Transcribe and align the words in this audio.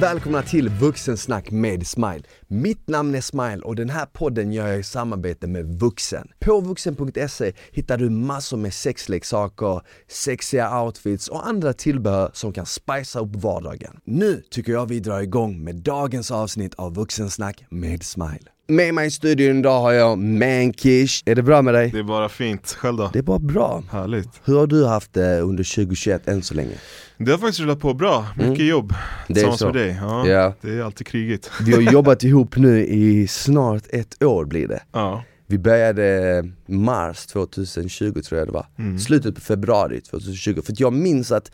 välkomna 0.00 0.42
till 0.42 0.68
Vuxensnack 0.68 1.50
med 1.50 1.86
Smile. 1.86 2.22
Mitt 2.48 2.88
namn 2.88 3.14
är 3.14 3.20
Smile 3.20 3.60
och 3.62 3.76
den 3.76 3.90
här 3.90 4.06
podden 4.06 4.52
gör 4.52 4.66
jag 4.66 4.78
i 4.78 4.82
samarbete 4.82 5.46
med 5.46 5.80
Vuxen. 5.80 6.28
På 6.38 6.60
vuxen.se 6.60 7.52
hittar 7.72 7.98
du 7.98 8.10
massor 8.10 8.56
med 8.56 8.74
sexleksaker, 8.74 9.80
sexiga 10.08 10.82
outfits 10.82 11.28
och 11.28 11.46
andra 11.46 11.72
tillbehör 11.72 12.30
som 12.34 12.52
kan 12.52 12.66
spicea 12.66 13.22
upp 13.22 13.36
vardagen. 13.36 14.00
Nu 14.04 14.42
tycker 14.50 14.72
jag 14.72 14.86
vi 14.86 15.00
drar 15.00 15.20
igång 15.20 15.64
med 15.64 15.74
dagens 15.76 16.30
avsnitt 16.30 16.74
av 16.74 16.94
Vuxensnack 16.94 17.64
med 17.70 18.02
Smile. 18.02 18.50
Med 18.68 18.94
mig 18.94 19.06
i 19.06 19.10
studion 19.10 19.58
idag 19.58 19.80
har 19.80 19.92
jag 19.92 20.18
Mankish. 20.18 21.22
Är 21.26 21.34
det 21.34 21.42
bra 21.42 21.62
med 21.62 21.74
dig? 21.74 21.90
Det 21.90 21.98
är 21.98 22.02
bara 22.02 22.28
fint, 22.28 22.76
själv 22.78 22.96
då? 22.96 23.10
Det 23.12 23.18
är 23.18 23.22
bara 23.22 23.38
bra. 23.38 23.82
Härligt 23.90 24.28
Hur 24.44 24.58
har 24.58 24.66
du 24.66 24.86
haft 24.86 25.14
det 25.14 25.40
under 25.40 25.74
2021 25.74 26.28
än 26.28 26.42
så 26.42 26.54
länge? 26.54 26.74
Det 27.24 27.30
har 27.30 27.38
faktiskt 27.38 27.60
rullat 27.60 27.80
på 27.80 27.94
bra, 27.94 28.26
mycket 28.36 28.66
jobb 28.66 28.94
Det 29.26 29.32
är 29.32 29.34
tillsammans 29.34 29.62
med 29.62 29.74
dig 29.74 29.98
ja, 30.00 30.28
Ja. 30.28 30.54
Det 30.60 30.70
är 30.70 30.82
alltid 30.82 31.06
krigigt 31.06 31.50
Vi 31.60 31.72
har 31.72 31.92
jobbat 31.92 32.24
ihop 32.24 32.56
nu 32.56 32.86
i 32.86 33.28
snart 33.28 33.82
ett 33.88 34.22
år 34.22 34.44
blir 34.44 34.68
det. 34.68 34.82
Ja, 34.92 35.24
Vi 35.46 35.58
började 35.58 36.44
mars 36.66 37.26
2020 37.26 38.20
tror 38.20 38.38
jag 38.38 38.48
det 38.48 38.52
var, 38.52 38.98
slutet 38.98 39.34
på 39.34 39.40
februari 39.40 40.00
2020. 40.00 40.60
För 40.62 40.74
jag 40.76 40.92
minns 40.92 41.32
att 41.32 41.50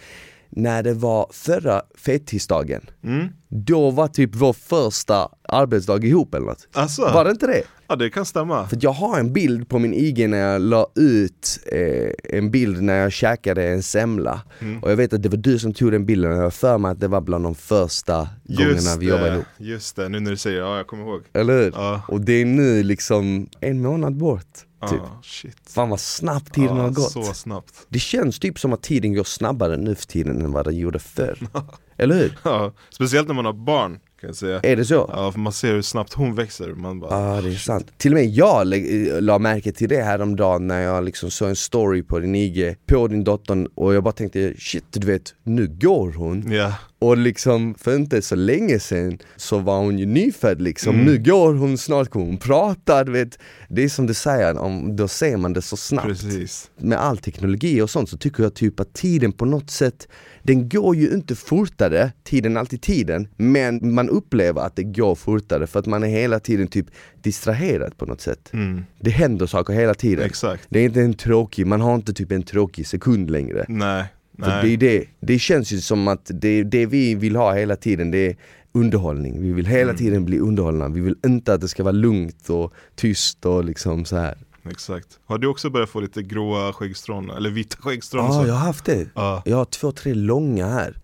när 0.51 0.83
det 0.83 0.95
var 0.95 1.27
förra 1.33 1.83
fettisdagen, 1.99 2.91
mm. 3.05 3.29
då 3.49 3.91
var 3.91 4.09
typ 4.09 4.35
vår 4.35 4.53
första 4.53 5.29
arbetsdag 5.49 6.05
ihop 6.05 6.35
eller 6.35 6.47
något. 6.47 6.69
Alltså, 6.73 7.03
Var 7.03 7.25
det 7.25 7.31
inte 7.31 7.47
det? 7.47 7.63
Ja 7.89 7.97
det 7.97 8.11
kan 8.11 8.27
stämma 8.27 8.69
För 8.69 8.79
jag 8.81 8.91
har 8.93 9.21
en 9.21 9.33
bild 9.33 9.69
på 9.69 9.79
min 9.79 9.95
IG 9.95 10.29
när 10.31 10.39
jag 10.39 10.61
la 10.63 10.87
ut 10.95 11.59
eh, 11.73 12.37
en 12.39 12.51
bild 12.51 12.83
när 12.83 12.95
jag 12.95 13.13
käkade 13.13 13.69
en 13.69 13.83
semla. 13.83 14.41
Mm. 14.61 14.83
Och 14.83 14.91
jag 14.91 14.97
vet 14.97 15.13
att 15.13 15.23
det 15.23 15.29
var 15.29 15.37
du 15.37 15.59
som 15.59 15.75
tog 15.75 15.93
den 15.93 16.07
bilden 16.07 16.33
och 16.33 16.39
jag 16.45 16.55
för 16.55 16.79
mig 16.79 16.91
att 16.91 17.01
det 17.01 17.09
var 17.09 17.21
bland 17.21 17.45
de 17.45 17.55
första 17.55 18.29
gångerna 18.45 18.73
Just 18.73 18.97
vi 18.99 19.07
jobbade 19.07 19.29
det, 19.31 19.35
ihop. 19.35 19.47
just 19.59 19.97
det, 19.97 20.09
nu 20.09 20.21
när 20.21 20.31
du 20.31 20.37
säger 20.37 20.57
det, 20.61 20.67
ja 20.67 20.77
jag 20.77 20.87
kommer 20.87 21.03
ihåg 21.05 21.23
Eller 21.33 21.63
hur? 21.65 21.73
Ja, 21.75 22.03
Och 22.09 22.21
det 22.21 22.33
är 22.33 22.45
nu 22.45 22.83
liksom 22.83 23.49
en 23.61 23.83
månad 23.83 24.17
bort. 24.17 24.47
Typ. 24.91 25.01
ja 25.05 25.21
shit 25.23 25.57
Fan 25.69 25.89
vad 25.89 26.01
snabbt 26.01 26.55
tiden 26.55 26.77
ja, 26.77 26.83
har 26.83 26.91
gått. 26.91 27.11
Så 27.13 27.23
snabbt 27.23 27.87
Det 27.89 27.99
känns 27.99 28.39
typ 28.39 28.59
som 28.59 28.73
att 28.73 28.83
tiden 28.83 29.15
går 29.15 29.25
snabbare 29.25 29.77
nu 29.77 29.95
för 29.95 30.07
tiden 30.07 30.41
än 30.45 30.53
vad 30.53 30.65
den 30.65 30.77
gjorde 30.77 30.99
förr. 30.99 31.39
Eller 31.97 32.15
hur? 32.17 32.39
ja, 32.43 32.73
Speciellt 32.91 33.29
när 33.29 33.35
man 33.35 33.45
har 33.45 33.53
barn 33.53 33.99
kan 34.21 34.29
jag 34.29 34.37
säga 34.37 34.61
Är 34.63 34.77
det 34.77 34.85
så? 34.85 35.11
Ja, 35.13 35.33
för 35.33 35.39
man 35.39 35.53
ser 35.53 35.73
hur 35.73 35.83
snabbt 35.83 36.13
hon 36.13 36.35
växer, 36.35 36.69
man 36.69 37.01
bara 37.01 37.35
Ja 37.35 37.41
det 37.41 37.49
är 37.49 37.55
sant. 37.55 37.93
Till 37.97 38.13
och 38.13 38.19
med 38.19 38.27
jag 38.27 38.75
la 39.23 39.39
märke 39.39 39.73
till 39.73 39.89
det 39.89 40.03
häromdagen 40.03 40.67
när 40.67 40.81
jag 40.81 41.05
liksom 41.05 41.31
såg 41.31 41.49
en 41.49 41.57
story 41.57 42.03
på 42.03 42.19
din 42.19 42.35
IG, 42.35 42.77
på 42.87 43.09
din 43.09 43.25
dotter 43.25 43.69
och 43.75 43.95
jag 43.95 44.03
bara 44.03 44.13
tänkte 44.13 44.55
shit 44.59 44.85
du 44.91 45.07
vet, 45.07 45.35
nu 45.43 45.67
går 45.67 46.13
hon. 46.13 46.53
Ja, 46.53 46.75
Och 46.99 47.17
liksom 47.17 47.75
för 47.75 47.97
inte 47.97 48.23
så 48.23 48.35
länge 48.35 48.79
sedan 48.79 49.19
så 49.37 49.59
var 49.59 49.79
hon 49.79 49.99
ju 49.99 50.07
nyfödd 50.07 50.63
liksom, 50.63 50.97
nu 50.97 51.19
går 51.19 51.55
hon, 51.55 51.79
snart 51.79 52.09
kommer 52.09 52.27
hon 52.27 52.39
prata, 52.39 53.05
du 53.05 53.13
vet. 53.13 53.39
Det 53.69 53.85
är 53.85 53.89
som 53.89 54.07
du 54.07 54.15
säger, 54.15 54.59
om, 54.59 54.97
då 54.97 55.09
ser 55.09 55.37
man 55.37 55.53
det 55.53 55.63
så 55.63 55.77
snabbt. 55.77 56.09
precis. 56.09 56.71
Med 56.77 56.99
all 56.99 57.19
teknologi 57.19 57.81
och 57.81 57.91
sånt 57.91 58.09
så 58.09 58.17
tycker 58.17 58.43
jag 58.43 58.55
typ 58.55 58.81
att 58.81 58.95
tiden 58.95 59.33
på 59.33 59.45
något 59.45 59.71
sätt 59.71 60.09
Den 60.43 60.69
går 60.69 60.97
ju 60.97 61.11
inte 61.15 61.35
fortare, 61.35 62.13
tiden 62.25 62.57
är 62.57 62.61
alltid 62.61 62.83
tiden, 62.83 63.29
men 63.37 63.95
man 63.95 64.09
upplever 64.09 64.63
att 64.63 64.77
det 64.77 64.85
går 64.85 65.15
fortare 65.15 65.67
för 65.67 65.79
att 65.81 65.87
man 65.87 66.03
är 66.03 66.09
hela 66.09 66.41
tiden 66.41 66.69
typ 66.69 66.87
distraherad 67.23 67.97
på 67.97 68.07
något 68.07 68.21
sätt. 68.21 68.51
Mm. 68.53 68.85
Det 69.01 69.11
händer 69.11 69.47
saker 69.47 69.75
hela 69.75 69.95
tiden. 69.95 70.25
Exakt, 70.25 70.67
Det 70.69 70.81
är 70.81 70.85
inte 70.85 71.01
en 71.01 71.15
tråkig, 71.15 71.67
man 71.67 71.81
har 71.81 71.95
inte 71.95 72.13
typ 72.13 72.33
en 72.33 72.43
tråkig 72.43 72.87
sekund 72.87 73.31
längre. 73.31 73.65
Nej, 73.69 74.05
För 74.39 74.45
det, 74.47 74.53
är 74.53 74.63
nej 74.63 74.77
det, 74.77 75.05
det 75.21 75.39
känns 75.39 75.73
ju 75.73 75.81
som 75.81 76.09
att 76.09 76.31
det, 76.35 76.63
det 76.63 76.87
vi 76.87 77.15
vill 77.15 77.37
ha 77.37 77.55
hela 77.55 77.77
tiden 77.77 78.11
det 78.11 78.27
är 78.27 78.37
underhållning, 78.73 79.43
vi 79.43 79.53
vill 79.53 79.67
hela 79.67 79.95
tiden 79.95 80.25
bli 80.25 80.39
underhållna, 80.39 80.89
vi 80.89 81.01
vill 81.01 81.17
inte 81.27 81.55
att 81.55 81.61
det 81.61 81.69
ska 81.69 81.83
vara 81.83 81.93
lugnt 81.93 82.51
och 82.51 82.73
tyst 82.95 83.47
och 83.47 83.65
liksom 83.65 84.05
så 84.05 84.17
här. 84.17 84.39
Exakt 84.71 85.19
Har 85.27 85.39
du 85.39 85.47
också 85.47 85.71
börjat 85.71 85.91
få 85.91 86.01
lite 86.01 86.23
gråa 86.23 86.73
skäggstrån, 86.73 87.31
eller 87.31 87.51
vita 87.51 87.77
skäggstrån? 87.81 88.25
Ja, 88.25 88.33
så? 88.33 88.49
jag 88.49 88.55
har 88.55 88.67
haft 88.67 88.85
det. 88.85 89.07
Ja. 89.15 89.43
Jag 89.45 89.57
har 89.57 89.65
två, 89.65 89.93
tre 89.93 90.15
långa 90.15 90.67
här. 90.67 90.97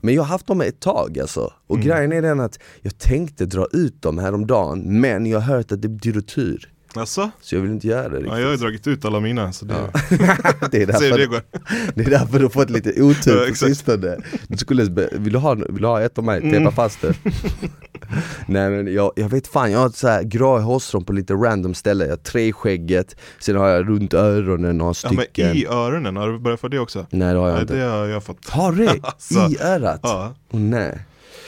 Men 0.00 0.14
jag 0.14 0.22
har 0.22 0.28
haft 0.28 0.46
dem 0.46 0.60
ett 0.60 0.80
tag 0.80 1.18
alltså. 1.18 1.52
Och 1.66 1.76
Mm. 1.76 1.88
grejen 1.88 2.12
är 2.12 2.22
den 2.22 2.40
att 2.40 2.58
jag 2.82 2.98
tänkte 2.98 3.46
dra 3.46 3.66
ut 3.72 4.02
dem 4.02 4.18
häromdagen, 4.18 5.00
men 5.00 5.26
jag 5.26 5.40
har 5.40 5.56
hört 5.56 5.72
att 5.72 5.82
det 5.82 5.88
betyder 5.88 6.20
tur. 6.20 6.70
Alltså? 6.96 7.30
Så 7.40 7.54
jag 7.54 7.62
vill 7.62 7.70
inte 7.70 7.86
göra 7.86 8.08
det 8.08 8.16
riktigt. 8.16 8.32
Ja, 8.32 8.38
jag 8.38 8.46
har 8.46 8.52
ju 8.52 8.58
dragit 8.58 8.86
ut 8.86 9.04
alla 9.04 9.20
mina 9.20 9.52
så 9.52 9.64
det, 9.64 9.74
det, 10.70 10.82
är 10.82 10.86
det 10.86 10.86
därför, 10.86 11.26
går 11.26 11.42
det 11.94 12.04
är 12.04 12.10
därför 12.10 12.38
du 12.38 12.44
har 12.44 12.50
fått 12.50 12.70
lite 12.70 12.92
Ja, 12.96 13.04
otur 13.04 13.48
på 13.48 13.54
sistone. 13.54 14.16
Du 14.48 14.56
skulle, 14.56 14.84
vill, 15.12 15.32
du 15.32 15.38
ha, 15.38 15.54
vill 15.54 15.82
du 15.82 15.86
ha 15.86 16.00
ett 16.02 16.18
av 16.18 16.24
mig? 16.24 16.40
Tejpa 16.40 16.56
Mm. 16.56 16.72
fast 16.72 17.00
det. 17.00 17.14
Nej 18.46 18.70
men 18.70 18.94
jag, 18.94 19.12
jag 19.16 19.28
vet 19.28 19.46
fan, 19.46 19.70
jag 19.72 19.78
har 19.78 19.88
så 19.90 20.08
här 20.08 20.22
grå 20.22 20.58
hårstrån 20.58 21.04
på 21.04 21.12
lite 21.12 21.34
random 21.34 21.74
ställen. 21.74 22.08
Jag 22.08 22.12
har 22.12 22.22
tre 22.22 22.46
i 22.46 22.52
skägget, 22.52 23.16
sen 23.40 23.56
har 23.56 23.68
jag 23.68 23.88
runt 23.88 24.14
öronen 24.14 24.78
några 24.78 24.94
Ja 25.02 25.12
men 25.12 25.24
stycken. 25.24 25.56
i 25.56 25.66
öronen, 25.66 26.16
har 26.16 26.28
du 26.32 26.38
börjat 26.38 26.60
få 26.60 26.68
det 26.68 26.78
också? 26.78 27.06
Nej 27.10 27.32
det 27.34 27.38
har 27.40 27.46
jag 27.48 27.54
Nej, 27.54 27.62
inte. 27.62 27.76
det 27.76 27.84
har 27.84 28.06
jag 28.06 28.24
fått 28.24 28.48
Har 28.48 28.72
du 28.72 28.86
det? 28.86 28.98
Alltså, 29.02 29.34
I 29.50 29.58
örat? 29.62 30.00
Ja, 30.02 30.34
Åh 30.50 30.60
nej. 30.60 30.98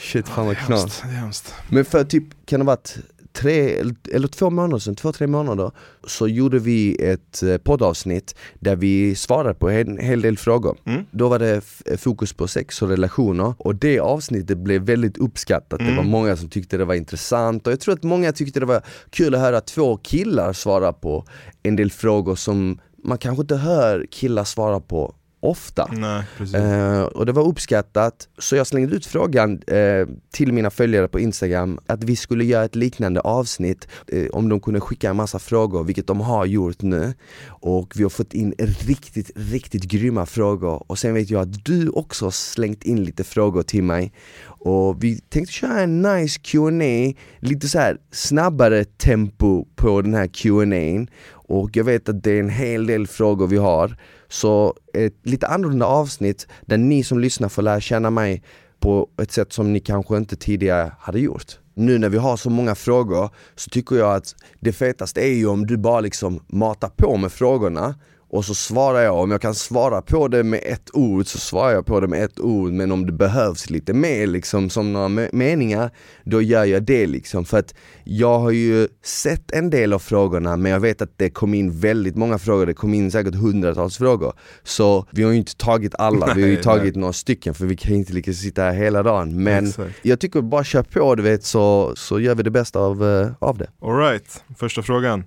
Shit 0.01 0.27
fan 0.27 0.43
det 0.47 0.47
vad 0.47 0.57
knas. 0.57 1.01
det 1.01 1.53
Men 1.75 1.85
för 1.85 2.03
typ, 2.03 2.23
kan 2.45 2.59
det 2.59 2.65
ha 2.65 2.71
varit 2.71 2.95
tre 3.37 3.79
eller- 4.13 4.27
två 4.27 4.49
månader 4.49 4.79
sedan, 4.79 4.95
två 4.95 5.11
tre 5.11 5.27
månader 5.27 5.71
Så 6.07 6.27
gjorde 6.27 6.59
vi 6.59 6.95
ett 7.05 7.43
eh, 7.43 7.57
poddavsnitt 7.57 8.35
där 8.59 8.75
vi 8.75 9.15
svarade 9.15 9.53
på 9.53 9.69
en 9.69 9.97
hel 9.97 10.21
del 10.21 10.37
frågor 10.37 10.77
Mm. 10.85 11.03
Då 11.11 11.29
var 11.29 11.39
det 11.39 11.55
f- 11.57 11.81
fokus 11.99 12.33
på 12.33 12.47
sex 12.47 12.81
och 12.81 12.89
relationer 12.89 13.53
och 13.57 13.75
det 13.75 13.99
avsnittet 13.99 14.57
blev 14.57 14.81
väldigt 14.81 15.17
uppskattat 15.17 15.79
Det 15.79 15.85
var 15.85 15.91
Mm. 15.91 16.07
många 16.07 16.35
som 16.37 16.49
tyckte 16.49 16.77
det 16.77 16.85
var 16.85 16.95
intressant 16.95 17.67
och 17.67 17.73
jag 17.73 17.79
tror 17.79 17.93
att 17.93 18.03
många 18.03 18.31
tyckte 18.31 18.59
det 18.59 18.65
var 18.65 18.81
kul 19.09 19.35
att 19.35 19.41
höra 19.41 19.61
två 19.61 19.97
killar 19.97 20.53
svara 20.53 20.93
på 20.93 21.25
en 21.63 21.75
del 21.75 21.91
frågor 21.91 22.35
som 22.35 22.79
man 23.03 23.17
kanske 23.17 23.41
inte 23.41 23.55
hör 23.55 24.05
killar 24.11 24.43
svara 24.43 24.79
på 24.79 25.13
ofta 25.39 25.89
Nej 25.91 26.23
Eh, 26.53 27.01
och 27.01 27.25
det 27.25 27.31
var 27.31 27.47
uppskattat, 27.47 28.27
så 28.37 28.55
jag 28.55 28.67
slängde 28.67 28.95
ut 28.95 29.05
frågan 29.05 29.61
eh, 29.67 30.07
till 30.31 30.53
mina 30.53 30.69
följare 30.69 31.07
på 31.07 31.19
Instagram 31.19 31.79
att 31.85 32.03
vi 32.03 32.15
skulle 32.15 32.45
göra 32.45 32.65
ett 32.65 32.75
liknande 32.75 33.19
avsnitt 33.19 33.87
eh, 34.07 34.27
om 34.27 34.49
de 34.49 34.59
kunde 34.59 34.79
skicka 34.79 35.09
en 35.09 35.15
massa 35.15 35.39
frågor, 35.39 35.83
vilket 35.83 36.07
de 36.07 36.21
har 36.21 36.45
gjort 36.45 36.81
nu. 36.81 37.13
Och 37.47 37.93
vi 37.95 38.03
har 38.03 38.09
fått 38.09 38.33
in 38.33 38.53
riktigt, 38.57 39.31
riktigt 39.35 39.83
grymma 39.83 40.25
frågor 40.25 40.83
och 40.87 40.99
sen 40.99 41.13
vet 41.13 41.29
jag 41.29 41.41
att 41.41 41.65
du 41.65 41.89
också 41.89 42.25
har 42.25 42.31
slängt 42.31 42.83
in 42.83 43.03
lite 43.03 43.23
frågor 43.23 43.63
till 43.63 43.83
mig. 43.83 44.13
Och 44.59 45.03
vi 45.03 45.19
tänkte 45.19 45.53
köra 45.53 45.79
en 45.81 46.01
nice 46.01 46.39
Q&A 46.39 47.13
lite 47.39 47.67
så 47.67 47.79
här 47.79 47.97
snabbare 48.11 48.83
tempo 48.83 49.65
på 49.75 50.01
den 50.01 50.13
här 50.13 50.27
Q&A 50.27 51.07
och 51.31 51.69
jag 51.73 51.83
vet 51.83 52.09
att 52.09 52.23
det 52.23 52.31
är 52.31 52.39
en 52.39 52.49
hel 52.49 52.87
del 52.87 53.07
frågor 53.07 53.47
vi 53.47 53.57
har. 53.57 53.97
Så 54.29 54.73
ett 54.93 55.13
lite 55.23 55.47
annorlunda 55.47 55.85
avsnitt 55.85 56.47
där 56.65 56.77
ni 56.77 57.03
som 57.03 57.19
lyssnar 57.19 57.49
får 57.49 57.61
lära 57.61 57.81
känna 57.81 58.09
mig 58.09 58.43
på 58.79 59.09
ett 59.21 59.31
sätt 59.31 59.53
som 59.53 59.73
ni 59.73 59.79
kanske 59.79 60.17
inte 60.17 60.35
tidigare 60.35 60.91
hade 60.99 61.19
gjort. 61.19 61.59
Nu 61.73 61.97
när 61.97 62.09
vi 62.09 62.17
har 62.17 62.37
så 62.37 62.49
många 62.49 62.75
frågor 62.75 63.29
så 63.55 63.69
tycker 63.69 63.95
jag 63.95 64.15
att 64.15 64.35
det 64.59 64.73
fetaste 64.73 65.21
är 65.21 65.33
ju 65.33 65.47
om 65.47 65.65
du 65.65 65.77
bara 65.77 66.01
liksom 66.01 66.39
matar 66.47 66.89
på 66.89 67.17
med 67.17 67.31
frågorna 67.31 67.95
och 68.29 68.45
så 68.45 68.55
svarar 68.55 68.99
jag, 68.99 69.15
om 69.15 69.31
jag 69.31 69.41
kan 69.41 69.55
svara 69.55 70.01
på 70.01 70.27
det 70.27 70.43
med 70.43 70.61
ett 70.63 70.89
ord 70.93 71.27
så 71.27 71.37
svarar 71.37 71.71
jag 71.71 71.85
på 71.85 71.99
det 71.99 72.07
med 72.07 72.23
ett 72.23 72.39
ord. 72.39 72.71
Men 72.71 72.91
om 72.91 73.05
det 73.05 73.11
behövs 73.11 73.69
lite 73.69 73.93
mer 73.93 74.27
liksom 74.27 74.69
som 74.69 74.93
några 74.93 75.07
me- 75.07 75.29
meningar 75.33 75.91
då 76.23 76.41
gör 76.41 76.65
jag 76.65 76.83
det 76.83 77.07
liksom. 77.07 77.45
För 77.45 77.59
att 77.59 77.75
jag 78.03 78.39
har 78.39 78.51
ju 78.51 78.87
sett 79.03 79.51
en 79.51 79.69
del 79.69 79.93
av 79.93 79.99
frågorna 79.99 80.57
men 80.57 80.71
jag 80.71 80.79
vet 80.79 81.01
att 81.01 81.17
det 81.17 81.29
kom 81.29 81.53
in 81.53 81.79
väldigt 81.79 82.15
många 82.15 82.37
frågor, 82.37 82.65
det 82.65 82.73
kom 82.73 82.93
in 82.93 83.11
säkert 83.11 83.35
hundratals 83.35 83.97
frågor. 83.97 84.33
Så 84.63 85.05
vi 85.11 85.23
har 85.23 85.31
ju 85.31 85.37
inte 85.37 85.55
tagit 85.55 85.95
alla, 85.95 86.33
vi 86.33 86.41
har 86.41 86.49
ju 86.49 86.61
tagit 86.61 86.95
nej. 86.95 87.01
några 87.01 87.13
stycken 87.13 87.53
för 87.53 87.65
vi 87.65 87.75
kan 87.75 87.91
ju 87.91 87.97
inte 87.97 88.13
lika 88.13 88.33
sitta 88.33 88.61
här 88.63 88.73
hela 88.73 89.03
dagen. 89.03 89.43
Men 89.43 89.67
Exakt. 89.67 89.93
jag 90.01 90.19
tycker 90.19 90.41
bara 90.41 90.63
kör 90.63 90.83
på 90.83 91.15
du 91.15 91.23
vet 91.23 91.43
så, 91.43 91.93
så 91.95 92.19
gör 92.19 92.35
vi 92.35 92.43
det 92.43 92.51
bästa 92.51 92.79
av, 92.79 93.03
eh, 93.09 93.29
av 93.39 93.57
det. 93.57 93.67
Alright, 93.81 94.43
första 94.57 94.81
frågan 94.81 95.23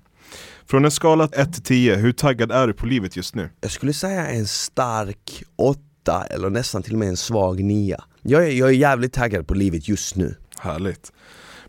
Från 0.71 0.85
en 0.85 0.91
skala 0.91 1.29
1 1.33 1.53
till 1.53 1.63
10, 1.63 1.97
hur 1.97 2.13
taggad 2.13 2.53
är 2.53 2.67
du 2.67 2.73
på 2.73 2.87
livet 2.87 3.17
just 3.17 3.35
nu? 3.35 3.51
Jag 3.61 3.71
skulle 3.71 3.93
säga 3.93 4.27
en 4.27 4.47
stark 4.47 5.43
åtta 5.57 6.25
eller 6.31 6.51
nästan 6.51 6.83
till 6.83 6.93
och 6.93 6.99
med 6.99 7.09
en 7.09 7.17
svag 7.17 7.65
nia. 7.65 8.05
Jag 8.23 8.47
är, 8.47 8.51
jag 8.51 8.69
är 8.69 8.73
jävligt 8.73 9.13
taggad 9.13 9.47
på 9.47 9.55
livet 9.55 9.89
just 9.89 10.17
nu. 10.17 10.35
Härligt 10.59 11.13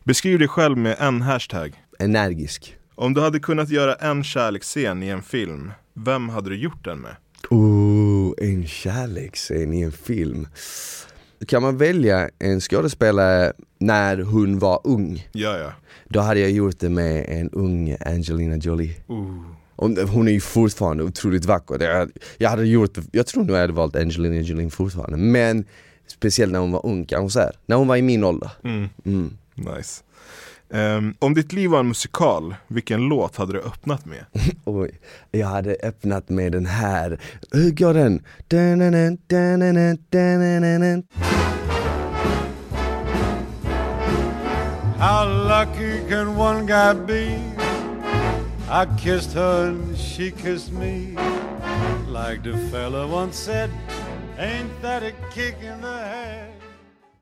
Beskriv 0.04 0.40
dig 0.40 0.48
själv 0.48 0.78
med 0.78 0.96
en 1.00 1.22
hashtag 1.22 1.84
Energisk. 2.00 2.76
Om 2.96 3.14
du 3.14 3.22
hade 3.22 3.40
kunnat 3.40 3.70
göra 3.70 3.94
en 3.94 4.24
kärleksscen 4.24 5.04
i 5.04 5.08
en 5.08 5.24
film, 5.24 5.72
vem 5.94 6.30
hade 6.30 6.50
du 6.50 6.56
gjort 6.56 6.86
den 6.86 7.00
med? 7.00 7.16
Ooh, 7.50 8.34
en 8.38 8.68
kärleksscen 8.68 9.74
i 9.74 9.82
en 9.82 9.92
film. 9.92 10.48
Kan 11.48 11.62
man 11.62 11.78
välja 11.78 12.30
en 12.40 12.62
skådespelare 12.62 13.54
när 13.80 14.18
hon 14.22 14.60
var 14.60 14.82
ung, 14.84 15.28
Ja 15.32 15.58
ja 15.58 15.72
då 16.10 16.20
hade 16.20 16.40
jag 16.40 16.52
gjort 16.52 16.80
det 16.80 16.90
med 16.90 17.26
en 17.28 17.50
ung 17.50 17.96
Angelina 18.06 18.58
Jolie. 18.58 18.96
Ooh. 19.08 19.42
Och 19.76 19.90
hon 19.90 20.28
är 20.28 20.32
ju 20.32 20.40
fortfarande 20.40 21.04
otroligt 21.04 21.46
vacker. 21.46 22.10
Jag 22.38 22.50
hade 22.50 22.66
gjort 22.66 22.98
jag 23.12 23.28
tror 23.28 23.44
nog 23.44 23.56
jag 23.56 23.62
hade 23.62 23.74
valt 23.74 23.96
Angelina 23.96 24.42
Jolie 24.42 24.70
fortfarande. 24.70 25.18
Men 25.18 25.66
Speciellt 26.12 26.52
när 26.52 26.60
hon 26.60 26.72
var 26.72 26.86
ung 26.86 27.06
kanske 27.06 27.34
så 27.34 27.40
här. 27.40 27.52
när 27.66 27.76
hon 27.76 27.88
var 27.88 27.96
i 27.96 28.02
min 28.02 28.24
ålder. 28.24 28.52
Mm. 28.64 28.90
Mm. 29.06 29.38
Nice. 29.56 30.04
Ehm, 30.74 31.14
om 31.20 31.34
ditt 31.34 31.54
liv 31.54 31.70
var 31.70 31.80
en 31.80 31.88
musikal, 31.88 32.56
vilken 32.68 33.02
låt 33.02 33.36
hade 33.36 33.54
du 33.54 33.60
öppnat 33.60 34.06
med? 34.06 34.26
Oj, 34.64 35.00
jag 35.32 35.48
hade 35.48 35.76
öppnat 35.84 36.30
med 36.30 36.52
den 36.52 36.66
här, 36.66 37.20
hur 37.52 37.72
går 37.72 37.94
den? 37.94 38.24
Danana, 38.48 39.18
danana, 39.28 39.98
danana. 40.10 41.04
How 44.98 45.26
lucky 45.26 46.10
can 46.10 46.38
one 46.38 46.66
guy 46.66 46.94
be? 47.08 47.52
I 48.70 48.86
kissed 49.00 49.34
her 49.34 49.68
and 49.68 49.98
she 49.98 50.32
kissed 50.32 50.72
me. 50.72 51.18
Like 52.08 52.44
the 52.44 52.58
fella 52.72 53.08
once 53.08 53.36
said, 53.36 53.70
ain't 54.38 54.82
that 54.82 55.04
a 55.04 55.12
kick 55.34 55.56
in 55.62 55.82
the 55.82 55.88
head? 55.88 56.51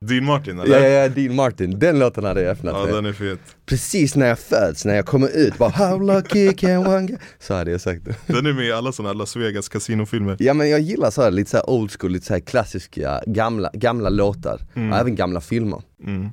Dean 0.05 0.25
Martin 0.25 0.59
eller? 0.59 0.79
ja, 0.79 0.87
ja, 0.87 1.09
Dean 1.09 1.35
Martin, 1.35 1.79
den 1.79 1.99
låten 1.99 2.23
hade 2.23 2.41
jag 2.41 2.51
öppnat 2.51 2.75
Ja, 2.77 2.85
med 2.85 2.93
den 2.93 3.05
är 3.05 3.13
fet. 3.13 3.39
Precis 3.65 4.15
när 4.15 4.27
jag 4.27 4.39
föds, 4.39 4.85
när 4.85 4.95
jag 4.95 5.05
kommer 5.05 5.37
ut, 5.37 5.57
bara 5.57 5.69
How 5.69 5.99
lucky 5.99 6.53
can 6.53 6.87
one 6.87 7.07
guy? 7.07 7.17
Så 7.39 7.53
hade 7.53 7.71
jag 7.71 7.81
sagt 7.81 8.05
det 8.05 8.15
Den 8.33 8.45
är 8.45 8.53
med 8.53 8.65
i 8.65 8.71
alla 8.71 8.91
sådana 8.91 9.13
Las 9.13 9.35
Vegas 9.35 9.69
kasinofilmer. 9.69 10.35
Ja 10.39 10.53
men 10.53 10.69
jag 10.69 10.79
gillar 10.79 11.11
så 11.11 11.21
här, 11.21 11.31
lite 11.31 11.49
så 11.51 11.57
här 11.57 11.69
old 11.69 11.91
school, 11.99 12.11
lite 12.11 12.25
så 12.25 12.33
här 12.33 12.39
klassiska, 12.39 13.21
gamla, 13.27 13.69
gamla 13.73 14.09
låtar, 14.09 14.61
och 14.73 14.97
även 14.97 15.15
gamla 15.15 15.41
filmer 15.41 15.81
Mm. 16.05 16.29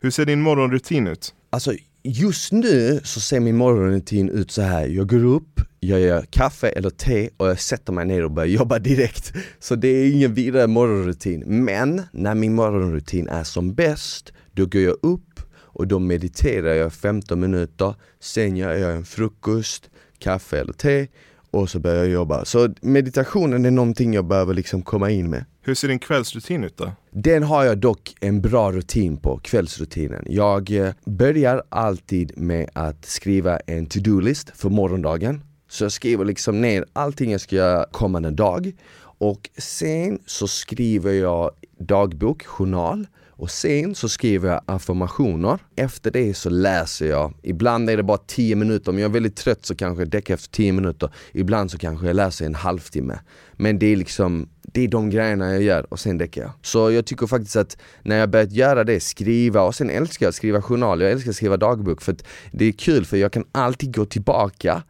Hur 0.00 0.10
ser 0.10 0.24
din 0.26 0.40
morgonrutin 0.40 1.06
ut? 1.06 1.34
Alltså 1.50 1.72
just 2.02 2.52
nu 2.52 3.00
så 3.04 3.20
ser 3.20 3.40
min 3.40 3.56
morgonrutin 3.56 4.28
ut 4.28 4.50
så 4.50 4.62
här. 4.62 4.86
jag 4.86 5.08
går 5.08 5.24
upp, 5.24 5.60
jag 5.88 6.00
gör 6.00 6.22
kaffe 6.30 6.68
eller 6.68 6.90
te 6.90 7.30
och 7.36 7.48
jag 7.48 7.60
sätter 7.60 7.92
mig 7.92 8.06
ner 8.06 8.24
och 8.24 8.30
börjar 8.30 8.48
jobba 8.48 8.78
direkt. 8.78 9.32
Så 9.58 9.74
det 9.74 9.88
är 9.88 10.12
ingen 10.12 10.34
vidare 10.34 10.66
morgonrutin. 10.66 11.42
Men 11.46 12.02
när 12.12 12.34
min 12.34 12.54
morgonrutin 12.54 13.28
är 13.28 13.44
som 13.44 13.74
bäst, 13.74 14.32
då 14.52 14.66
går 14.66 14.82
jag 14.82 14.96
upp 15.02 15.40
och 15.56 15.86
då 15.86 15.98
mediterar 15.98 16.74
jag 16.74 16.92
15 16.92 17.40
minuter, 17.40 17.94
sen 18.20 18.56
gör 18.56 18.74
jag 18.74 18.92
en 18.92 19.04
frukost, 19.04 19.90
kaffe 20.18 20.60
eller 20.60 20.72
te 20.72 21.06
och 21.50 21.70
så 21.70 21.78
börjar 21.78 21.96
jag 21.96 22.08
jobba. 22.08 22.44
Så 22.44 22.68
meditationen 22.80 23.64
är 23.64 23.70
någonting 23.70 24.14
jag 24.14 24.24
behöver 24.26 24.54
liksom 24.54 24.82
komma 24.82 25.10
in 25.10 25.30
med. 25.30 25.44
Hur 25.62 25.74
ser 25.74 25.88
din 25.88 25.98
kvällsrutin 25.98 26.64
ut 26.64 26.76
då? 26.76 26.92
Den 27.10 27.42
har 27.42 27.64
jag 27.64 27.78
dock 27.78 28.14
en 28.20 28.40
bra 28.40 28.72
rutin 28.72 29.16
på, 29.16 29.40
kvällsrutinen. 29.42 30.24
Jag 30.28 30.70
eh, 30.70 30.92
börjar 31.04 31.62
alltid 31.68 32.38
med 32.38 32.70
att 32.72 33.04
skriva 33.04 33.56
en 33.56 33.86
to-do-list 33.86 34.52
för 34.54 34.70
morgondagen. 34.70 35.40
Så 35.74 35.84
jag 35.84 35.92
skriver 35.92 36.24
liksom 36.24 36.60
ner 36.60 36.84
allting 36.92 37.32
jag 37.32 37.40
ska 37.40 37.56
göra 37.56 37.86
kommande 37.90 38.30
dag. 38.30 38.72
Och 39.18 39.50
sen 39.58 40.18
så 40.26 40.48
skriver 40.48 41.12
jag 41.12 41.50
dagbok, 41.78 42.46
journal. 42.46 43.06
Och 43.30 43.50
sen 43.50 43.94
så 43.94 44.08
skriver 44.08 44.50
jag 44.50 44.60
affirmationer. 44.66 45.58
Efter 45.76 46.10
det 46.10 46.34
så 46.34 46.50
läser 46.50 47.06
jag. 47.06 47.34
Ibland 47.42 47.90
är 47.90 47.96
det 47.96 48.02
bara 48.02 48.18
10 48.18 48.56
minuter, 48.56 48.90
om 48.90 48.98
jag 48.98 49.08
är 49.08 49.12
väldigt 49.12 49.36
trött 49.36 49.66
så 49.66 49.74
kanske 49.74 50.02
jag 50.02 50.10
däckar 50.10 50.34
efter 50.34 50.50
10 50.50 50.72
minuter. 50.72 51.10
Ibland 51.32 51.70
så 51.70 51.78
kanske 51.78 52.06
jag 52.06 52.16
läser 52.16 52.46
en 52.46 52.54
halvtimme. 52.54 53.18
Men 53.52 53.78
det 53.78 53.86
är 53.86 53.96
liksom, 53.96 54.48
det 54.62 54.80
är 54.80 54.88
de 54.88 55.10
grejerna 55.10 55.52
jag 55.52 55.62
gör 55.62 55.92
och 55.92 56.00
sen 56.00 56.18
däckar 56.18 56.42
jag. 56.42 56.50
Så 56.62 56.90
jag 56.90 57.06
tycker 57.06 57.26
faktiskt 57.26 57.56
att 57.56 57.76
när 58.02 58.16
jag 58.16 58.30
börjat 58.30 58.52
göra 58.52 58.84
det, 58.84 59.00
skriva 59.00 59.62
och 59.62 59.74
sen 59.74 59.90
älskar 59.90 60.26
jag 60.26 60.28
att 60.28 60.34
skriva 60.34 60.62
journal, 60.62 61.00
jag 61.00 61.10
älskar 61.10 61.30
att 61.30 61.36
skriva 61.36 61.56
dagbok 61.56 62.02
för 62.02 62.12
att 62.12 62.24
det 62.52 62.64
är 62.64 62.72
kul 62.72 63.04
för 63.04 63.16
jag 63.16 63.32
kan 63.32 63.44
alltid 63.52 63.96
gå 63.96 64.04
tillbaka 64.04 64.82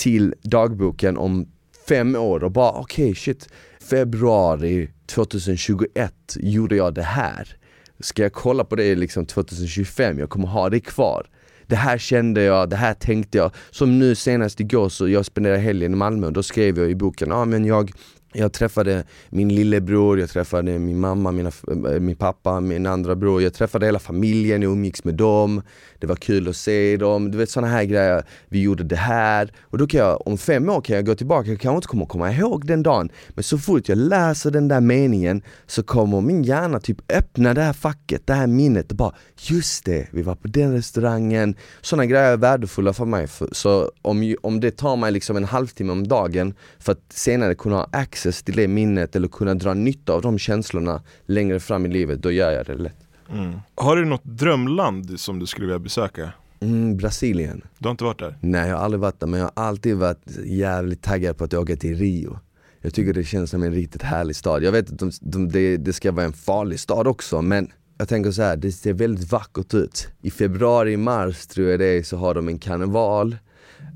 till 0.00 0.34
dagboken 0.42 1.16
om 1.16 1.46
fem 1.88 2.16
år 2.16 2.44
och 2.44 2.52
bara 2.52 2.70
okej 2.70 3.04
okay, 3.04 3.14
shit, 3.14 3.48
februari 3.90 4.90
2021 5.06 6.14
gjorde 6.36 6.76
jag 6.76 6.94
det 6.94 7.02
här. 7.02 7.56
Ska 8.00 8.22
jag 8.22 8.32
kolla 8.32 8.64
på 8.64 8.76
det 8.76 8.94
liksom 8.94 9.26
2025, 9.26 10.18
jag 10.18 10.30
kommer 10.30 10.48
ha 10.48 10.70
det 10.70 10.80
kvar. 10.80 11.26
Det 11.66 11.76
här 11.76 11.98
kände 11.98 12.42
jag, 12.42 12.70
det 12.70 12.76
här 12.76 12.94
tänkte 12.94 13.38
jag. 13.38 13.50
Som 13.70 13.98
nu 13.98 14.14
senast 14.14 14.60
igår 14.60 14.88
så 14.88 15.08
jag 15.08 15.26
spenderade 15.26 15.60
helgen 15.60 15.92
i 15.92 15.96
Malmö 15.96 16.26
och 16.26 16.32
då 16.32 16.42
skrev 16.42 16.78
jag 16.78 16.90
i 16.90 16.94
boken, 16.94 17.28
ja 17.28 17.36
ah, 17.36 17.44
men 17.44 17.64
jag 17.64 17.92
jag 18.32 18.52
träffade 18.52 19.04
min 19.30 19.48
lillebror, 19.48 20.20
jag 20.20 20.30
träffade 20.30 20.78
min 20.78 21.00
mamma, 21.00 21.32
mina, 21.32 21.52
eh, 21.68 22.00
min 22.00 22.16
pappa, 22.16 22.60
min 22.60 22.86
andra 22.86 23.16
bror, 23.16 23.42
jag 23.42 23.54
träffade 23.54 23.86
hela 23.86 23.98
familjen, 23.98 24.62
jag 24.62 24.72
umgicks 24.72 25.04
med 25.04 25.14
dem, 25.14 25.62
det 26.00 26.06
var 26.06 26.16
kul 26.16 26.48
att 26.48 26.56
se 26.56 26.96
dem, 26.96 27.30
du 27.30 27.38
vet 27.38 27.50
sådana 27.50 27.72
här 27.72 27.84
grejer, 27.84 28.24
vi 28.48 28.62
gjorde 28.62 28.84
det 28.84 28.96
här. 28.96 29.52
Och 29.60 29.78
då 29.78 29.86
kan 29.86 30.00
jag, 30.00 30.26
om 30.26 30.38
fem 30.38 30.68
år 30.68 30.80
kan 30.80 30.96
jag 30.96 31.06
gå 31.06 31.14
tillbaka, 31.14 31.50
jag 31.50 31.60
kanske 31.60 31.76
inte 31.76 31.88
kommer 31.88 32.06
komma 32.06 32.32
ihåg 32.32 32.66
den 32.66 32.82
dagen, 32.82 33.10
men 33.28 33.44
så 33.44 33.58
fort 33.58 33.88
jag 33.88 33.98
läser 33.98 34.50
den 34.50 34.68
där 34.68 34.80
meningen 34.80 35.42
så 35.66 35.82
kommer 35.82 36.20
min 36.20 36.42
hjärna 36.42 36.80
typ 36.80 37.12
öppna 37.12 37.54
det 37.54 37.62
här 37.62 37.72
facket, 37.72 38.26
det 38.26 38.34
här 38.34 38.46
minnet 38.46 38.90
och 38.90 38.96
bara 38.96 39.14
just 39.36 39.84
det, 39.84 40.06
vi 40.10 40.22
var 40.22 40.34
på 40.34 40.48
den 40.48 40.72
restaurangen, 40.72 41.54
sådana 41.80 42.06
grejer 42.06 42.32
är 42.32 42.36
värdefulla 42.36 42.92
för 42.92 43.04
mig, 43.04 43.28
så 43.52 43.90
om, 44.02 44.36
om 44.42 44.60
det 44.60 44.70
tar 44.70 44.96
mig 44.96 45.12
liksom 45.12 45.36
en 45.36 45.44
halvtimme 45.44 45.92
om 45.92 46.08
dagen 46.08 46.54
för 46.78 46.92
att 46.92 47.04
senare 47.08 47.54
kunna 47.54 47.76
ha 47.76 47.88
access 47.92 48.30
access 48.30 48.42
till 48.42 48.56
det 48.56 48.68
minnet 48.68 49.16
eller 49.16 49.28
kunna 49.28 49.54
dra 49.54 49.74
nytta 49.74 50.12
av 50.12 50.22
de 50.22 50.38
känslorna 50.38 51.02
längre 51.26 51.60
fram 51.60 51.86
i 51.86 51.88
livet, 51.88 52.22
då 52.22 52.30
gör 52.30 52.52
jag 52.52 52.66
det 52.66 52.74
lätt. 52.74 53.09
Mm. 53.32 53.60
Har 53.74 53.96
du 53.96 54.04
något 54.04 54.24
drömland 54.24 55.20
som 55.20 55.38
du 55.38 55.46
skulle 55.46 55.66
vilja 55.66 55.78
besöka? 55.78 56.32
Mm, 56.60 56.96
Brasilien. 56.96 57.62
Du 57.78 57.88
har 57.88 57.90
inte 57.90 58.04
varit 58.04 58.18
där? 58.18 58.38
Nej, 58.40 58.68
jag 58.68 58.76
har 58.76 58.84
aldrig 58.84 59.00
varit 59.00 59.20
där, 59.20 59.26
men 59.26 59.40
jag 59.40 59.50
har 59.54 59.64
alltid 59.64 59.96
varit 59.96 60.38
jävligt 60.44 61.02
taggad 61.02 61.36
på 61.36 61.44
att 61.44 61.54
åka 61.54 61.76
till 61.76 61.98
Rio. 61.98 62.38
Jag 62.80 62.94
tycker 62.94 63.12
det 63.12 63.24
känns 63.24 63.50
som 63.50 63.62
en 63.62 63.72
riktigt 63.72 64.02
härlig 64.02 64.36
stad. 64.36 64.62
Jag 64.62 64.72
vet 64.72 64.92
att 64.92 64.98
de, 64.98 65.10
de, 65.20 65.48
det, 65.48 65.76
det 65.76 65.92
ska 65.92 66.12
vara 66.12 66.26
en 66.26 66.32
farlig 66.32 66.80
stad 66.80 67.06
också, 67.06 67.42
men 67.42 67.72
jag 67.98 68.08
tänker 68.08 68.30
så 68.30 68.42
här, 68.42 68.56
det 68.56 68.72
ser 68.72 68.92
väldigt 68.92 69.32
vackert 69.32 69.74
ut. 69.74 70.08
I 70.22 70.30
februari, 70.30 70.96
mars 70.96 71.46
tror 71.46 71.70
jag 71.70 71.80
det 71.80 71.86
är, 71.86 72.02
så 72.02 72.16
har 72.16 72.34
de 72.34 72.48
en 72.48 72.58
karneval. 72.58 73.36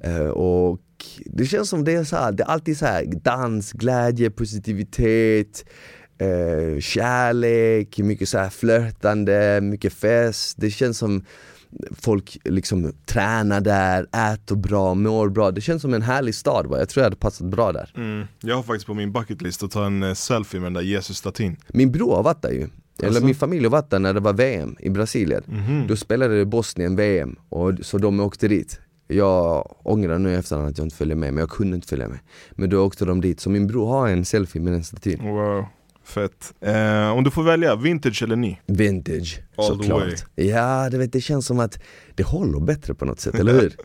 Eh, 0.04 0.26
och 0.26 0.80
det 1.26 1.46
känns 1.46 1.68
som 1.68 1.84
det 1.84 1.92
är 1.92 2.04
så 2.04 2.16
här, 2.16 2.32
det 2.32 2.42
är 2.42 2.46
alltid 2.46 2.78
så 2.78 2.86
här 2.86 3.04
dans, 3.04 3.72
glädje, 3.72 4.30
positivitet, 4.30 5.64
eh, 6.18 6.80
kärlek, 6.80 7.98
mycket 7.98 8.28
så 8.28 8.38
här 8.38 8.50
flörtande, 8.50 9.60
mycket 9.62 9.92
fest. 9.92 10.56
Det 10.60 10.70
känns 10.70 10.98
som 10.98 11.24
folk 12.00 12.38
liksom 12.44 12.92
tränar 13.06 13.60
där, 13.60 14.06
äter 14.32 14.56
bra, 14.56 14.94
mår 14.94 15.28
bra. 15.28 15.50
Det 15.50 15.60
känns 15.60 15.82
som 15.82 15.94
en 15.94 16.02
härlig 16.02 16.34
stad 16.34 16.66
va? 16.66 16.78
jag 16.78 16.88
tror 16.88 17.02
jag 17.02 17.06
hade 17.06 17.16
passat 17.16 17.46
bra 17.46 17.72
där. 17.72 17.92
Mm. 17.96 18.26
Jag 18.40 18.56
har 18.56 18.62
faktiskt 18.62 18.86
på 18.86 18.94
min 18.94 19.12
bucketlist 19.12 19.62
att 19.62 19.70
ta 19.70 19.86
en 19.86 20.02
eh, 20.02 20.14
selfie 20.14 20.60
med 20.60 20.66
den 20.66 20.74
där 20.74 20.82
Jesus-statyn. 20.82 21.56
Min 21.68 21.92
bror 21.92 22.16
har 22.16 22.22
varit 22.22 22.42
där 22.42 22.50
ju. 22.50 22.68
Eller 22.98 23.08
Alltså? 23.08 23.24
min 23.24 23.34
familj 23.34 23.64
har 23.64 23.70
varit 23.70 23.90
där 23.90 23.98
när 23.98 24.14
det 24.14 24.20
var 24.20 24.32
VM 24.32 24.76
i 24.80 24.90
Brasilien. 24.90 25.42
Mhm. 25.46 25.86
Då 25.88 25.96
spelade 25.96 26.44
Bosnien 26.44 26.96
VM, 26.96 27.36
och, 27.48 27.72
så 27.82 27.98
de 27.98 28.20
åkte 28.20 28.48
dit. 28.48 28.80
Jag 29.06 29.76
ångrar 29.82 30.18
nu 30.18 30.30
i 30.30 30.34
efterhand 30.34 30.68
att 30.68 30.78
jag 30.78 30.84
inte 30.86 30.96
följde 30.96 31.14
med, 31.14 31.34
men 31.34 31.40
jag 31.40 31.50
kunde 31.50 31.74
inte 31.74 31.88
följa 31.88 32.08
med. 32.08 32.18
Men 32.50 32.70
då 32.70 32.84
åkte 32.86 33.04
de 33.04 33.20
dit, 33.20 33.40
så 33.40 33.50
min 33.50 33.66
bror 33.66 33.86
har 33.86 34.08
en 34.08 34.24
selfie 34.24 34.62
med 34.62 34.72
den 34.72 34.84
statyn. 34.84 35.22
Wow, 35.22 35.64
fett. 36.04 36.54
Eh, 36.60 37.10
om 37.10 37.24
du 37.24 37.30
får 37.30 37.42
välja, 37.42 37.76
vintage 37.76 38.22
eller 38.22 38.36
ny? 38.36 38.56
Vintage, 38.66 39.40
All 39.56 39.64
såklart. 39.64 40.24
Ja, 40.34 40.88
det, 40.90 40.98
vet, 40.98 41.12
det 41.12 41.20
känns 41.20 41.46
som 41.46 41.60
att 41.60 41.78
det 42.14 42.22
håller 42.22 42.60
bättre 42.60 42.94
på 42.94 43.04
något 43.04 43.20
sätt, 43.20 43.34
eller 43.34 43.52
hur? 43.52 43.76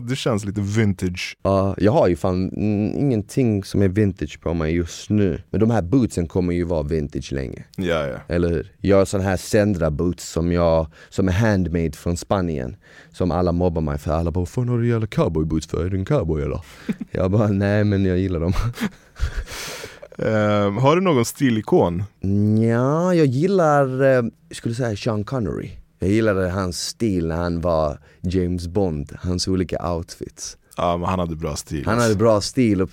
du 0.08 0.16
känns 0.16 0.44
lite 0.44 0.60
vintage. 0.60 1.36
Ja, 1.42 1.74
jag 1.78 1.92
har 1.92 2.08
ju 2.08 2.16
fan 2.16 2.48
mm, 2.48 2.98
ingenting 2.98 3.64
som 3.64 3.82
är 3.82 3.88
vintage 3.88 4.40
på 4.40 4.54
mig 4.54 4.74
just 4.74 5.10
nu. 5.10 5.42
Men 5.50 5.60
de 5.60 5.70
här 5.70 5.82
bootsen 5.82 6.26
kommer 6.26 6.52
ju 6.52 6.64
vara 6.64 6.82
vintage 6.82 7.32
länge. 7.32 7.64
Ja, 7.76 8.06
ja. 8.06 8.18
Eller 8.28 8.48
hur? 8.48 8.72
Jag 8.80 8.96
har 8.96 9.04
sådana 9.04 9.28
här 9.28 9.36
Sendra 9.36 9.90
boots 9.90 10.28
som, 10.28 10.52
jag, 10.52 10.86
som 11.08 11.28
är 11.28 11.32
handmade 11.32 11.92
från 11.92 12.16
Spanien 12.16 12.76
Som 13.12 13.30
alla 13.30 13.52
mobbar 13.52 13.82
mig 13.82 13.98
för, 13.98 14.12
alla 14.12 14.30
bara 14.30 14.40
'Vad 14.40 14.48
fan 14.48 14.68
har 14.68 14.78
du 14.78 14.88
jävla 14.88 15.06
cowboyboots 15.06 15.66
för? 15.66 15.84
Är 15.84 15.90
du 15.90 15.98
en 15.98 16.04
cowboy 16.04 16.42
eller?' 16.42 16.60
Jag 17.10 17.30
bara 17.30 17.48
'Nej 17.48 17.84
men 17.84 18.04
jag 18.04 18.18
gillar 18.18 18.40
dem' 18.40 18.52
Ehm, 20.18 20.76
har 20.76 20.96
du 20.96 21.02
någon 21.02 21.24
stilikon? 21.24 22.02
Ja, 22.70 23.14
jag 23.14 23.26
gillar, 23.26 24.02
eh, 24.02 24.08
jag 24.48 24.56
skulle 24.56 24.74
säga 24.74 24.96
Sean 24.96 25.24
Connery 25.24 25.70
Jag 25.98 26.10
gillade 26.10 26.50
hans 26.50 26.80
stil 26.80 27.26
när 27.26 27.36
han 27.36 27.60
var 27.60 27.98
James 28.20 28.68
Bond, 28.68 29.12
hans 29.20 29.48
olika 29.48 29.92
outfits 29.92 30.56
Ja, 30.76 30.96
men 30.96 31.08
han 31.08 31.18
hade 31.18 31.36
bra 31.36 31.56
stil. 31.56 31.86
Han 31.86 31.98
hade 31.98 32.14
bra 32.14 32.40
stil, 32.40 32.82
och 32.82 32.90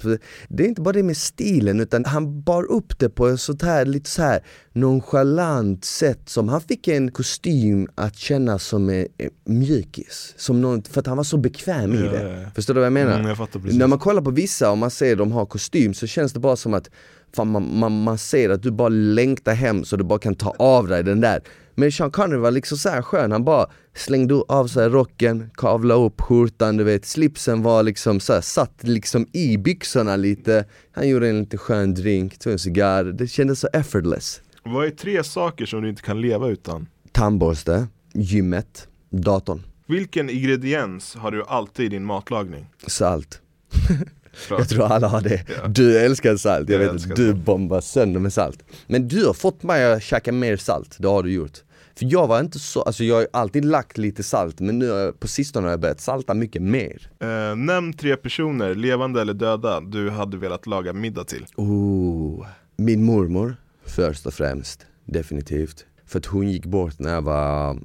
det 0.49 0.63
är 0.63 0.67
inte 0.67 0.81
bara 0.81 0.91
det 0.93 1.03
med 1.03 1.17
stilen 1.17 1.79
utan 1.79 2.05
han 2.05 2.41
bar 2.41 2.71
upp 2.71 2.99
det 2.99 3.09
på 3.09 3.27
ett 3.27 3.39
sånt 3.39 3.61
här 3.61 3.85
lite 3.85 4.09
så 4.09 4.21
här 4.21 4.39
nonchalant 4.73 5.85
sätt 5.85 6.29
som 6.29 6.49
han 6.49 6.61
fick 6.61 6.87
en 6.87 7.11
kostym 7.11 7.87
att 7.95 8.15
kännas 8.15 8.63
som 8.63 8.89
en 8.89 9.07
mjukis, 9.45 10.33
som 10.37 10.61
någon, 10.61 10.83
för 10.83 10.99
att 10.99 11.07
han 11.07 11.17
var 11.17 11.23
så 11.23 11.37
bekväm 11.37 11.93
i 11.93 11.97
Ja, 12.05 12.11
det. 12.11 12.23
ja, 12.23 12.41
ja. 12.41 12.49
Förstår 12.55 12.73
du 12.73 12.79
vad 12.79 12.85
jag 12.85 12.93
menar? 12.93 13.19
Mm, 13.19 13.35
jag. 13.53 13.73
När 13.73 13.87
man 13.87 13.99
kollar 13.99 14.21
på 14.21 14.31
vissa 14.31 14.71
och 14.71 14.77
man 14.77 14.91
ser 14.91 15.15
de 15.15 15.31
har 15.31 15.45
kostym 15.45 15.93
så 15.93 16.07
känns 16.07 16.33
det 16.33 16.39
bara 16.39 16.55
som 16.55 16.73
att 16.73 16.89
fan, 17.35 17.47
man, 17.51 17.79
man, 17.79 18.03
man 18.03 18.17
ser 18.17 18.49
att 18.49 18.63
du 18.63 18.71
bara 18.71 18.89
längtar 18.89 19.53
hem 19.53 19.83
så 19.85 19.95
du 19.95 20.03
bara 20.03 20.19
kan 20.19 20.35
ta 20.35 20.55
av 20.59 20.87
dig 20.87 21.03
den 21.03 21.21
där 21.21 21.41
men 21.75 21.91
Sean 21.91 22.11
Connery 22.11 22.39
var 22.39 22.51
liksom 22.51 22.77
så 22.77 22.89
här 22.89 23.01
skön, 23.01 23.31
han 23.31 23.43
bara 23.43 23.69
slängde 23.95 24.33
av 24.35 24.67
sig 24.67 24.89
rocken, 24.89 25.49
kavlade 25.53 26.05
upp 26.05 26.21
skjortan, 26.21 26.77
du 26.77 26.83
vet, 26.83 27.05
slipsen 27.05 27.63
var 27.63 27.83
liksom 27.83 28.19
så 28.19 28.33
här, 28.33 28.41
satt 28.41 28.83
liksom 28.83 29.27
i 29.33 29.57
byxorna 29.57 30.15
lite 30.15 30.65
Han 30.91 31.09
gjorde 31.09 31.29
en 31.29 31.39
lite 31.39 31.57
skön 31.57 31.93
drink, 31.93 32.37
tog 32.39 32.53
en 32.53 32.59
cigarr, 32.59 33.03
det 33.03 33.27
kändes 33.27 33.59
så 33.59 33.67
effortless 33.73 34.41
Vad 34.63 34.85
är 34.85 34.89
tre 34.89 35.23
saker 35.23 35.65
som 35.65 35.81
du 35.81 35.89
inte 35.89 36.01
kan 36.01 36.21
leva 36.21 36.47
utan? 36.47 36.87
Tandborste, 37.11 37.87
gymmet, 38.13 38.87
datorn, 39.09 39.61
Vilken 39.87 40.29
ingrediens 40.29 41.15
har 41.15 41.31
du 41.31 41.43
alltid 41.43 41.85
i 41.85 41.89
din 41.89 42.05
matlagning? 42.05 42.65
salt. 42.87 43.41
Jag 44.49 44.69
tror 44.69 44.91
alla 44.91 45.07
har 45.07 45.21
det. 45.21 45.43
Ja. 45.47 45.67
Du 45.67 45.97
älskar 45.99 46.35
salt, 46.37 46.69
jag, 46.69 46.81
Jag 46.81 46.93
vet 46.93 47.03
att 47.09 47.15
du 47.15 47.31
salt. 47.31 47.45
bombar 47.45 47.81
sönder 47.81 48.19
med 48.19 48.33
salt. 48.33 48.63
Men 48.87 49.07
du 49.07 49.25
har 49.25 49.33
fått 49.33 49.63
mig 49.63 49.93
att 49.93 50.03
käka 50.03 50.31
mer 50.31 50.57
salt, 50.57 50.95
det 50.99 51.07
har 51.07 51.23
du 51.23 51.31
gjort. 51.33 51.57
För 51.95 52.05
jag 52.11 52.27
var 52.27 52.39
inte 52.39 52.59
så, 52.59 52.81
alltså 52.81 53.03
jag 53.03 53.15
har 53.15 53.27
alltid 53.33 53.65
lagt 53.65 53.97
lite 53.97 54.23
salt 54.23 54.59
men 54.59 54.79
nu 54.79 55.13
på 55.19 55.27
sistone 55.27 55.65
har 55.67 55.71
jag 55.71 55.79
börjat 55.79 56.01
salta 56.01 56.33
mycket 56.33 56.61
mer. 56.61 57.09
Eh, 57.19 57.55
nämn 57.55 57.93
tre 57.93 58.15
personer, 58.15 58.75
levande 58.75 59.21
eller 59.21 59.33
döda, 59.33 59.81
du 59.81 60.09
hade 60.09 60.37
velat 60.37 60.67
laga 60.67 60.93
middag 60.93 61.23
till. 61.23 61.45
Oh, 61.55 62.45
min 62.77 63.03
mormor 63.03 63.55
först 63.85 64.25
och 64.25 64.33
främst, 64.33 64.85
definitivt. 65.05 65.85
För 66.05 66.19
att 66.19 66.25
hon 66.25 66.49
gick 66.51 66.65
bort 66.65 66.99
när 66.99 67.13
jag 67.13 67.21
var, 67.21 67.77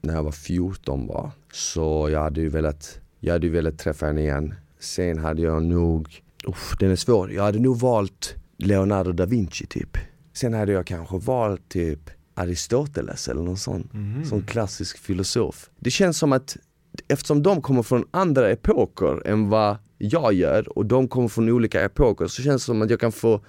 när 0.00 0.14
jag 0.14 0.22
var 0.22 0.32
14 0.32 1.06
var. 1.06 1.30
Så 1.52 2.08
jag 2.10 2.20
hade 2.22 2.40
ju 2.40 2.48
velat, 2.48 2.98
jag 3.20 3.32
hade 3.32 3.46
ju 3.46 3.52
velat 3.52 3.78
träffa 3.78 4.06
henne 4.06 4.20
igen. 4.20 4.54
Sen 4.84 5.18
hade 5.18 5.42
jag 5.42 5.62
nog, 5.62 6.22
uff, 6.44 6.76
den 6.80 6.90
är 6.90 6.96
svår, 6.96 7.32
jag 7.32 7.42
hade 7.42 7.58
nog 7.58 7.78
valt 7.80 8.34
Leonardo 8.58 9.12
da 9.12 9.26
Vinci 9.26 9.66
typ. 9.66 9.98
Sen 10.32 10.54
hade 10.54 10.72
jag 10.72 10.86
kanske 10.86 11.18
valt 11.18 11.68
typ 11.68 12.10
Aristoteles 12.34 13.28
eller 13.28 13.42
någon 13.42 13.56
sån, 13.56 13.88
sån 14.28 14.42
klassisk 14.42 14.98
filosof. 14.98 15.70
Det 15.78 15.90
känns 15.90 16.18
som 16.18 16.32
att 16.32 16.56
eftersom 17.08 17.42
de 17.42 17.62
kommer 17.62 17.82
från 17.82 18.04
andra 18.10 18.50
epoker 18.50 19.26
än 19.26 19.48
vad 19.48 19.76
jag 19.98 20.32
gör 20.32 20.78
och 20.78 20.86
de 20.86 21.08
kommer 21.08 21.28
från 21.28 21.48
olika 21.48 21.80
epoker 21.84 22.26
så 22.26 22.42
känns 22.42 22.62
det 22.62 22.66
som 22.66 22.82
att 22.82 22.90
jag 22.90 23.00
kan 23.00 23.12
få 23.12 23.40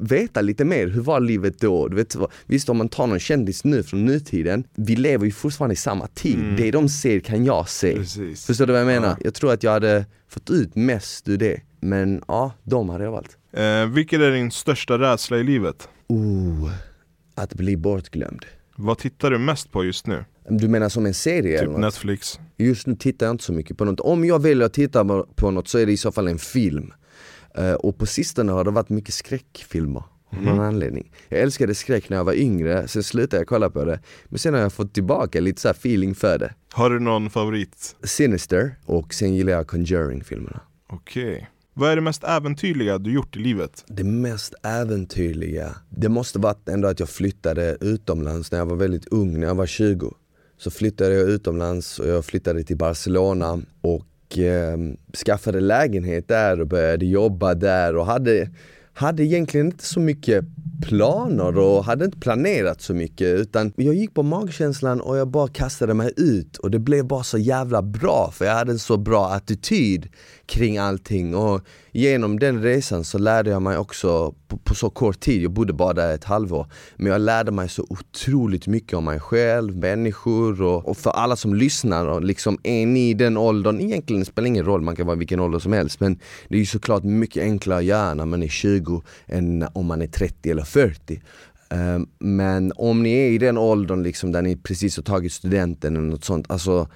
veta 0.00 0.40
lite 0.40 0.64
mer, 0.64 0.86
hur 0.86 1.00
var 1.00 1.20
livet 1.20 1.60
då? 1.60 1.88
Du 1.88 1.96
vet, 1.96 2.16
visst 2.46 2.68
om 2.68 2.76
man 2.76 2.88
tar 2.88 3.06
någon 3.06 3.18
kändis 3.18 3.64
nu 3.64 3.82
från 3.82 4.04
nutiden, 4.04 4.64
vi 4.74 4.96
lever 4.96 5.24
ju 5.24 5.32
fortfarande 5.32 5.72
i 5.72 5.76
samma 5.76 6.06
tid, 6.06 6.38
det 6.56 6.70
de 6.70 6.88
ser 6.88 7.20
kan 7.20 7.44
jag 7.44 7.68
se. 7.68 7.94
Precis. 7.94 8.46
Förstår 8.46 8.66
du 8.66 8.72
vad 8.72 8.80
jag 8.80 8.86
menar? 8.86 9.08
Ja. 9.08 9.16
Jag 9.24 9.34
tror 9.34 9.52
att 9.52 9.62
jag 9.62 9.70
hade 9.70 10.04
fått 10.28 10.50
ut 10.50 10.76
mest 10.76 11.28
ur 11.28 11.36
det, 11.36 11.60
men 11.80 12.22
ja, 12.28 12.52
de 12.62 12.88
hade 12.88 13.04
jag 13.04 13.12
valt. 13.12 13.36
Eh, 13.52 13.86
vilken 13.86 14.22
är 14.22 14.30
din 14.30 14.50
största 14.50 14.98
rädsla 14.98 15.38
i 15.38 15.42
livet? 15.44 15.88
Oh, 16.08 16.70
att 17.34 17.54
bli 17.54 17.76
bortglömd. 17.76 18.44
Vad 18.76 18.98
tittar 18.98 19.30
du 19.30 19.38
mest 19.38 19.72
på 19.72 19.84
just 19.84 20.06
nu? 20.06 20.24
Du 20.48 20.68
menar 20.68 20.88
som 20.88 21.06
en 21.06 21.14
serie 21.14 21.58
eller 21.58 21.72
Typ? 21.72 21.78
Netflix? 21.80 22.40
Just 22.56 22.86
nu 22.86 22.96
tittar 22.96 23.26
jag 23.26 23.34
inte 23.34 23.44
så 23.44 23.52
mycket 23.52 23.78
på 23.78 23.84
något. 23.84 24.00
Om 24.00 24.24
jag 24.24 24.42
väljer 24.42 24.66
att 24.66 24.72
titta 24.72 25.24
på 25.34 25.50
något 25.50 25.68
så 25.68 25.78
är 25.78 25.86
det 25.86 25.92
i 25.92 25.96
så 25.96 26.12
fall 26.12 26.28
en 26.28 26.38
film. 26.38 26.92
Eh, 27.56 27.72
och 27.72 27.98
på 27.98 28.06
sistone 28.06 28.52
har 28.52 28.64
det 28.64 28.70
varit 28.70 28.88
mycket 28.88 29.14
skräckfilmer. 29.14 30.02
Av 30.30 30.42
någon 30.42 30.60
anledning. 30.60 31.12
Jag 31.28 31.40
älskade 31.40 31.74
skräck 31.74 32.08
när 32.08 32.16
jag 32.16 32.24
var 32.24 32.32
yngre, 32.32 32.88
sen 32.88 33.02
slutade 33.02 33.40
jag 33.40 33.46
kolla 33.46 33.70
på 33.70 33.84
det. 33.84 34.00
Men 34.24 34.38
sen 34.38 34.54
har 34.54 34.60
jag 34.60 34.72
fått 34.72 34.94
tillbaka 34.94 35.40
lite 35.40 35.60
så 35.60 35.68
feeling 35.68 36.14
för 36.14 36.38
det. 36.38 36.54
Har 36.72 36.90
du 36.90 37.00
någon 37.00 37.30
favorit? 37.30 37.96
Sinister, 38.02 38.74
och 38.84 39.14
sen 39.14 39.34
gillar 39.34 39.52
jag 39.52 39.66
Conjuring-filmerna. 39.66 40.60
Okej. 40.88 41.50
Vad 41.74 41.90
är 41.90 41.96
det 41.96 42.02
mest 42.02 42.24
äventyrliga 42.24 42.98
du 42.98 43.12
gjort 43.12 43.36
i 43.36 43.38
livet? 43.38 43.84
Det 43.88 44.04
mest 44.04 44.54
äventyrliga, 44.62 45.74
det 45.90 46.08
måste 46.08 46.38
varit 46.38 46.68
ändå 46.68 46.88
att 46.88 47.00
jag 47.00 47.08
flyttade 47.08 47.76
utomlands 47.80 48.52
när 48.52 48.58
jag 48.58 48.66
var 48.66 48.76
väldigt 48.76 49.08
ung, 49.08 49.40
när 49.40 49.46
jag 49.46 49.54
var 49.54 49.66
20. 49.66 50.14
Så 50.58 50.70
flyttade 50.70 51.14
jag 51.14 51.28
utomlands 51.28 51.98
och 51.98 52.08
jag 52.08 52.24
flyttade 52.24 52.62
till 52.62 52.76
Barcelona 52.76 53.62
och 53.80 54.04
eh, 54.32 54.76
skaffade 55.26 55.60
lägenhet 55.60 56.28
där 56.28 56.60
och 56.60 56.66
började 56.66 57.06
jobba 57.06 57.54
där 57.54 57.96
och 57.96 58.06
hade, 58.06 58.50
hade 58.92 59.24
egentligen 59.24 59.66
inte 59.66 59.84
så 59.84 60.00
mycket 60.00 60.44
planer 60.82 61.58
och 61.58 61.84
hade 61.84 62.04
inte 62.04 62.18
planerat 62.18 62.80
så 62.80 62.94
mycket 62.94 63.26
utan 63.26 63.72
jag 63.76 63.94
gick 63.94 64.14
på 64.14 64.22
magkänslan 64.22 65.00
och 65.00 65.16
jag 65.16 65.28
bara 65.28 65.48
kastade 65.48 65.94
mig 65.94 66.12
ut 66.16 66.56
och 66.56 66.70
det 66.70 66.78
blev 66.78 67.06
bara 67.06 67.22
så 67.22 67.38
jävla 67.38 67.82
bra 67.82 68.30
för 68.34 68.44
jag 68.44 68.54
hade 68.54 68.72
en 68.72 68.78
så 68.78 68.96
bra 68.96 69.28
attityd 69.28 70.08
kring 70.46 70.78
allting 70.78 71.34
och 71.34 71.60
genom 71.92 72.38
den 72.38 72.62
resan 72.62 73.04
så 73.04 73.18
lärde 73.18 73.50
jag 73.50 73.62
mig 73.62 73.78
också 73.78 74.34
på, 74.48 74.56
på 74.56 74.74
så 74.74 74.90
kort 74.90 75.20
tid, 75.20 75.42
jag 75.42 75.50
bodde 75.50 75.72
bara 75.72 75.92
där 75.92 76.14
ett 76.14 76.24
halvår, 76.24 76.66
men 76.96 77.12
jag 77.12 77.20
lärde 77.20 77.50
mig 77.50 77.68
så 77.68 77.86
otroligt 77.88 78.66
mycket 78.66 78.94
om 78.94 79.04
mig 79.04 79.20
själv, 79.20 79.76
människor 79.76 80.62
och, 80.62 80.88
och 80.88 80.96
för 80.96 81.10
alla 81.10 81.36
som 81.36 81.54
lyssnar 81.54 82.06
och 82.06 82.22
liksom 82.22 82.58
är 82.62 82.86
ni 82.86 83.10
i 83.10 83.14
den 83.14 83.36
åldern, 83.36 83.80
egentligen 83.80 84.24
spelar 84.24 84.44
det 84.44 84.48
ingen 84.48 84.64
roll, 84.64 84.82
man 84.82 84.96
kan 84.96 85.06
vara 85.06 85.16
vilken 85.16 85.40
ålder 85.40 85.58
som 85.58 85.72
helst 85.72 86.00
men 86.00 86.18
det 86.48 86.54
är 86.54 86.60
ju 86.60 86.66
såklart 86.66 87.04
mycket 87.04 87.42
enklare 87.42 87.78
att 87.78 87.84
göra 87.84 88.14
när 88.14 88.26
man 88.26 88.42
är 88.42 88.48
20 88.48 89.02
än 89.26 89.66
om 89.72 89.86
man 89.86 90.02
är 90.02 90.06
30 90.06 90.50
eller 90.50 90.64
40. 90.64 91.20
Ehm, 91.70 92.06
men 92.18 92.72
om 92.76 93.02
ni 93.02 93.12
är 93.12 93.30
i 93.30 93.38
den 93.38 93.58
åldern 93.58 94.02
liksom 94.02 94.32
där 94.32 94.42
ni 94.42 94.56
precis 94.56 94.96
har 94.96 95.02
tagit 95.02 95.32
studenten 95.32 95.96
eller 95.96 96.06
något 96.06 96.24
sånt, 96.24 96.50
alltså 96.50 96.88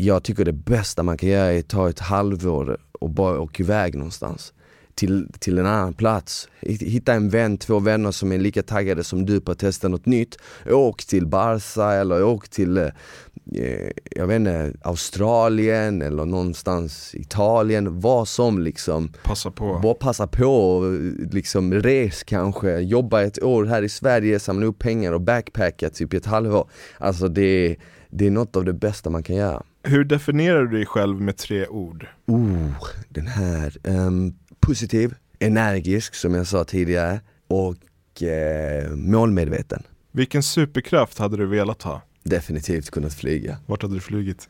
jag 0.00 0.22
tycker 0.22 0.44
det 0.44 0.52
bästa 0.52 1.02
man 1.02 1.16
kan 1.16 1.28
göra 1.28 1.52
är 1.52 1.58
att 1.58 1.68
ta 1.68 1.88
ett 1.88 1.98
halvår 1.98 2.78
och 2.92 3.10
bara 3.10 3.40
åka 3.40 3.62
iväg 3.62 3.94
någonstans. 3.94 4.52
Till, 4.94 5.28
till 5.38 5.58
en 5.58 5.66
annan 5.66 5.94
plats. 5.94 6.48
Hitta 6.60 7.12
en 7.12 7.28
vän, 7.28 7.58
två 7.58 7.78
vänner 7.78 8.10
som 8.10 8.32
är 8.32 8.38
lika 8.38 8.62
taggade 8.62 9.04
som 9.04 9.26
du 9.26 9.40
på 9.40 9.52
att 9.52 9.58
testa 9.58 9.88
något 9.88 10.06
nytt. 10.06 10.36
Åk 10.70 11.04
till 11.04 11.26
Barca 11.26 11.92
eller 11.92 12.24
åk 12.24 12.48
till, 12.48 12.78
eh, 12.78 12.90
jag 14.10 14.26
vet 14.26 14.36
inte, 14.36 14.72
Australien 14.82 16.02
eller 16.02 16.24
någonstans 16.24 17.14
Italien. 17.14 18.00
Vad 18.00 18.28
som 18.28 18.58
liksom. 18.58 19.12
Passa 19.22 19.50
på. 19.50 19.78
Bara 19.82 19.94
passa 19.94 20.26
på 20.26 20.76
och 20.76 20.92
liksom 21.32 21.74
res 21.74 22.22
kanske, 22.22 22.78
jobba 22.78 23.22
ett 23.22 23.42
år 23.42 23.64
här 23.64 23.82
i 23.82 23.88
Sverige, 23.88 24.40
samla 24.40 24.66
upp 24.66 24.78
pengar 24.78 25.12
och 25.12 25.20
backpacka 25.20 25.90
typ 25.90 26.14
i 26.14 26.16
ett 26.16 26.26
halvår. 26.26 26.70
Alltså 26.98 27.28
det, 27.28 27.76
det 28.10 28.26
är 28.26 28.30
något 28.30 28.56
av 28.56 28.64
det 28.64 28.72
bästa 28.72 29.10
man 29.10 29.22
kan 29.22 29.36
göra. 29.36 29.62
Hur 29.82 30.04
definierar 30.04 30.62
du 30.64 30.76
dig 30.76 30.86
själv 30.86 31.20
med 31.20 31.36
tre 31.36 31.66
ord? 31.66 32.06
Oh, 32.26 32.88
den 33.08 33.26
här. 33.26 33.76
ehm, 33.84 34.34
positiv, 34.60 35.14
energisk 35.38 36.14
som 36.14 36.34
jag 36.34 36.46
sa 36.46 36.64
tidigare 36.64 37.20
och 37.48 38.22
eh, 38.22 38.90
målmedveten. 38.90 39.82
Vilken 40.12 40.42
superkraft 40.42 41.18
hade 41.18 41.36
du 41.36 41.46
velat 41.46 41.82
ha? 41.82 42.02
Definitivt 42.28 42.90
kunnat 42.90 43.14
flyga. 43.14 43.56
Vart 43.66 43.82
hade 43.82 43.94
du 43.94 44.00
flugit? 44.00 44.48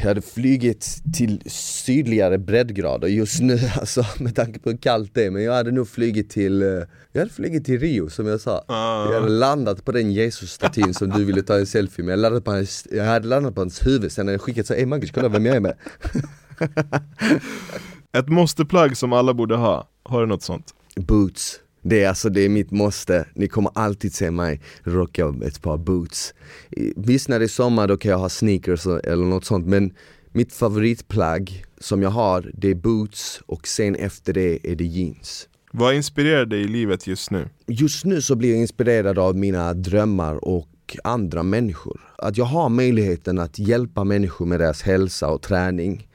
Jag 0.00 0.08
hade 0.08 0.22
flugit 0.22 1.02
till 1.14 1.42
sydligare 1.46 2.38
breddgrader 2.38 3.08
just 3.08 3.40
nu 3.40 3.58
alltså 3.80 4.04
med 4.18 4.34
tanke 4.34 4.58
på 4.58 4.70
hur 4.70 4.76
kallt 4.76 5.14
det 5.14 5.24
är 5.24 5.30
men 5.30 5.42
jag 5.42 5.52
hade 5.52 5.70
nog 5.70 5.88
flugit 5.88 6.30
till, 6.30 6.62
eh, 6.62 6.68
jag 7.12 7.20
hade 7.20 7.32
flugit 7.32 7.64
till 7.64 7.80
Rio 7.80 8.10
som 8.10 8.26
jag 8.26 8.40
sa. 8.40 8.64
Ah. 8.68 9.04
Jag 9.04 9.20
hade 9.20 9.32
landat 9.32 9.84
på 9.84 9.92
den 9.92 10.12
Jesus-statyn 10.12 10.94
som 10.94 11.10
du 11.10 11.24
ville 11.24 11.42
ta 11.42 11.58
en 11.58 11.66
selfie 11.66 12.04
med, 12.04 12.12
jag, 12.12 12.18
landade 12.18 12.42
på 12.42 12.50
hans, 12.50 12.86
jag 12.90 13.04
hade 13.04 13.28
landat 13.28 13.54
på 13.54 13.60
hans 13.60 13.86
huvud, 13.86 14.12
sen 14.12 14.26
hade 14.26 14.34
jag 14.34 14.40
skickat 14.40 14.66
så 14.66 14.74
ey 14.74 14.86
Magnus 14.86 15.10
kolla 15.10 15.28
vem 15.28 15.46
jag 15.46 15.56
är 15.56 15.60
med. 15.60 15.74
Ett 18.18 18.28
måsteplagg 18.28 18.96
som 18.96 19.12
alla 19.12 19.34
borde 19.34 19.56
ha. 19.56 19.88
Har 20.02 20.20
du 20.20 20.26
något 20.26 20.42
sånt? 20.42 20.74
Boots. 20.96 21.60
Det 21.88 22.02
är 22.02 22.08
alltså 22.08 22.28
det 22.28 22.40
är 22.40 22.48
mitt 22.48 22.70
måste. 22.70 23.26
Ni 23.34 23.48
kommer 23.48 23.70
alltid 23.74 24.14
se 24.14 24.30
mig 24.30 24.60
rocka 24.82 25.34
ett 25.44 25.62
par 25.62 25.78
boots. 25.78 26.34
Visst 26.96 27.28
när 27.28 27.38
det 27.38 27.44
är 27.44 27.48
sommar 27.48 27.88
då 27.88 27.96
kan 27.96 28.10
jag 28.10 28.18
ha 28.18 28.28
sneakers 28.28 28.86
eller 28.86 29.24
något 29.24 29.44
sånt 29.44 29.66
men 29.66 29.92
mitt 30.32 30.52
favoritplagg 30.52 31.64
som 31.80 32.02
jag 32.02 32.10
har 32.10 32.50
det 32.54 32.70
är 32.70 32.74
boots 32.74 33.40
och 33.46 33.66
sen 33.68 33.94
efter 33.94 34.32
det 34.32 34.72
är 34.72 34.76
det 34.76 34.84
jeans. 34.84 35.48
Vad 35.72 35.94
inspirerar 35.94 36.46
dig 36.46 36.60
i 36.60 36.68
livet 36.68 37.06
just 37.06 37.30
nu? 37.30 37.48
Just 37.66 38.04
nu 38.04 38.22
så 38.22 38.36
blir 38.36 38.50
jag 38.50 38.58
inspirerad 38.58 39.18
av 39.18 39.36
mina 39.36 39.74
drömmar 39.74 40.44
och 40.44 40.96
andra 41.04 41.42
människor. 41.42 42.00
Att 42.18 42.36
jag 42.36 42.44
har 42.44 42.68
möjligheten 42.68 43.38
att 43.38 43.58
hjälpa 43.58 44.04
människor 44.04 44.46
med 44.46 44.60
deras 44.60 44.82
hälsa 44.82 45.28
och 45.28 45.42
träning 45.42 46.08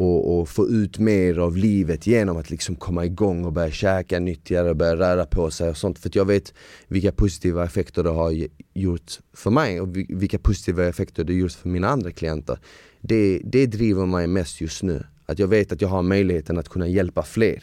och, 0.00 0.38
och 0.40 0.48
få 0.48 0.68
ut 0.68 0.98
mer 0.98 1.38
av 1.38 1.56
livet 1.56 2.06
genom 2.06 2.36
att 2.36 2.50
liksom 2.50 2.76
komma 2.76 3.04
igång 3.04 3.44
och 3.44 3.52
börja 3.52 3.70
käka 3.70 4.18
nyttigare 4.18 4.70
och 4.70 4.76
börja 4.76 4.96
röra 4.96 5.26
på 5.26 5.50
sig 5.50 5.70
och 5.70 5.76
sånt. 5.76 5.98
För 5.98 6.08
att 6.08 6.14
jag 6.14 6.24
vet 6.24 6.54
vilka 6.88 7.12
positiva 7.12 7.64
effekter 7.64 8.02
det 8.02 8.10
har 8.10 8.46
gjort 8.74 9.12
för 9.32 9.50
mig 9.50 9.80
och 9.80 9.96
vi- 9.96 10.06
vilka 10.08 10.38
positiva 10.38 10.86
effekter 10.86 11.24
det 11.24 11.32
har 11.32 11.38
gjort 11.38 11.52
för 11.52 11.68
mina 11.68 11.88
andra 11.88 12.10
klienter. 12.10 12.58
Det, 13.00 13.40
det 13.44 13.66
driver 13.66 14.06
mig 14.06 14.26
mest 14.26 14.60
just 14.60 14.82
nu. 14.82 15.04
Att 15.26 15.38
jag 15.38 15.48
vet 15.48 15.72
att 15.72 15.80
jag 15.80 15.88
har 15.88 16.02
möjligheten 16.02 16.58
att 16.58 16.68
kunna 16.68 16.86
hjälpa 16.88 17.22
fler. 17.22 17.62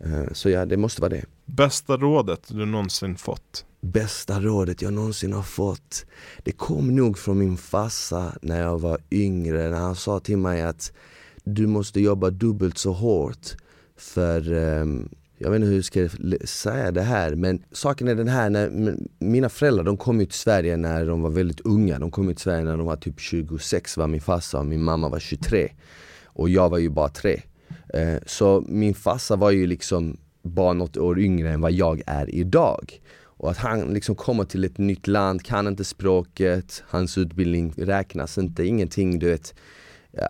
Eh, 0.00 0.32
Så 0.32 0.50
ja, 0.50 0.66
det 0.66 0.76
måste 0.76 1.00
vara 1.00 1.10
det. 1.10 1.24
Bästa 1.46 1.96
rådet 1.96 2.40
du 2.48 2.66
någonsin 2.66 3.16
fått? 3.16 3.64
Bästa 3.80 4.40
rådet 4.40 4.82
jag 4.82 4.92
någonsin 4.92 5.32
har 5.32 5.42
fått 5.42 6.04
Det 6.44 6.52
kom 6.52 6.96
nog 6.96 7.18
från 7.18 7.38
min 7.38 7.56
farsa 7.56 8.32
när 8.42 8.60
jag 8.62 8.78
var 8.80 8.98
yngre 9.10 9.70
när 9.70 9.76
han 9.78 9.96
sa 9.96 10.20
till 10.20 10.38
mig 10.38 10.62
att 10.62 10.92
du 11.44 11.66
måste 11.66 12.00
jobba 12.00 12.30
dubbelt 12.30 12.78
så 12.78 12.92
hårt 12.92 13.56
för 13.96 14.52
um, 14.52 15.08
jag 15.38 15.50
vet 15.50 15.56
inte 15.56 15.68
hur 15.68 15.76
jag 15.76 15.84
ska 15.84 16.08
säga 16.44 16.90
det 16.90 17.02
här 17.02 17.34
men 17.34 17.62
saken 17.72 18.08
är 18.08 18.14
den 18.14 18.28
här, 18.28 18.50
när 18.50 18.96
mina 19.18 19.48
föräldrar 19.48 19.84
de 19.84 19.96
kom 19.96 20.20
ju 20.20 20.26
till 20.26 20.38
Sverige 20.38 20.76
när 20.76 21.06
de 21.06 21.22
var 21.22 21.30
väldigt 21.30 21.60
unga. 21.60 21.98
De 21.98 22.10
kom 22.10 22.28
ju 22.28 22.34
till 22.34 22.42
Sverige 22.42 22.64
när 22.64 22.76
de 22.76 22.86
var 22.86 22.96
typ 22.96 23.20
26 23.20 23.96
var 23.96 24.06
min 24.06 24.20
farsa 24.20 24.58
och 24.58 24.66
min 24.66 24.82
mamma 24.82 25.08
var 25.08 25.18
23 25.18 25.68
Och 26.24 26.48
jag 26.48 26.68
var 26.68 26.78
ju 26.78 26.88
bara 26.88 27.08
3 27.08 27.42
eh, 27.94 28.14
Så 28.26 28.64
min 28.68 28.94
farsa 28.94 29.36
var 29.36 29.50
ju 29.50 29.66
liksom 29.66 30.16
bara 30.42 30.72
något 30.72 30.96
år 30.96 31.20
yngre 31.20 31.50
än 31.50 31.60
vad 31.60 31.72
jag 31.72 32.02
är 32.06 32.34
idag. 32.34 33.00
Och 33.42 33.50
att 33.50 33.56
han 33.56 33.80
liksom 33.80 34.14
kommer 34.14 34.44
till 34.44 34.64
ett 34.64 34.78
nytt 34.78 35.06
land, 35.06 35.42
kan 35.42 35.66
inte 35.66 35.84
språket, 35.84 36.82
hans 36.86 37.18
utbildning 37.18 37.72
räknas 37.76 38.38
inte, 38.38 38.64
ingenting 38.64 39.18
du 39.18 39.28
vet. 39.28 39.54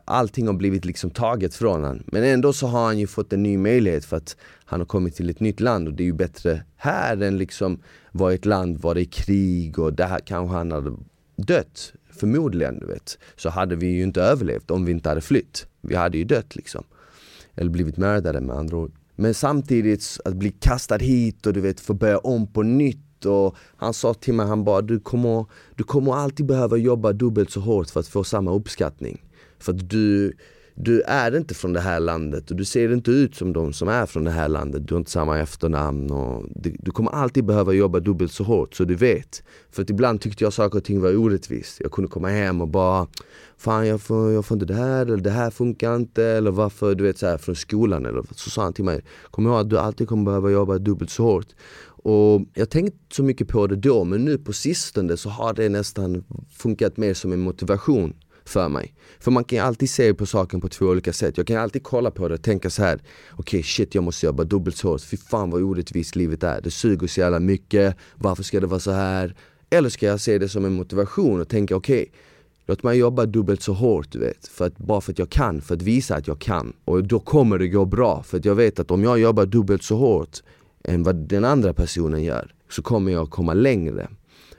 Allting 0.04 0.46
har 0.46 0.54
blivit 0.54 0.84
liksom 0.84 1.10
taget 1.10 1.54
från 1.54 1.84
han. 1.84 2.02
Men 2.06 2.24
ändå 2.24 2.52
så 2.52 2.66
har 2.66 2.84
han 2.84 2.98
ju 2.98 3.06
fått 3.06 3.32
en 3.32 3.42
ny 3.42 3.58
möjlighet 3.58 4.04
för 4.04 4.16
att 4.16 4.36
han 4.64 4.80
har 4.80 4.86
kommit 4.86 5.14
till 5.14 5.30
ett 5.30 5.40
nytt 5.40 5.60
land 5.60 5.88
och 5.88 5.94
det 5.94 6.02
är 6.02 6.06
ju 6.06 6.12
bättre 6.12 6.62
här 6.76 7.22
än 7.22 7.38
liksom 7.38 7.82
vara 8.12 8.32
i 8.32 8.34
ett 8.34 8.44
land 8.44 8.78
var 8.78 8.94
det 8.94 9.02
är 9.02 9.04
krig 9.04 9.78
och 9.78 9.92
där 9.92 10.18
kanske 10.18 10.56
han 10.56 10.72
hade 10.72 10.96
dött. 11.36 11.92
Förmodligen, 12.10 12.78
du 12.78 12.86
vet. 12.86 13.18
Så 13.36 13.48
hade 13.48 13.76
vi 13.76 13.86
ju 13.86 14.02
inte 14.02 14.22
överlevt 14.22 14.70
om 14.70 14.84
vi 14.84 14.92
inte 14.92 15.08
hade 15.08 15.20
flytt. 15.20 15.66
Vi 15.80 15.94
hade 15.94 16.18
ju 16.18 16.24
dött 16.24 16.56
liksom. 16.56 16.84
Eller 17.54 17.70
blivit 17.70 17.96
mördade 17.96 18.40
med 18.40 18.56
andra 18.56 18.76
ord. 18.76 18.92
Men 19.16 19.34
samtidigt 19.34 20.18
att 20.24 20.34
bli 20.34 20.50
kastad 20.50 20.98
hit 20.98 21.46
och 21.46 21.52
du 21.52 21.60
vet 21.60 21.80
få 21.80 21.94
börja 21.94 22.18
om 22.18 22.46
på 22.46 22.62
nytt 22.62 23.26
och 23.26 23.56
han 23.76 23.94
sa 23.94 24.14
till 24.14 24.34
mig, 24.34 24.46
han 24.46 24.64
bara 24.64 24.82
du 24.82 25.00
kommer, 25.00 25.46
du 25.74 25.84
kommer 25.84 26.14
alltid 26.14 26.46
behöva 26.46 26.76
jobba 26.76 27.12
dubbelt 27.12 27.50
så 27.50 27.60
hårt 27.60 27.90
för 27.90 28.00
att 28.00 28.08
få 28.08 28.24
samma 28.24 28.52
uppskattning. 28.52 29.22
För 29.62 29.72
att 29.72 29.90
du, 29.90 30.32
du 30.74 31.00
är 31.00 31.36
inte 31.36 31.54
från 31.54 31.72
det 31.72 31.80
här 31.80 32.00
landet 32.00 32.50
och 32.50 32.56
du 32.56 32.64
ser 32.64 32.92
inte 32.92 33.10
ut 33.10 33.34
som 33.34 33.52
de 33.52 33.72
som 33.72 33.88
är 33.88 34.06
från 34.06 34.24
det 34.24 34.30
här 34.30 34.48
landet. 34.48 34.88
Du 34.88 34.94
har 34.94 34.98
inte 34.98 35.10
samma 35.10 35.38
efternamn 35.38 36.10
och 36.10 36.44
du, 36.54 36.76
du 36.78 36.90
kommer 36.90 37.10
alltid 37.10 37.44
behöva 37.44 37.72
jobba 37.72 38.00
dubbelt 38.00 38.32
så 38.32 38.44
hårt 38.44 38.74
så 38.74 38.84
du 38.84 38.94
vet. 38.94 39.42
För 39.70 39.82
att 39.82 39.90
ibland 39.90 40.20
tyckte 40.20 40.44
jag 40.44 40.52
saker 40.52 40.78
och 40.78 40.84
ting 40.84 41.00
var 41.00 41.16
orättvist. 41.16 41.80
Jag 41.80 41.92
kunde 41.92 42.10
komma 42.10 42.28
hem 42.28 42.60
och 42.60 42.68
bara 42.68 43.06
Fan 43.56 43.86
jag 43.86 44.00
får, 44.00 44.32
jag 44.32 44.44
får 44.44 44.54
inte 44.54 44.66
det 44.66 44.74
här 44.74 45.06
eller 45.06 45.16
det 45.16 45.30
här 45.30 45.50
funkar 45.50 45.96
inte 45.96 46.24
eller 46.24 46.50
varför 46.50 46.94
du 46.94 47.04
vet 47.04 47.18
så 47.18 47.26
här 47.26 47.38
från 47.38 47.56
skolan 47.56 48.06
eller 48.06 48.22
så 48.34 48.50
sa 48.50 48.62
han 48.62 48.72
till 48.72 48.84
mig 48.84 49.04
Kom 49.30 49.46
ihåg 49.46 49.60
att 49.60 49.70
du 49.70 49.78
alltid 49.78 50.08
kommer 50.08 50.24
behöva 50.24 50.50
jobba 50.50 50.78
dubbelt 50.78 51.10
så 51.10 51.22
hårt. 51.22 51.46
Och 52.04 52.42
jag 52.54 52.70
tänkte 52.70 52.98
så 53.14 53.22
mycket 53.22 53.48
på 53.48 53.66
det 53.66 53.76
då 53.76 54.04
men 54.04 54.24
nu 54.24 54.38
på 54.38 54.52
sistone 54.52 55.16
så 55.16 55.28
har 55.28 55.54
det 55.54 55.68
nästan 55.68 56.24
funkat 56.50 56.96
mer 56.96 57.14
som 57.14 57.32
en 57.32 57.40
motivation 57.40 58.14
för 58.44 58.68
mig. 58.68 58.94
För 59.20 59.30
man 59.30 59.44
kan 59.44 59.58
ju 59.58 59.64
alltid 59.64 59.90
se 59.90 60.14
på 60.14 60.26
saken 60.26 60.60
på 60.60 60.68
två 60.68 60.86
olika 60.86 61.12
sätt. 61.12 61.36
Jag 61.36 61.46
kan 61.46 61.56
alltid 61.56 61.82
kolla 61.82 62.10
på 62.10 62.28
det 62.28 62.34
och 62.34 62.42
tänka 62.42 62.70
så 62.70 62.82
här. 62.82 62.94
okej 62.94 63.38
okay, 63.38 63.62
shit 63.62 63.94
jag 63.94 64.04
måste 64.04 64.26
jobba 64.26 64.44
dubbelt 64.44 64.76
så 64.76 64.88
hårt, 64.88 65.00
fy 65.00 65.16
fan 65.16 65.50
vad 65.50 65.62
orättvist 65.62 66.16
livet 66.16 66.42
är. 66.42 66.60
Det 66.60 66.70
suger 66.70 67.06
så 67.06 67.20
jävla 67.20 67.40
mycket, 67.40 67.96
varför 68.14 68.42
ska 68.42 68.60
det 68.60 68.66
vara 68.66 68.80
så 68.80 68.90
här? 68.90 69.34
Eller 69.70 69.88
ska 69.88 70.06
jag 70.06 70.20
se 70.20 70.38
det 70.38 70.48
som 70.48 70.64
en 70.64 70.72
motivation 70.72 71.40
och 71.40 71.48
tänka 71.48 71.76
okej, 71.76 72.02
okay, 72.02 72.12
Låt 72.66 72.82
mig 72.82 72.98
jobba 72.98 73.26
dubbelt 73.26 73.62
så 73.62 73.72
hårt 73.72 74.12
du 74.12 74.18
vet, 74.18 74.48
för 74.48 74.66
att, 74.66 74.78
bara 74.78 75.00
för 75.00 75.12
att 75.12 75.18
jag 75.18 75.30
kan, 75.30 75.60
för 75.60 75.74
att 75.74 75.82
visa 75.82 76.16
att 76.16 76.26
jag 76.26 76.38
kan. 76.38 76.72
Och 76.84 77.04
då 77.04 77.20
kommer 77.20 77.58
det 77.58 77.68
gå 77.68 77.84
bra, 77.84 78.22
för 78.22 78.38
att 78.38 78.44
jag 78.44 78.54
vet 78.54 78.78
att 78.78 78.90
om 78.90 79.02
jag 79.04 79.18
jobbar 79.18 79.46
dubbelt 79.46 79.82
så 79.82 79.96
hårt 79.96 80.42
än 80.84 81.02
vad 81.02 81.16
den 81.16 81.44
andra 81.44 81.72
personen 81.72 82.22
gör, 82.22 82.54
så 82.70 82.82
kommer 82.82 83.12
jag 83.12 83.30
komma 83.30 83.54
längre. 83.54 84.08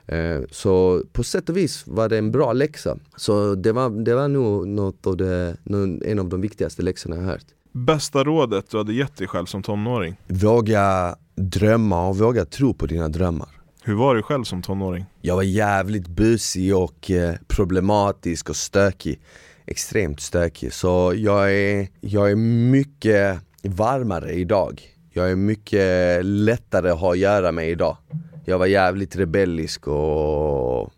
Eh, 0.08 0.42
så 0.52 1.04
på 1.14 1.24
sätt 1.24 1.50
och 1.50 1.58
vis 1.58 1.84
var 1.88 2.10
det 2.10 2.18
en 2.18 2.32
bra 2.32 2.54
läxa. 2.54 2.98
Så 3.16 3.56
det 3.56 3.72
var, 3.72 4.04
det 4.04 4.16
var 4.16 4.28
nog 4.28 4.68
något 4.68 5.08
av 5.08 5.18
det, 5.18 5.58
en 6.06 6.20
av 6.20 6.30
de 6.30 6.42
viktigaste 6.42 6.82
läxorna 6.82 7.16
jag 7.16 7.24
hört. 7.24 7.46
Bästa 7.72 8.24
rådet 8.24 8.70
du 8.70 8.78
hade 8.78 8.94
gett 8.94 9.18
dig 9.18 9.28
själv 9.28 9.46
som 9.46 9.64
tonåring? 9.64 10.16
Våga 10.28 11.16
drömma 11.36 12.08
och 12.08 12.18
våga 12.18 12.46
tro 12.46 12.74
på 12.74 12.86
dina 12.86 13.10
drömmar. 13.10 13.50
Hur 13.84 13.96
var 13.96 14.16
du 14.16 14.22
själv 14.22 14.44
som 14.44 14.62
tonåring? 14.62 15.06
Jag 15.22 15.36
var 15.36 15.44
jävligt 15.44 16.08
busig 16.08 16.76
och 16.76 17.12
eh, 17.12 17.36
problematisk 17.48 18.50
och 18.50 18.56
stökig. 18.56 19.20
Extremt 19.66 20.22
stökig. 20.22 20.74
Så 20.74 21.14
jag 21.16 21.54
är, 21.54 21.88
jag 22.02 22.32
är 22.32 22.36
mycket 22.36 23.40
varmare 23.64 24.34
idag. 24.34 24.82
Jag 25.12 25.32
är 25.32 25.36
mycket 25.36 26.26
lättare 26.26 26.90
att 26.90 27.00
ha 27.00 27.12
att 27.12 27.18
göra 27.18 27.52
med 27.52 27.70
idag. 27.70 27.98
Jag 28.46 28.60
var 28.60 28.66
jävligt 28.66 29.16
rebellisk 29.16 29.88
och 29.88 30.94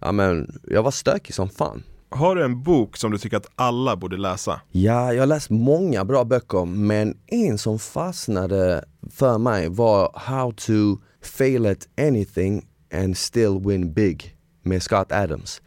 ja, 0.00 0.12
men, 0.12 0.60
jag 0.64 0.82
var 0.82 0.90
stökig 0.90 1.34
som 1.34 1.48
fan. 1.48 1.82
Har 2.10 2.36
du 2.36 2.44
en 2.44 2.62
bok 2.62 2.96
som 2.96 3.10
du 3.10 3.18
tycker 3.18 3.36
att 3.36 3.50
alla 3.54 3.96
borde 3.96 4.16
läsa? 4.16 4.60
Ja, 4.70 5.12
jag 5.12 5.22
har 5.22 5.26
läst 5.26 5.50
många 5.50 6.04
bra 6.04 6.24
böcker 6.24 6.64
men 6.64 7.16
en 7.26 7.58
som 7.58 7.78
fastnade 7.78 8.84
för 9.10 9.38
mig 9.38 9.68
var 9.68 10.12
How 10.14 10.52
to 10.52 11.02
fail 11.22 11.66
at 11.66 11.88
anything 12.00 12.66
and 12.94 13.16
still 13.16 13.60
win 13.66 13.92
big 13.92 14.36
med 14.62 14.82
Scott 14.82 15.12
Adams. 15.12 15.62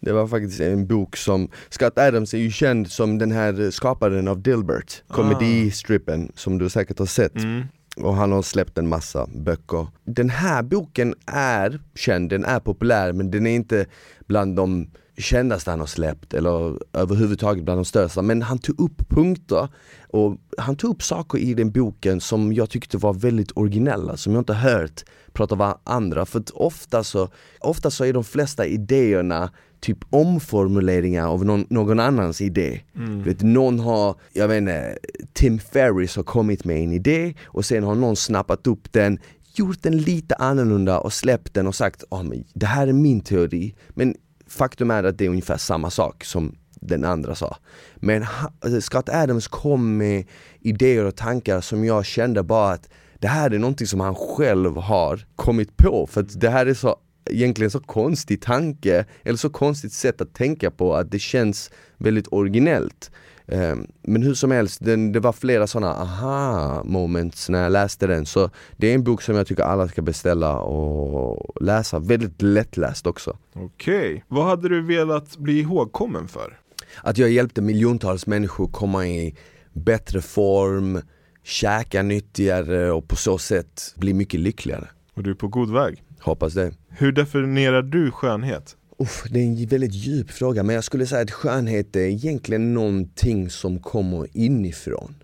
Det 0.00 0.12
var 0.12 0.26
faktiskt 0.26 0.60
en 0.60 0.86
bok 0.86 1.16
som, 1.16 1.50
Scott 1.70 1.98
Adams 1.98 2.34
är 2.34 2.38
ju 2.38 2.50
känd 2.50 2.90
som 2.90 3.18
den 3.18 3.32
här 3.32 3.70
skaparen 3.70 4.28
av 4.28 4.42
Dilbert, 4.42 5.02
ah. 5.08 5.14
komedistrippen 5.14 6.32
som 6.34 6.58
du 6.58 6.68
säkert 6.68 6.98
har 6.98 7.06
sett. 7.06 7.34
Mm 7.34 7.64
och 7.96 8.14
han 8.14 8.32
har 8.32 8.42
släppt 8.42 8.78
en 8.78 8.88
massa 8.88 9.26
böcker. 9.26 9.86
Den 10.04 10.30
här 10.30 10.62
boken 10.62 11.14
är 11.26 11.80
känd, 11.94 12.30
den 12.30 12.44
är 12.44 12.60
populär 12.60 13.12
men 13.12 13.30
den 13.30 13.46
är 13.46 13.54
inte 13.54 13.86
bland 14.26 14.56
de 14.56 14.90
kändaste 15.18 15.70
han 15.70 15.80
har 15.80 15.86
släppt 15.86 16.34
eller 16.34 16.78
överhuvudtaget 16.92 17.64
bland 17.64 17.78
de 17.78 17.84
största. 17.84 18.22
Men 18.22 18.42
han 18.42 18.58
tog 18.58 18.80
upp 18.80 19.08
punkter 19.08 19.68
och 20.08 20.36
han 20.58 20.76
tog 20.76 20.90
upp 20.90 21.02
saker 21.02 21.38
i 21.38 21.54
den 21.54 21.70
boken 21.70 22.20
som 22.20 22.52
jag 22.52 22.70
tyckte 22.70 22.98
var 22.98 23.14
väldigt 23.14 23.52
originella, 23.54 24.16
som 24.16 24.32
jag 24.32 24.40
inte 24.40 24.54
hört 24.54 25.04
prata 25.32 25.54
av 25.54 25.78
andra. 25.84 26.26
För 26.26 26.40
att 26.40 26.50
ofta 26.50 27.04
så, 27.04 27.28
ofta 27.60 27.90
så 27.90 28.04
är 28.04 28.12
de 28.12 28.24
flesta 28.24 28.66
idéerna 28.66 29.50
typ 29.86 29.98
omformuleringar 30.10 31.26
av 31.26 31.44
någon, 31.44 31.66
någon 31.70 32.00
annans 32.00 32.40
idé. 32.40 32.80
Mm. 32.96 33.22
Vet, 33.22 33.42
någon 33.42 33.80
har, 33.80 34.14
jag 34.32 34.48
vet 34.48 34.58
inte, 34.58 34.98
Tim 35.32 35.58
Ferris 35.58 36.16
har 36.16 36.22
kommit 36.22 36.64
med 36.64 36.76
en 36.76 36.92
idé 36.92 37.34
och 37.44 37.64
sen 37.64 37.84
har 37.84 37.94
någon 37.94 38.16
snappat 38.16 38.66
upp 38.66 38.92
den, 38.92 39.18
gjort 39.54 39.82
den 39.82 39.96
lite 39.96 40.34
annorlunda 40.34 40.98
och 40.98 41.12
släppt 41.12 41.54
den 41.54 41.66
och 41.66 41.74
sagt 41.74 42.04
oh, 42.10 42.22
men 42.22 42.44
det 42.54 42.66
här 42.66 42.86
är 42.86 42.92
min 42.92 43.20
teori. 43.20 43.74
Men 43.88 44.14
faktum 44.46 44.90
är 44.90 45.04
att 45.04 45.18
det 45.18 45.24
är 45.24 45.28
ungefär 45.28 45.56
samma 45.56 45.90
sak 45.90 46.24
som 46.24 46.54
den 46.80 47.04
andra 47.04 47.34
sa. 47.34 47.56
Men 47.96 48.26
alltså, 48.60 48.80
Scott 48.80 49.08
Adams 49.08 49.48
kom 49.48 49.96
med 49.96 50.24
idéer 50.60 51.04
och 51.04 51.16
tankar 51.16 51.60
som 51.60 51.84
jag 51.84 52.06
kände 52.06 52.42
bara 52.42 52.72
att 52.72 52.88
det 53.18 53.28
här 53.28 53.50
är 53.50 53.58
någonting 53.58 53.86
som 53.86 54.00
han 54.00 54.14
själv 54.14 54.76
har 54.76 55.26
kommit 55.36 55.76
på 55.76 56.06
för 56.10 56.20
att 56.20 56.40
det 56.40 56.50
här 56.50 56.66
är 56.66 56.74
så 56.74 56.96
egentligen 57.30 57.70
så 57.70 57.80
konstig 57.80 58.42
tanke, 58.42 59.04
eller 59.22 59.36
så 59.36 59.50
konstigt 59.50 59.92
sätt 59.92 60.20
att 60.20 60.34
tänka 60.34 60.70
på 60.70 60.94
att 60.94 61.10
det 61.10 61.18
känns 61.18 61.70
väldigt 61.98 62.28
originellt. 62.30 63.10
Ehm, 63.48 63.86
men 64.02 64.22
hur 64.22 64.34
som 64.34 64.50
helst, 64.50 64.84
den, 64.84 65.12
det 65.12 65.20
var 65.20 65.32
flera 65.32 65.66
sådana 65.66 65.94
aha 65.94 66.82
moments 66.84 67.48
när 67.48 67.62
jag 67.62 67.72
läste 67.72 68.06
den. 68.06 68.26
Så 68.26 68.50
det 68.76 68.90
är 68.90 68.94
en 68.94 69.04
bok 69.04 69.22
som 69.22 69.36
jag 69.36 69.46
tycker 69.46 69.62
alla 69.62 69.88
ska 69.88 70.02
beställa 70.02 70.58
och 70.58 71.62
läsa. 71.62 71.98
Väldigt 71.98 72.42
lättläst 72.42 73.06
också. 73.06 73.38
Okej, 73.52 74.10
okay. 74.10 74.22
vad 74.28 74.44
hade 74.44 74.68
du 74.68 74.82
velat 74.82 75.36
bli 75.36 75.60
ihågkommen 75.60 76.28
för? 76.28 76.58
Att 77.02 77.18
jag 77.18 77.30
hjälpte 77.30 77.62
miljontals 77.62 78.26
människor 78.26 78.68
komma 78.68 79.06
i 79.06 79.36
bättre 79.72 80.20
form, 80.20 81.00
käka 81.42 82.02
nyttigare 82.02 82.90
och 82.90 83.08
på 83.08 83.16
så 83.16 83.38
sätt 83.38 83.94
bli 83.96 84.14
mycket 84.14 84.40
lyckligare. 84.40 84.88
Och 85.14 85.22
du 85.22 85.30
är 85.30 85.34
på 85.34 85.48
god 85.48 85.72
väg? 85.72 86.02
Hoppas 86.20 86.54
det. 86.54 86.72
Hur 86.88 87.12
definierar 87.12 87.82
du 87.82 88.10
skönhet? 88.10 88.76
Uff, 88.98 89.24
det 89.30 89.40
är 89.40 89.44
en 89.44 89.66
väldigt 89.66 89.94
djup 89.94 90.30
fråga 90.30 90.62
men 90.62 90.74
jag 90.74 90.84
skulle 90.84 91.06
säga 91.06 91.22
att 91.22 91.30
skönhet 91.30 91.96
är 91.96 92.00
egentligen 92.00 92.74
någonting 92.74 93.50
som 93.50 93.80
kommer 93.80 94.26
inifrån. 94.32 95.14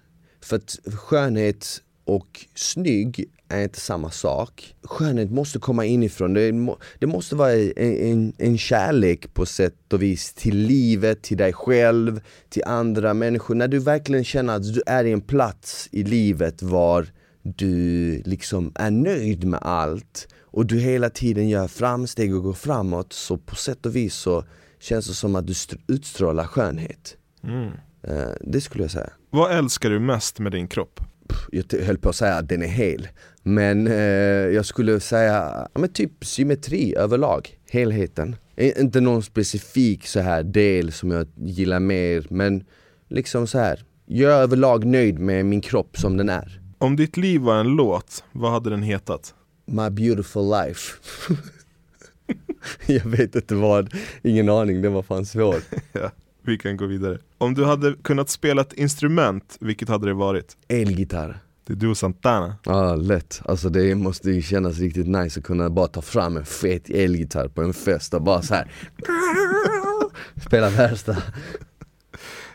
För 0.41 0.57
att 0.57 0.79
skönhet 0.95 1.83
och 2.05 2.47
snygg 2.55 3.25
är 3.49 3.63
inte 3.63 3.81
samma 3.81 4.11
sak. 4.11 4.75
Skönhet 4.83 5.31
måste 5.31 5.59
komma 5.59 5.85
inifrån. 5.85 6.35
Det, 6.35 6.53
må, 6.53 6.79
det 6.99 7.07
måste 7.07 7.37
vara 7.37 7.53
en, 7.53 7.73
en, 7.77 8.33
en, 8.39 8.59
kärlek 8.59 9.35
på 9.35 9.47
sätt 9.47 9.93
och 9.93 10.03
vis 10.03 10.33
till 10.35 10.57
livet, 10.57 11.23
till 11.23 11.37
dig 11.37 11.53
själv, 11.53 12.21
till 12.49 12.65
andra 12.65 13.15
människor. 13.15 13.55
När 13.55 13.69
du 13.69 13.79
verkligen 13.79 14.25
känner 14.25 14.57
att 14.57 14.75
du 14.75 14.83
är 14.87 15.05
i 15.05 15.13
en 15.13 15.21
plats 15.21 15.89
i 15.93 16.05
livet 16.05 16.63
var 16.63 17.07
du 17.43 18.23
liksom 18.25 18.73
är 18.75 18.91
nöjd 18.91 19.45
med 19.45 19.61
allt 19.63 20.29
och 20.53 20.67
du 20.67 20.79
hela 20.79 21.11
tiden 21.11 21.49
gör 21.49 21.69
framsteg 21.69 22.35
och 22.35 22.43
går 22.43 22.53
framåt 22.53 23.13
så 23.13 23.37
på 23.37 23.57
sätt 23.57 23.87
och 23.87 23.97
vis 23.97 24.15
så 24.15 24.45
känns 24.81 25.07
det 25.07 25.15
som 25.15 25.37
att 25.37 25.47
du 25.47 25.55
utstrålar 25.87 26.45
skönhet. 26.45 27.17
Mm. 27.45 27.67
Uh, 28.09 28.35
det 28.41 28.61
skulle 28.61 28.85
jag 28.85 28.91
säga. 28.91 29.11
Vad 29.31 29.53
älskar 29.53 29.91
du 29.91 30.01
mest 30.01 30.39
med 30.39 30.53
din 30.53 30.69
kropp? 30.69 31.01
Jag 31.53 31.65
höll 31.83 31.99
på 31.99 32.09
att 32.09 32.17
säga 32.17 32.35
att 32.35 32.49
den 32.49 32.63
är 32.63 32.67
hel. 32.67 33.09
Men 33.43 33.87
uh, 33.87 33.95
jag 34.55 34.67
skulle 34.67 35.01
säga, 35.01 35.69
men 35.75 35.93
typ 35.93 36.25
symmetri 36.25 36.95
överlag, 36.97 37.59
helheten. 37.71 38.37
Inte 38.57 39.01
någon 39.01 39.23
specifik 39.23 40.07
så 40.07 40.21
här 40.21 40.43
del 40.43 40.93
som 40.93 41.11
jag 41.11 41.27
gillar 41.37 41.81
mer, 41.81 42.27
men 42.31 42.65
liksom 43.09 43.47
så 43.47 43.59
här. 43.59 43.85
Jag 44.07 44.33
är 44.33 44.37
överlag 44.37 44.85
nöjd 44.85 45.19
med 45.19 45.47
min 45.47 45.61
kropp 45.61 45.97
som 45.99 46.17
den 46.17 46.29
är. 46.29 46.61
Om 46.79 46.97
ditt 46.97 47.17
liv 47.17 47.41
var 47.41 47.61
en 47.61 47.69
låt, 47.69 48.25
vad 48.33 48.53
hade 48.53 48.71
den 48.71 48.83
hetat? 48.83 49.35
My 49.73 49.91
beautiful 49.91 50.51
life. 50.51 50.99
jag 52.87 53.05
vet 53.05 53.35
inte 53.37 53.55
vad, 53.55 53.95
ingen 54.23 54.49
aning, 54.49 54.83
det 54.83 54.89
var 54.89 55.03
fan 55.03 55.27
svårt. 55.27 55.63
ja, 55.93 56.11
vi 56.43 56.59
kan 56.59 56.77
gå 56.77 56.87
vidare. 56.87 57.19
Om 57.39 57.55
du 57.55 57.65
hade 57.65 57.95
kunnat 58.03 58.31
spela 58.31 58.63
ett 58.63 58.73
instrument, 58.73 59.57
vilket 59.61 59.89
hade 59.89 60.07
det 60.07 60.15
varit? 60.15 60.57
Elgitarr. 60.69 61.41
Det 61.67 61.73
är 61.73 61.77
du 61.77 61.89
och 61.89 61.97
Santana. 61.97 62.57
Ja 62.65 62.95
lätt, 62.95 63.43
alltså 63.45 63.69
det 63.69 63.95
måste 63.95 64.31
ju 64.31 64.43
kännas 64.43 64.79
riktigt 64.79 65.07
nice 65.07 65.41
att 65.41 65.47
kunna 65.47 65.71
bara 65.71 65.87
ta 65.87 66.03
fram 66.03 66.37
en 66.37 66.45
fet 66.45 66.91
elgitarr 66.91 67.49
på 67.49 67.63
en 67.63 67.75
fest 67.75 68.15
och 68.15 68.23
bara 68.23 68.43
så 68.43 68.55
här. 68.55 68.73
Spela 70.47 70.71
värsta 70.71 71.17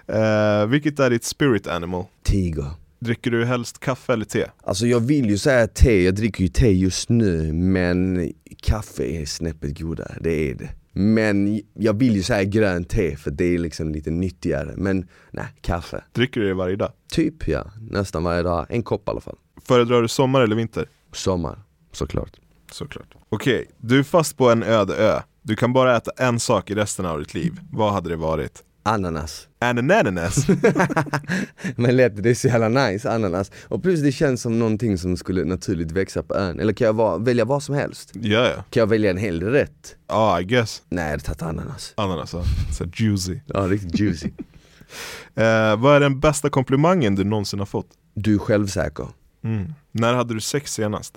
Eh, 0.08 0.66
vilket 0.68 1.00
är 1.00 1.10
ditt 1.10 1.24
spirit 1.24 1.68
animal? 1.68 2.06
tiger 2.24 2.72
Dricker 3.00 3.32
du 3.32 3.46
helst 3.46 3.80
kaffe 3.80 4.14
eller 4.14 4.26
te? 4.26 4.46
Alltså 4.64 4.88
jag 4.88 5.00
vill 5.00 5.30
ju 5.30 5.38
säga 5.38 5.68
te, 5.68 6.04
jag 6.04 6.16
dricker 6.16 6.42
ju 6.42 6.48
te 6.48 6.72
just 6.72 7.10
nu 7.10 7.54
men 7.54 8.32
kaffe 8.64 9.04
är 9.04 9.26
snäppet 9.26 9.80
godare, 9.80 10.18
det 10.22 10.52
är 10.52 10.56
det 10.56 10.70
Men 10.94 11.62
jag 11.74 11.94
vill 12.00 12.16
ju 12.16 12.24
säga 12.24 12.44
grönt 12.44 12.90
te 12.90 13.16
för 13.16 13.32
det 13.32 13.56
är 13.56 13.60
liksom 13.60 13.92
lite 13.92 14.12
nyttigare, 14.12 14.74
men 14.78 15.08
nej, 15.32 15.46
kaffe 15.62 16.04
Dricker 16.14 16.42
du 16.42 16.48
det 16.48 16.54
varje 16.54 16.76
dag? 16.76 16.92
Typ 17.12 17.48
ja, 17.48 17.72
nästan 17.92 18.24
varje 18.24 18.44
dag, 18.44 18.66
en 18.70 18.84
kopp 18.84 19.08
i 19.08 19.12
alla 19.12 19.22
fall 19.22 19.38
Föredrar 19.62 20.02
du 20.02 20.08
sommar 20.08 20.42
eller 20.42 20.56
vinter? 20.56 20.90
Sommar, 21.14 21.60
såklart 21.92 22.38
Såklart. 22.72 23.16
Okej, 23.30 23.66
du 23.78 24.00
är 24.00 24.04
fast 24.04 24.38
på 24.38 24.50
en 24.50 24.64
öde 24.64 24.96
ö. 24.96 25.22
Du 25.42 25.56
kan 25.56 25.74
bara 25.74 25.98
äta 25.98 26.12
en 26.18 26.40
sak 26.40 26.72
i 26.72 26.76
resten 26.76 27.06
av 27.06 27.20
ditt 27.20 27.34
liv. 27.34 27.60
Vad 27.72 27.94
hade 27.94 28.10
det 28.10 28.16
varit? 28.16 28.64
Ananas 28.88 29.48
Ananas. 29.60 30.48
Men 31.76 31.96
lätt, 31.96 32.24
det 32.24 32.30
är 32.30 32.34
så 32.36 32.48
jävla 32.48 32.70
nice, 32.88 33.12
ananas 33.12 33.52
Och 33.68 33.84
plus 33.84 34.02
det 34.02 34.12
känns 34.12 34.42
som 34.42 34.60
någonting 34.60 34.98
som 34.98 35.18
skulle 35.18 35.44
naturligt 35.44 35.92
växa 35.92 36.24
på 36.24 36.36
ön 36.36 36.60
Eller 36.60 36.74
kan 36.74 36.86
jag 36.86 36.94
va- 36.94 37.18
välja 37.18 37.46
vad 37.46 37.64
som 37.64 37.76
helst? 37.76 38.12
ja, 38.14 38.48
ja. 38.50 38.64
Kan 38.70 38.82
jag 38.82 38.88
välja 38.88 39.10
en 39.12 39.18
hel 39.18 39.44
rätt? 39.44 39.96
Ja, 40.08 40.42
I 40.42 40.44
guess. 40.44 40.82
Nej, 40.90 41.04
jag 41.04 41.12
hade 41.12 41.24
tagit 41.24 41.42
ananas 41.42 41.94
Ananas, 41.98 42.34
ja. 42.34 42.44
Så 42.78 42.86
juicy. 42.94 43.40
Ja, 43.46 43.60
riktigt 43.60 44.00
juicy 44.00 44.30
Eh, 45.36 45.76
vad 45.78 45.96
är 45.96 46.00
den 46.00 46.20
bästa 46.20 46.50
komplimangen 46.50 47.16
du 47.16 47.24
någonsin 47.24 47.60
har 47.60 47.66
fått? 47.66 47.88
Du 48.14 48.34
är 48.36 48.40
självsäker 48.40 49.08
Mm. 49.44 49.74
När 49.92 50.14
hade 50.14 50.34
du 50.34 50.42
sex 50.42 50.74
senast? 50.74 51.14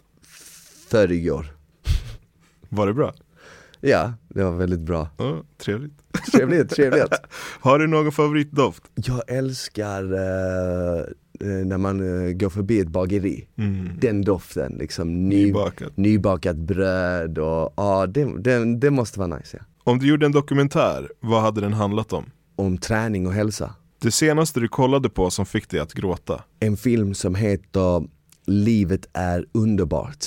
Förrgår 0.88 1.46
Var 2.68 2.87
det 2.87 2.94
bra? 2.94 3.14
Ja, 3.80 4.12
det 4.28 4.44
var 4.44 4.52
väldigt 4.56 4.80
bra 4.80 5.08
Ja, 5.16 5.42
trevligt. 5.58 5.92
Trevligt, 6.32 6.70
trevligt 6.70 7.12
Har 7.60 7.78
du 7.78 7.86
någon 7.86 8.12
favoritdoft? 8.12 8.82
Jag 8.94 9.22
älskar 9.30 10.12
eh, 10.12 11.00
eh, 11.40 11.66
när 11.66 11.78
man 11.78 12.26
eh, 12.28 12.32
går 12.32 12.50
förbi 12.50 12.80
ett 12.80 12.88
bageri 12.88 13.46
Mm. 13.58 13.88
Den 14.00 14.22
doften, 14.22 14.72
liksom 14.78 15.28
ny, 15.28 15.44
Nybakat. 15.46 15.96
nybakat 15.96 16.56
bröd 16.56 17.38
och 17.38 17.74
ja, 17.76 18.06
det, 18.06 18.42
det, 18.42 18.76
det 18.78 18.90
måste 18.90 19.18
vara 19.18 19.36
nice 19.36 19.56
ja. 19.60 19.64
Om 19.84 19.98
du 19.98 20.06
gjorde 20.08 20.26
en 20.26 20.32
dokumentär, 20.32 21.08
vad 21.20 21.42
hade 21.42 21.60
den 21.60 21.72
handlat 21.72 22.12
om? 22.12 22.24
Om 22.56 22.78
träning 22.78 23.26
och 23.26 23.32
hälsa 23.32 23.74
Det 23.98 24.10
senaste 24.10 24.60
du 24.60 24.68
kollade 24.68 25.08
på 25.08 25.30
som 25.30 25.46
fick 25.46 25.68
dig 25.70 25.80
att 25.80 25.94
gråta? 25.94 26.42
En 26.60 26.76
film 26.76 27.14
som 27.14 27.34
heter 27.34 28.08
Livet 28.46 29.06
är 29.12 29.46
underbart 29.52 30.26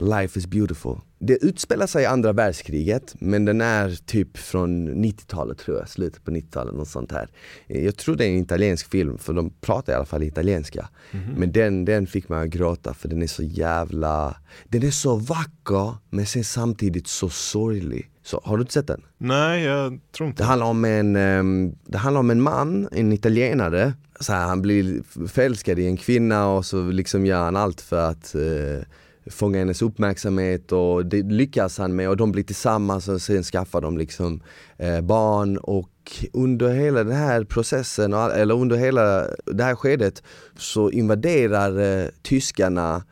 Life 0.00 0.38
is 0.38 0.46
beautiful. 0.46 0.98
Det 1.18 1.44
utspelar 1.44 1.86
sig 1.86 2.02
i 2.02 2.06
andra 2.06 2.32
världskriget 2.32 3.14
men 3.18 3.44
den 3.44 3.60
är 3.60 4.06
typ 4.06 4.38
från 4.38 4.88
90-talet 5.04 5.58
tror 5.58 5.78
jag, 5.78 5.88
slutet 5.88 6.24
på 6.24 6.30
90-talet 6.30 6.74
något 6.74 6.88
sånt 6.88 7.12
här. 7.12 7.28
Jag 7.66 7.96
tror 7.96 8.16
det 8.16 8.24
är 8.24 8.28
en 8.28 8.42
italiensk 8.42 8.90
film 8.90 9.18
för 9.18 9.32
de 9.32 9.50
pratar 9.50 9.92
i 9.92 9.96
alla 9.96 10.04
fall 10.04 10.22
italienska. 10.22 10.88
Men 11.36 11.52
den, 11.52 11.84
den 11.84 12.06
fick 12.06 12.28
mig 12.28 12.42
att 12.42 12.48
gråta 12.48 12.94
för 12.94 13.08
den 13.08 13.22
är 13.22 13.26
så 13.26 13.42
jävla 13.42 14.36
Den 14.68 14.82
är 14.82 14.90
så 14.90 15.16
vacker 15.16 15.94
men 16.10 16.26
sen 16.26 16.44
samtidigt 16.44 17.06
så 17.06 17.28
sorglig. 17.28 18.08
Så, 18.24 18.40
Har 18.44 18.56
du 18.56 18.60
inte 18.60 18.72
sett 18.72 18.86
den? 18.86 19.02
Nej, 19.18 19.62
jag 19.62 20.00
tror 20.16 20.28
inte 20.28 20.42
Det 20.42 20.46
handlar 20.46 20.66
om 20.66 20.84
en, 20.84 21.16
ehm, 21.16 21.74
det 21.84 21.98
handlar 21.98 22.20
om 22.20 22.30
en 22.30 22.42
man, 22.42 22.88
en 22.92 23.12
italienare. 23.12 23.92
Så 24.20 24.32
här, 24.32 24.46
Han 24.46 24.62
blir 24.62 25.02
förälskad 25.28 25.78
i 25.78 25.86
en 25.86 25.96
kvinna 25.96 26.48
och 26.48 26.66
så 26.66 26.90
liksom 26.90 27.26
gör 27.26 27.44
han 27.44 27.56
allt 27.56 27.80
för 27.80 28.10
att 28.10 28.34
eh, 28.34 28.84
fånga 29.26 29.58
hennes 29.58 29.82
uppmärksamhet 29.82 30.72
och 30.72 31.06
det 31.06 31.22
lyckas 31.22 31.78
han 31.78 31.96
med 31.96 32.08
och 32.08 32.16
de 32.16 32.32
blir 32.32 32.44
tillsammans 32.44 33.08
och 33.08 33.22
sen 33.22 33.42
skaffar 33.42 33.80
de 33.80 33.98
liksom 33.98 34.40
eh, 34.76 35.00
barn 35.00 35.56
och 35.56 35.88
under 36.32 36.68
hela 36.74 37.04
den 37.04 37.16
här 37.16 37.44
processen, 37.44 38.14
all- 38.14 38.30
eller 38.30 38.54
under 38.54 38.76
hela 38.76 39.26
det 39.46 39.64
här 39.64 39.74
skedet 39.74 40.22
så 40.56 40.90
invaderar 40.90 42.00
eh, 42.02 42.06
tyskarna 42.22 43.04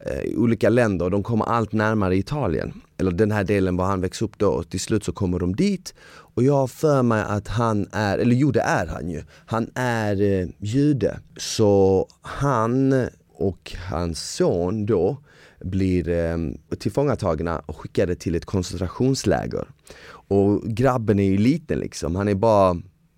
eh, 0.00 0.38
olika 0.38 0.68
länder 0.68 1.04
och 1.04 1.10
de 1.10 1.22
kommer 1.22 1.44
allt 1.44 1.72
närmare 1.72 2.16
Italien. 2.16 2.72
Eller 2.98 3.10
den 3.10 3.30
här 3.30 3.44
delen 3.44 3.76
var 3.76 3.84
han 3.86 4.00
växte 4.00 4.24
upp 4.24 4.38
då 4.38 4.48
och 4.48 4.70
till 4.70 4.80
slut 4.80 5.04
så 5.04 5.12
kommer 5.12 5.38
de 5.38 5.56
dit 5.56 5.94
och 6.34 6.42
jag 6.42 6.54
har 6.54 6.66
för 6.66 7.02
mig 7.02 7.24
att 7.28 7.48
han 7.48 7.88
är, 7.92 8.18
eller 8.18 8.34
jo 8.36 8.50
det 8.50 8.60
är 8.60 8.86
han 8.86 9.10
ju, 9.10 9.22
han 9.46 9.70
är 9.74 10.22
eh, 10.22 10.48
jude. 10.58 11.18
Så 11.36 12.06
han 12.22 13.06
och 13.34 13.72
hans 13.90 14.34
son 14.34 14.86
då 14.86 15.16
blir 15.60 16.08
eh, 16.08 16.36
tillfångatagna 16.78 17.58
och 17.66 17.76
skickade 17.76 18.14
till 18.14 18.34
ett 18.34 18.44
koncentrationsläger. 18.44 19.68
Och 20.10 20.62
grabben 20.62 21.18
är 21.18 21.24
ju 21.24 21.38
liten 21.38 21.78
liksom, 21.78 22.16
han 22.16 22.28
är 22.28 22.34
bara, 22.34 22.74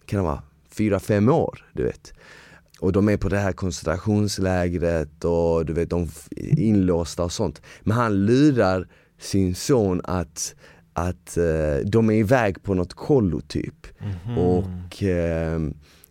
kan 0.06 0.16
det 0.18 0.22
vara, 0.22 0.42
fyra 0.70 1.00
fem 1.00 1.28
år 1.28 1.66
du 1.72 1.82
vet. 1.82 2.12
Och 2.80 2.92
de 2.92 3.08
är 3.08 3.16
på 3.16 3.28
det 3.28 3.38
här 3.38 3.52
koncentrationslägret 3.52 5.24
och 5.24 5.66
du 5.66 5.72
vet 5.72 5.90
de 5.90 6.02
f- 6.02 6.28
inlåsta 6.38 7.24
och 7.24 7.32
sånt. 7.32 7.62
Men 7.82 7.96
han 7.96 8.26
lurar 8.26 8.88
sin 9.18 9.54
son 9.54 10.00
att, 10.04 10.54
att 10.92 11.36
eh, 11.36 11.76
de 11.86 12.10
är 12.10 12.14
iväg 12.14 12.62
på 12.62 12.74
något 12.74 12.94
kollo 12.94 13.40
typ. 13.40 13.86
Och 14.38 15.02
eh, 15.02 15.60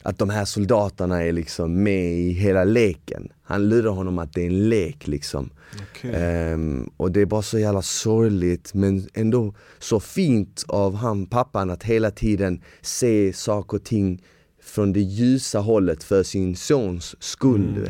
att 0.09 0.17
de 0.17 0.29
här 0.29 0.45
soldaterna 0.45 1.23
är 1.23 1.31
liksom 1.31 1.83
med 1.83 2.13
i 2.13 2.31
hela 2.31 2.63
leken. 2.63 3.29
Han 3.43 3.69
lurar 3.69 3.91
honom 3.91 4.19
att 4.19 4.33
det 4.33 4.41
är 4.41 4.47
en 4.47 4.69
lek 4.69 5.07
liksom. 5.07 5.49
Okej. 5.91 6.11
Ehm, 6.15 6.89
och 6.97 7.11
det 7.11 7.21
är 7.21 7.25
bara 7.25 7.41
så 7.41 7.59
jävla 7.59 7.81
sorgligt 7.81 8.73
men 8.73 9.07
ändå 9.13 9.53
så 9.79 9.99
fint 9.99 10.65
av 10.67 10.95
han 10.95 11.25
pappan 11.25 11.69
att 11.69 11.83
hela 11.83 12.11
tiden 12.11 12.61
se 12.81 13.33
saker 13.33 13.77
och 13.77 13.83
ting 13.83 14.23
från 14.63 14.93
det 14.93 14.99
ljusa 14.99 15.59
hållet 15.59 16.03
för 16.03 16.23
sin 16.23 16.55
sons 16.55 17.15
skull. 17.19 17.77
Mm. 17.77 17.85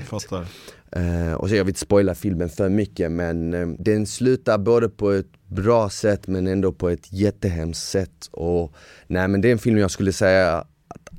Eh, 0.91 1.33
och 1.33 1.49
så 1.49 1.55
jag 1.55 1.63
vill 1.63 1.71
inte 1.71 1.79
spoila 1.79 2.15
filmen 2.15 2.49
för 2.49 2.69
mycket 2.69 3.11
men 3.11 3.53
eh, 3.53 3.67
den 3.67 4.05
slutar 4.05 4.57
både 4.57 4.89
på 4.89 5.11
ett 5.11 5.47
bra 5.47 5.89
sätt 5.89 6.27
men 6.27 6.47
ändå 6.47 6.71
på 6.71 6.89
ett 6.89 7.13
jättehemskt 7.13 7.89
sätt. 7.89 8.29
Och, 8.31 8.73
nej 9.07 9.27
men 9.27 9.41
det 9.41 9.47
är 9.47 9.51
en 9.51 9.59
film 9.59 9.77
jag 9.77 9.91
skulle 9.91 10.13
säga 10.13 10.65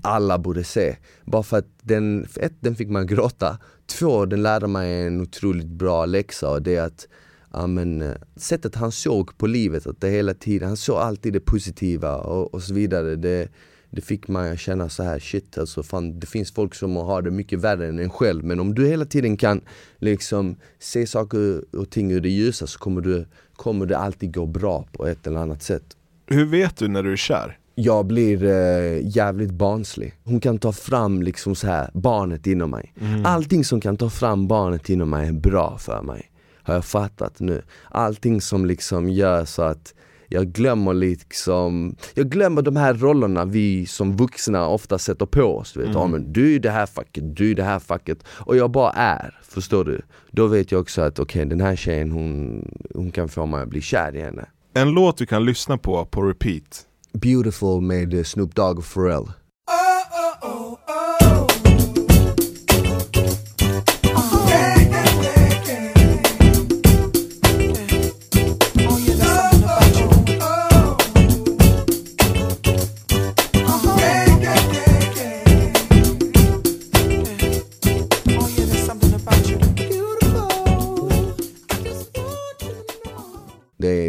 alla 0.02 0.38
borde 0.38 0.64
se. 0.64 0.96
Bara 1.24 1.42
för 1.42 1.58
att 1.58 1.68
den, 1.82 2.26
för 2.28 2.40
ett, 2.40 2.54
den 2.60 2.76
fick 2.76 2.88
man 2.88 3.06
gråta. 3.06 3.58
Två, 3.86 4.26
den 4.26 4.42
lärde 4.42 4.66
mig 4.66 5.06
en 5.06 5.20
otroligt 5.20 5.66
bra 5.66 6.06
läxa 6.06 6.50
och 6.50 6.62
det 6.62 6.76
är 6.76 6.82
att 6.82 7.08
amen, 7.50 8.02
eh, 8.02 8.14
sättet 8.36 8.74
han 8.74 8.92
såg 8.92 9.38
på 9.38 9.46
livet, 9.46 9.86
att 9.86 10.00
det 10.00 10.10
hela 10.10 10.34
tiden, 10.34 10.68
han 10.68 10.76
såg 10.76 10.96
alltid 10.96 11.32
det 11.32 11.40
positiva 11.40 12.16
och, 12.16 12.54
och 12.54 12.62
så 12.62 12.74
vidare. 12.74 13.16
Det, 13.16 13.48
det 13.90 14.00
fick 14.00 14.28
mig 14.28 14.52
att 14.52 14.60
känna 14.60 14.88
så 14.88 15.02
här 15.02 15.18
shit 15.18 15.58
alltså 15.58 15.82
fan, 15.82 16.20
det 16.20 16.26
finns 16.26 16.52
folk 16.52 16.74
som 16.74 16.96
har 16.96 17.22
det 17.22 17.30
mycket 17.30 17.58
värre 17.58 17.88
än 17.88 17.98
en 17.98 18.10
själv 18.10 18.44
men 18.44 18.60
om 18.60 18.74
du 18.74 18.86
hela 18.86 19.04
tiden 19.04 19.36
kan 19.36 19.60
liksom 19.98 20.56
se 20.78 21.06
saker 21.06 21.64
och 21.76 21.90
ting 21.90 22.12
ur 22.12 22.20
det 22.20 22.28
ljusa 22.28 22.66
så 22.66 22.78
kommer, 22.78 23.00
du, 23.00 23.26
kommer 23.52 23.86
det 23.86 23.98
alltid 23.98 24.34
gå 24.34 24.46
bra 24.46 24.84
på 24.92 25.06
ett 25.06 25.26
eller 25.26 25.40
annat 25.40 25.62
sätt. 25.62 25.96
Hur 26.26 26.44
vet 26.44 26.76
du 26.76 26.88
när 26.88 27.02
du 27.02 27.12
är 27.12 27.16
kär? 27.16 27.60
Jag 27.83 28.07
blir 28.07 28.45
eh, 28.45 29.16
jävligt 29.16 29.51
barnslig. 29.51 30.14
Hon 30.25 30.40
kan 30.40 30.59
ta 30.59 30.73
fram 30.73 31.23
liksom 31.23 31.55
så 31.55 31.66
här 31.66 31.90
barnet 31.95 32.47
inom 32.47 32.71
mig. 32.71 32.95
Allting 33.25 33.64
som 33.64 33.81
kan 33.81 33.97
ta 33.97 34.11
fram 34.11 34.49
barnet 34.49 34.90
inom 34.90 35.11
mig 35.11 35.29
är 35.29 35.33
bra 35.33 35.79
för 35.79 36.03
mig. 36.03 36.31
Har 36.62 36.75
jag 36.75 36.85
fattat 36.85 37.40
nu. 37.40 37.62
Allting 37.88 38.40
som 38.40 38.66
liksom 38.66 39.09
gör 39.09 39.45
så 39.45 39.62
att 39.62 39.95
jag 40.29 40.47
glömmer 40.47 40.95
liksom, 40.95 41.97
jag 42.14 42.31
glömmer 42.31 42.62
de 42.62 42.77
här 42.77 42.95
rollerna 42.95 43.45
vi 43.45 43.87
som 43.87 44.16
vuxna 44.16 44.69
ofta 44.69 44.99
sätter 44.99 45.27
på 45.27 45.43
oss. 45.43 45.73
Du, 45.73 45.81
vet. 45.81 45.95
Ja, 45.95 46.07
men 46.07 46.33
du 46.33 46.55
är 46.55 46.59
det 46.59 46.71
här 46.71 46.87
facket, 46.87 47.37
du 47.37 47.51
är 47.51 47.55
det 47.55 47.62
här 47.62 47.79
facket. 47.79 48.19
Och 48.29 48.57
jag 48.57 48.71
bara 48.71 48.90
är, 48.93 49.38
förstår 49.43 49.85
du? 49.85 50.03
Då 50.31 50.47
vet 50.47 50.73
jag 50.73 50.81
också 50.81 51.03
att 51.03 51.19
okej 51.19 51.45
den 51.45 51.61
här 51.61 51.77
tjejen 51.77 52.11
hon, 52.11 52.64
hon 52.95 53.11
kan 53.11 53.29
få 53.29 53.47
mig 53.47 53.62
att 53.62 53.69
bli 53.69 53.81
kär 53.81 54.16
i 54.16 54.21
henne. 54.21 54.49
En 54.75 54.90
låt 54.90 55.16
du 55.16 55.27
kan 55.27 55.45
lyssna 55.45 55.79
på 55.79 56.05
på 56.05 56.23
repeat. 56.23 56.87
Beautiful 57.12 57.81
med 57.81 58.14
eh, 58.14 58.25
Snoop 58.25 58.55
Dogg 58.55 58.79
och 58.79 58.94
Pharrell. 58.94 59.27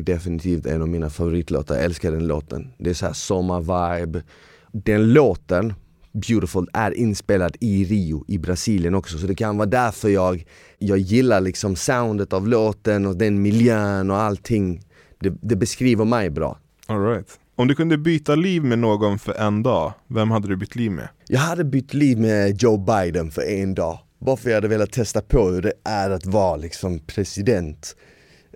Är 0.01 0.13
definitivt 0.13 0.65
en 0.65 0.81
av 0.81 0.87
mina 0.87 1.09
favoritlåtar, 1.09 1.75
jag 1.75 1.83
älskar 1.83 2.11
den 2.11 2.27
låten. 2.27 2.73
Det 2.77 2.89
är 2.89 2.93
så 2.93 3.05
här 3.05 3.13
sommarvibe. 3.13 4.23
Den 4.71 5.13
låten 5.13 5.73
Beautiful 6.13 6.67
är 6.73 6.91
inspelad 6.91 7.57
i 7.59 7.85
Rio 7.85 8.25
i 8.27 8.37
Brasilien 8.37 8.95
också 8.95 9.17
så 9.17 9.27
det 9.27 9.35
kan 9.35 9.57
vara 9.57 9.69
därför 9.69 10.09
jag, 10.09 10.45
jag 10.77 10.97
gillar 10.97 11.41
liksom 11.41 11.75
soundet 11.75 12.33
av 12.33 12.47
låten 12.47 13.05
och 13.05 13.17
den 13.17 13.41
miljön 13.41 14.11
och 14.11 14.17
allting. 14.17 14.81
Det, 15.19 15.33
det 15.41 15.55
beskriver 15.55 16.05
mig 16.05 16.29
bra. 16.29 16.57
All 16.87 17.05
right. 17.05 17.39
Om 17.55 17.67
du 17.67 17.75
kunde 17.75 17.97
byta 17.97 18.35
liv 18.35 18.63
med 18.63 18.79
någon 18.79 19.19
för 19.19 19.33
en 19.33 19.63
dag, 19.63 19.93
vem 20.07 20.31
hade 20.31 20.47
du 20.47 20.55
bytt 20.55 20.75
liv 20.75 20.91
med? 20.91 21.09
Jag 21.27 21.39
hade 21.39 21.63
bytt 21.63 21.93
liv 21.93 22.19
med 22.19 22.61
Joe 22.61 22.77
Biden 22.77 23.31
för 23.31 23.41
en 23.41 23.75
dag. 23.75 23.99
Bara 24.19 24.37
för 24.37 24.49
jag 24.49 24.57
hade 24.57 24.67
velat 24.67 24.91
testa 24.91 25.21
på 25.21 25.49
hur 25.49 25.61
det 25.61 25.73
är 25.83 26.09
att 26.09 26.25
vara 26.25 26.55
liksom 26.55 26.99
president 26.99 27.95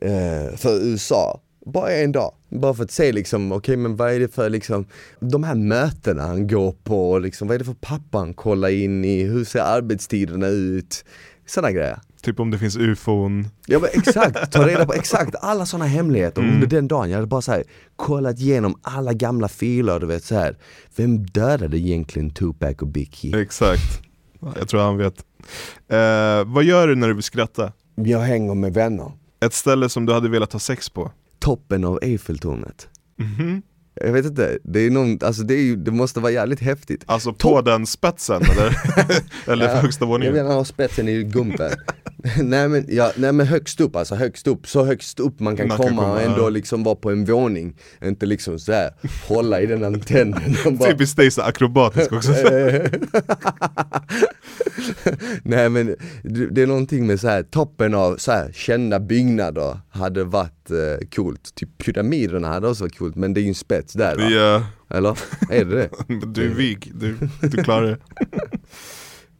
eh, 0.02 0.56
för 0.56 0.84
USA. 0.84 1.42
Bara 1.66 1.92
en 1.92 2.12
dag. 2.12 2.34
Bara 2.50 2.74
för 2.74 2.84
att 2.84 2.92
se 2.92 3.12
liksom, 3.12 3.52
okej 3.52 3.58
okay, 3.58 3.78
men 3.78 3.96
vad 3.96 4.14
är 4.14 4.20
det 4.20 4.36
för 4.36 4.50
liksom, 4.50 4.86
de 5.20 5.44
här 5.44 5.56
mötena 5.56 6.24
han 6.24 6.48
går 6.48 6.72
på, 6.84 7.20
liksom, 7.20 7.48
vad 7.48 7.56
är 7.56 7.60
det 7.60 7.66
för 7.66 7.74
pappa 7.74 8.18
han 8.18 8.34
kollar 8.34 8.70
in 8.70 9.06
i, 9.06 9.24
hur 9.24 9.46
ser 9.46 9.60
arbetstiderna 9.60 10.48
ut? 10.48 11.06
Sådana 11.46 11.72
grejer. 11.72 12.00
Typ 12.22 12.40
om 12.40 12.52
det 12.52 12.58
finns 12.58 12.78
ufon 12.78 13.48
Ja 13.68 13.80
men 13.80 13.90
exakt, 13.94 14.52
ta 14.52 14.68
reda 14.68 14.86
på 14.86 14.94
exakt 14.94 15.36
alla 15.42 15.66
sådana 15.66 15.86
hemligheter 15.86 16.42
mm. 16.42 16.54
under 16.54 16.68
den 16.68 16.88
dagen. 16.88 17.10
Jag 17.10 17.18
hade 17.18 17.28
bara 17.28 17.42
så 17.42 17.52
här, 17.52 17.64
kollat 17.96 18.40
igenom 18.40 18.80
alla 18.82 19.14
gamla 19.14 19.48
filer, 19.48 20.00
du 20.00 20.06
vet 20.06 20.24
så 20.24 20.36
här. 20.36 20.58
Vem 20.96 21.26
dödade 21.26 21.78
egentligen 21.78 22.30
Tupac 22.30 22.76
och 22.82 22.88
Biggie? 22.88 23.42
Exakt, 23.42 24.02
jag 24.60 24.68
tror 24.70 24.82
han 24.82 24.98
vet. 24.98 25.26
Eh, 25.88 26.54
vad 26.54 26.64
gör 26.64 26.88
du 26.88 26.96
när 26.96 27.08
du 27.08 27.14
vill 27.14 27.24
skratta? 27.24 27.72
Jag 27.96 28.20
hänger 28.20 28.56
med 28.56 28.74
vänner. 28.74 29.12
Ett 29.46 29.54
ställe 29.54 29.90
som 29.90 30.06
du 30.06 30.14
hade 30.14 30.30
velat 30.30 30.54
ha 30.54 30.60
sex 30.60 30.90
på? 30.90 31.12
Toppen 31.40 31.84
av 31.84 32.00
Eiffeltornet. 32.02 32.88
Mm 33.20 33.32
-hmm. 33.32 33.62
Jag 34.02 34.12
vet 34.12 34.26
inte, 34.26 34.58
det, 34.64 34.80
är 34.80 34.90
någon, 34.90 35.20
alltså 35.22 35.44
det, 35.44 35.54
är, 35.54 35.76
det 35.76 35.92
måste 35.92 36.20
vara 36.20 36.32
jävligt 36.32 36.60
häftigt. 36.60 37.04
Alltså 37.06 37.34
på 37.34 37.38
Top. 37.38 37.66
den 37.66 37.86
spetsen 37.86 38.42
eller? 38.42 38.78
eller 39.52 39.68
ja, 39.68 39.76
högsta 39.76 40.06
våningen? 40.06 40.36
Jag 40.36 40.46
ha 40.46 40.66
spetsen 40.66 41.10
i 41.10 41.24
gumpen. 41.24 41.72
Nej, 42.44 42.70
men, 42.70 42.86
ja, 42.90 43.12
nej 43.16 43.32
men 43.32 43.48
högst 43.48 43.82
upp 43.82 43.96
alltså, 43.96 44.16
högst 44.16 44.48
upp, 44.48 44.68
så 44.68 44.84
högst 44.84 45.20
upp 45.20 45.40
man 45.40 45.58
kan, 45.58 45.68
man 45.68 45.78
komma, 45.78 45.90
kan 45.90 45.98
komma 45.98 46.12
och 46.12 46.22
ändå 46.22 46.50
liksom 46.50 46.84
vara 46.84 46.96
på 46.96 47.12
en 47.12 47.26
våning. 47.26 47.76
Inte 48.04 48.26
liksom 48.26 48.60
såhär, 48.60 48.92
hålla 49.28 49.62
i 49.62 49.66
den 49.66 49.84
antennen 49.84 50.56
bara... 50.78 50.92
Typiskt 50.92 51.18
dig 51.18 51.32
så 51.32 51.42
akrobatisk 51.42 52.12
också. 52.12 52.32
Nej 55.44 55.70
men 55.70 55.96
det 56.24 56.62
är 56.62 56.68
någonting 56.68 57.08
med 57.08 57.20
så 57.20 57.28
här, 57.28 57.44
toppen 57.44 57.94
av 57.94 58.18
så 58.18 58.32
här, 58.32 58.52
kända 58.54 59.00
byggnader 59.00 59.80
hade 59.90 60.24
varit 60.24 60.72
eh, 60.72 61.08
coolt. 61.16 61.56
Typ 61.56 61.78
pyramiderna 61.78 62.48
hade 62.48 62.68
också 62.68 62.84
varit 62.84 62.98
coolt 62.98 63.16
men 63.16 63.34
det 63.34 63.40
är 63.40 63.44
ju 63.44 63.48
en 63.48 63.56
spets 63.56 63.85
där 63.94 64.16
va? 64.16 64.24
Ja 64.24 64.64
Eller? 64.90 65.20
Är 65.50 65.66
det 65.66 65.76
det? 65.76 65.90
du 66.26 66.46
är 66.46 66.56
vig, 66.56 66.92
du, 66.96 67.18
du 67.42 67.64
klarar 67.64 67.88
det 67.88 67.98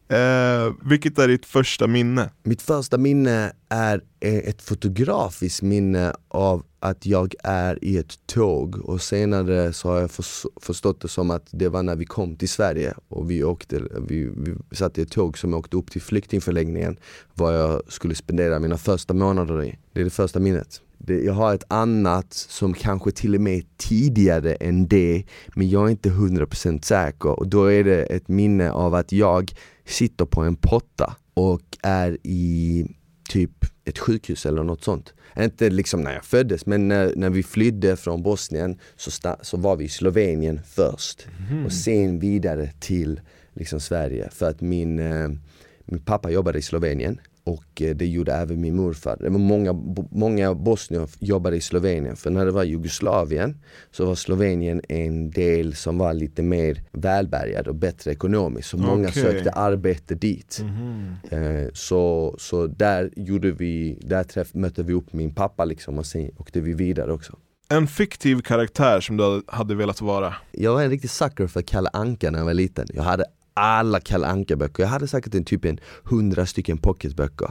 Eh, 0.08 0.72
vilket 0.84 1.18
är 1.18 1.28
ditt 1.28 1.46
första 1.46 1.86
minne? 1.86 2.30
Mitt 2.42 2.62
första 2.62 2.98
minne 2.98 3.52
är 3.68 4.00
ett 4.20 4.62
fotografiskt 4.62 5.62
minne 5.62 6.12
av 6.28 6.62
att 6.80 7.06
jag 7.06 7.34
är 7.42 7.84
i 7.84 7.98
ett 7.98 8.26
tåg 8.26 8.76
och 8.76 9.02
senare 9.02 9.72
så 9.72 9.88
har 9.88 10.00
jag 10.00 10.10
förstått 10.60 11.00
det 11.00 11.08
som 11.08 11.30
att 11.30 11.48
det 11.50 11.68
var 11.68 11.82
när 11.82 11.96
vi 11.96 12.04
kom 12.04 12.36
till 12.36 12.48
Sverige 12.48 12.94
och 13.08 13.30
vi, 13.30 13.44
åkte, 13.44 13.82
vi, 14.08 14.30
vi 14.70 14.76
satt 14.76 14.98
i 14.98 15.02
ett 15.02 15.10
tåg 15.10 15.38
som 15.38 15.54
åkte 15.54 15.76
upp 15.76 15.90
till 15.90 16.02
flyktingförläggningen 16.02 16.96
vad 17.34 17.54
jag 17.54 17.82
skulle 17.88 18.14
spendera 18.14 18.58
mina 18.58 18.78
första 18.78 19.14
månader 19.14 19.64
i. 19.64 19.78
Det 19.92 20.00
är 20.00 20.04
det 20.04 20.10
första 20.10 20.40
minnet. 20.40 20.80
Jag 21.06 21.32
har 21.32 21.54
ett 21.54 21.64
annat 21.68 22.32
som 22.32 22.74
kanske 22.74 23.10
till 23.10 23.34
och 23.34 23.40
med 23.40 23.58
är 23.58 23.64
tidigare 23.76 24.54
än 24.54 24.86
det 24.86 25.24
men 25.54 25.68
jag 25.68 25.86
är 25.86 25.90
inte 25.90 26.08
100% 26.08 26.84
säker 26.84 27.28
och 27.28 27.48
då 27.48 27.72
är 27.72 27.84
det 27.84 28.02
ett 28.02 28.28
minne 28.28 28.70
av 28.70 28.94
att 28.94 29.12
jag 29.12 29.52
sitter 29.84 30.24
på 30.24 30.42
en 30.42 30.56
potta 30.56 31.16
och 31.34 31.62
är 31.82 32.18
i 32.22 32.86
typ 33.28 33.64
ett 33.84 33.98
sjukhus 33.98 34.46
eller 34.46 34.62
något 34.62 34.84
sånt. 34.84 35.12
Inte 35.38 35.70
liksom 35.70 36.02
när 36.02 36.14
jag 36.14 36.24
föddes 36.24 36.66
men 36.66 36.88
när, 36.88 37.12
när 37.16 37.30
vi 37.30 37.42
flydde 37.42 37.96
från 37.96 38.22
Bosnien 38.22 38.78
så, 38.96 39.10
så 39.42 39.56
var 39.56 39.76
vi 39.76 39.84
i 39.84 39.88
Slovenien 39.88 40.60
först 40.66 41.26
mm. 41.50 41.66
och 41.66 41.72
sen 41.72 42.18
vidare 42.18 42.70
till 42.80 43.20
liksom 43.54 43.80
Sverige 43.80 44.28
för 44.30 44.50
att 44.50 44.60
min, 44.60 44.98
eh, 44.98 45.28
min 45.84 46.00
pappa 46.00 46.30
jobbade 46.30 46.58
i 46.58 46.62
Slovenien 46.62 47.20
och 47.46 47.82
eh, 47.82 47.96
det 47.96 48.06
gjorde 48.06 48.32
även 48.32 48.60
min 48.60 48.76
morfar. 48.76 49.16
Det 49.20 49.28
var 49.28 49.38
många, 49.38 49.72
många 50.10 50.54
bosnier 50.54 51.08
jobbade 51.18 51.56
i 51.56 51.60
Slovenien 51.60 52.16
för 52.16 52.30
när 52.30 52.44
det 52.44 52.50
var 52.50 52.64
Jugoslavien 52.64 53.58
så 53.90 54.06
var 54.06 54.14
Slovenien 54.14 54.80
en 54.88 55.30
del 55.30 55.74
som 55.74 55.98
var 55.98 56.14
lite 56.14 56.42
mer 56.42 56.82
välbärgad 56.92 57.68
och 57.68 57.74
bättre 57.74 58.12
ekonomiskt 58.12 58.68
så 58.68 58.76
många 58.76 59.08
okay. 59.08 59.22
sökte 59.22 59.50
arbete 59.50 60.14
dit. 60.14 60.58
Mm 60.62 61.16
så, 61.72 62.34
så 62.38 62.66
där 62.66 63.10
gjorde 63.16 63.52
vi, 63.52 63.98
där 64.00 64.24
träff, 64.24 64.54
mötte 64.54 64.82
vi 64.82 64.92
upp 64.92 65.12
min 65.12 65.34
pappa 65.34 65.64
liksom 65.64 65.98
och 65.98 66.06
sen 66.06 66.30
åkte 66.38 66.60
vi 66.60 66.74
vidare 66.74 67.12
också. 67.12 67.36
En 67.68 67.86
fiktiv 67.86 68.40
karaktär 68.40 69.00
som 69.00 69.16
du 69.16 69.42
hade 69.46 69.74
velat 69.74 70.00
vara? 70.00 70.34
Jag 70.52 70.72
var 70.72 70.82
en 70.82 70.90
riktig 70.90 71.10
sucker 71.10 71.46
för 71.46 71.62
Kalle 71.62 71.90
Anka 71.92 72.30
när 72.30 72.38
jag 72.38 72.46
var 72.46 72.54
liten. 72.54 72.86
Jag 72.94 73.02
hade 73.02 73.24
alla 73.56 74.00
Kalle 74.00 74.26
Anka-böcker. 74.26 74.82
Jag 74.82 74.90
hade 74.90 75.08
säkert 75.08 75.34
en 75.34 75.44
typ 75.44 75.64
en 75.64 75.78
hundra 76.04 76.46
stycken 76.46 76.78
pocketböcker 76.78 77.50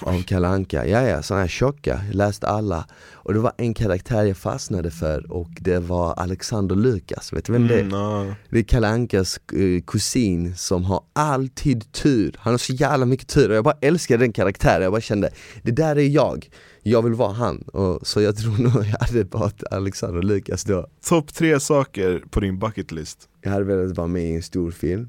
av 0.00 0.22
Kalle 0.22 0.48
Anka. 0.48 0.86
Ja, 0.86 1.02
ja, 1.02 1.22
sådana 1.22 1.40
här 1.40 1.48
tjocka. 1.48 2.00
Jag 2.06 2.14
läste 2.14 2.46
alla. 2.46 2.86
Och 3.12 3.34
det 3.34 3.40
var 3.40 3.52
en 3.56 3.74
karaktär 3.74 4.24
jag 4.24 4.36
fastnade 4.36 4.90
för 4.90 5.32
och 5.32 5.50
det 5.60 5.78
var 5.78 6.14
Alexander 6.14 6.76
Lukas. 6.76 7.32
Vet 7.32 7.44
du 7.44 7.52
vem 7.52 7.66
det 7.66 7.74
är? 7.74 7.80
Mm, 7.80 7.88
no. 7.88 8.34
Det 8.50 8.58
är 8.58 8.62
Kalle 8.62 8.88
Ankas 8.88 9.40
uh, 9.54 9.80
kusin 9.86 10.56
som 10.56 10.84
har 10.84 11.00
alltid 11.12 11.92
tur. 11.92 12.36
Han 12.38 12.52
har 12.52 12.58
så 12.58 12.72
jävla 12.72 13.06
mycket 13.06 13.28
tur 13.28 13.50
och 13.50 13.56
jag 13.56 13.64
bara 13.64 13.78
älskar 13.80 14.18
den 14.18 14.32
karaktären. 14.32 14.82
Jag 14.82 14.92
bara 14.92 15.00
kände, 15.00 15.30
det 15.62 15.72
där 15.72 15.96
är 15.96 16.08
jag. 16.08 16.50
Jag 16.82 17.02
vill 17.02 17.14
vara 17.14 17.32
han. 17.32 17.58
Och, 17.58 18.06
så 18.06 18.20
jag 18.20 18.36
tror 18.36 18.58
nog 18.58 18.74
jag 18.74 19.06
hade 19.06 19.24
varit 19.24 19.62
Alexander 19.70 20.22
Lukas 20.22 20.64
då. 20.64 20.86
Topp 21.08 21.34
tre 21.34 21.60
saker 21.60 22.22
på 22.30 22.40
din 22.40 22.58
bucketlist? 22.58 23.28
Jag 23.42 23.50
hade 23.50 23.64
velat 23.64 23.96
vara 23.96 24.06
med 24.06 24.24
i 24.24 24.34
en 24.34 24.42
stor 24.42 24.70
film 24.70 25.08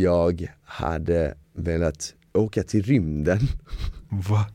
jag 0.00 0.52
hade 0.64 1.34
velat 1.54 2.14
åka 2.34 2.62
till 2.62 2.82
rymden. 2.82 3.38
Va? 4.08 4.46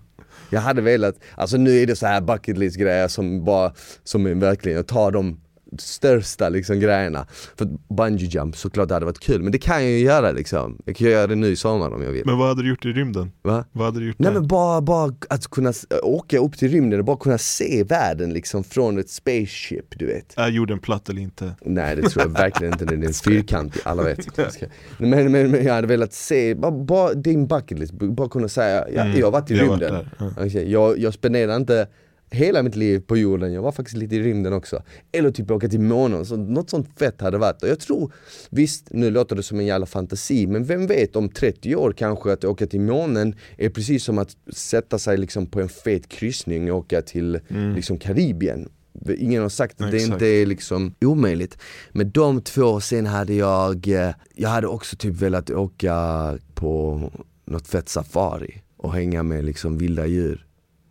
Jag 0.49 0.61
hade 0.61 0.81
velat, 0.81 1.15
alltså 1.35 1.57
nu 1.57 1.77
är 1.81 1.87
det 1.87 1.95
så 1.95 2.07
här 2.07 2.21
bucket 2.21 2.57
list 2.57 2.77
grejer 2.77 3.07
som 3.07 3.45
bara, 3.45 3.73
som 4.03 4.25
är 4.25 4.33
verkligen, 4.33 4.75
jag 4.75 4.87
tar 4.87 5.11
dem 5.11 5.41
största 5.81 6.49
liksom 6.49 6.79
grejerna. 6.79 7.27
För 7.57 7.67
bungee 7.95 8.27
jump 8.27 8.57
såklart 8.57 8.87
det 8.87 8.93
hade 8.93 9.05
varit 9.05 9.19
kul, 9.19 9.41
men 9.41 9.51
det 9.51 9.57
kan 9.57 9.83
jag 9.83 9.91
ju 9.91 9.99
göra 9.99 10.31
liksom. 10.31 10.77
Jag 10.85 10.95
kan 10.95 11.07
göra 11.07 11.27
det 11.27 11.35
nu 11.35 11.47
i 11.47 11.55
sommar 11.55 11.91
om 11.93 12.03
jag 12.03 12.11
vill. 12.11 12.25
Men 12.25 12.37
vad 12.37 12.47
hade 12.47 12.61
du 12.61 12.69
gjort 12.69 12.85
i 12.85 12.93
rymden? 12.93 13.31
Va? 13.41 13.65
Vad 13.71 13.85
hade 13.85 13.99
du 13.99 14.07
gjort 14.07 14.19
Nej 14.19 14.31
där? 14.31 14.39
men 14.39 14.47
bara, 14.47 14.81
bara 14.81 15.13
att 15.29 15.47
kunna 15.47 15.73
åka 16.03 16.39
upp 16.39 16.57
till 16.57 16.71
rymden 16.71 16.99
och 16.99 17.05
bara 17.05 17.17
kunna 17.17 17.37
se 17.37 17.83
världen 17.83 18.33
liksom 18.33 18.63
från 18.63 18.99
ett 18.99 19.09
spaceship, 19.09 19.99
du 19.99 20.05
vet. 20.05 20.33
Är 20.37 20.47
jorden 20.47 20.79
platt 20.79 21.09
eller 21.09 21.21
inte? 21.21 21.55
Nej 21.61 21.95
det 21.95 22.01
tror 22.01 22.25
jag 22.25 22.31
verkligen 22.41 22.73
inte, 22.73 22.85
den 22.85 23.03
är 23.03 23.23
fyrkantig, 23.23 23.81
alla 23.85 24.03
vet. 24.03 24.37
Men, 24.97 25.31
men, 25.31 25.51
men 25.51 25.65
jag 25.65 25.73
hade 25.73 25.87
velat 25.87 26.13
se, 26.13 26.55
bara, 26.55 26.71
bara 26.71 27.13
din 27.13 27.47
bucket 27.47 27.79
list, 27.79 27.93
bara 27.93 28.29
kunna 28.29 28.47
säga, 28.47 28.85
ja, 28.93 29.01
mm, 29.01 29.19
jag 29.19 29.25
har 29.25 29.31
varit 29.31 29.51
i 29.51 29.55
rymden. 29.55 29.93
Varit 29.93 30.07
ja. 30.37 30.45
okay, 30.45 30.71
jag, 30.71 30.99
jag 30.99 31.13
spenderar 31.13 31.55
inte 31.55 31.87
hela 32.35 32.63
mitt 32.63 32.75
liv 32.75 32.99
på 32.99 33.17
jorden, 33.17 33.53
jag 33.53 33.61
var 33.61 33.71
faktiskt 33.71 33.97
lite 33.97 34.15
i 34.15 34.19
rymden 34.19 34.53
också. 34.53 34.83
Eller 35.11 35.31
typ 35.31 35.51
åka 35.51 35.67
till 35.67 35.79
månen, 35.79 36.25
så 36.25 36.37
något 36.37 36.69
sånt 36.69 36.99
fett 36.99 37.21
hade 37.21 37.37
varit. 37.37 37.63
Och 37.63 37.69
jag 37.69 37.79
tror, 37.79 38.13
visst 38.49 38.87
nu 38.91 39.11
låter 39.11 39.35
det 39.35 39.43
som 39.43 39.59
en 39.59 39.65
jävla 39.65 39.85
fantasi, 39.85 40.47
men 40.47 40.63
vem 40.63 40.87
vet 40.87 41.15
om 41.15 41.29
30 41.29 41.75
år 41.75 41.91
kanske 41.91 42.33
att 42.33 42.43
åka 42.43 42.67
till 42.67 42.81
månen 42.81 43.35
är 43.57 43.69
precis 43.69 44.03
som 44.03 44.17
att 44.17 44.37
sätta 44.53 44.99
sig 44.99 45.17
liksom 45.17 45.47
på 45.47 45.61
en 45.61 45.69
fet 45.69 46.09
kryssning 46.09 46.71
och 46.71 46.77
åka 46.77 47.01
till 47.01 47.39
mm. 47.49 47.75
liksom 47.75 47.97
Karibien. 47.97 48.69
Ingen 49.17 49.41
har 49.41 49.49
sagt 49.49 49.81
att 49.81 49.91
det 49.91 49.97
Exakt. 49.97 50.13
inte 50.13 50.25
är 50.25 50.45
liksom 50.45 50.95
omöjligt. 51.01 51.57
Men 51.91 52.11
de 52.11 52.41
två, 52.41 52.79
sen 52.79 53.05
hade 53.05 53.33
jag, 53.33 53.87
eh, 53.87 54.13
jag 54.35 54.49
hade 54.49 54.67
också 54.67 54.95
typ 54.95 55.13
velat 55.15 55.49
åka 55.49 56.37
på 56.53 57.01
något 57.45 57.67
fett 57.67 57.89
safari 57.89 58.61
och 58.77 58.93
hänga 58.93 59.23
med 59.23 59.45
liksom 59.45 59.77
vilda 59.77 60.05
djur 60.05 60.44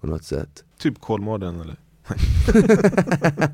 på 0.04 0.10
något 0.10 0.24
sätt. 0.24 0.64
Typ 0.78 1.00
Kolmården 1.00 1.60
eller? 1.60 1.76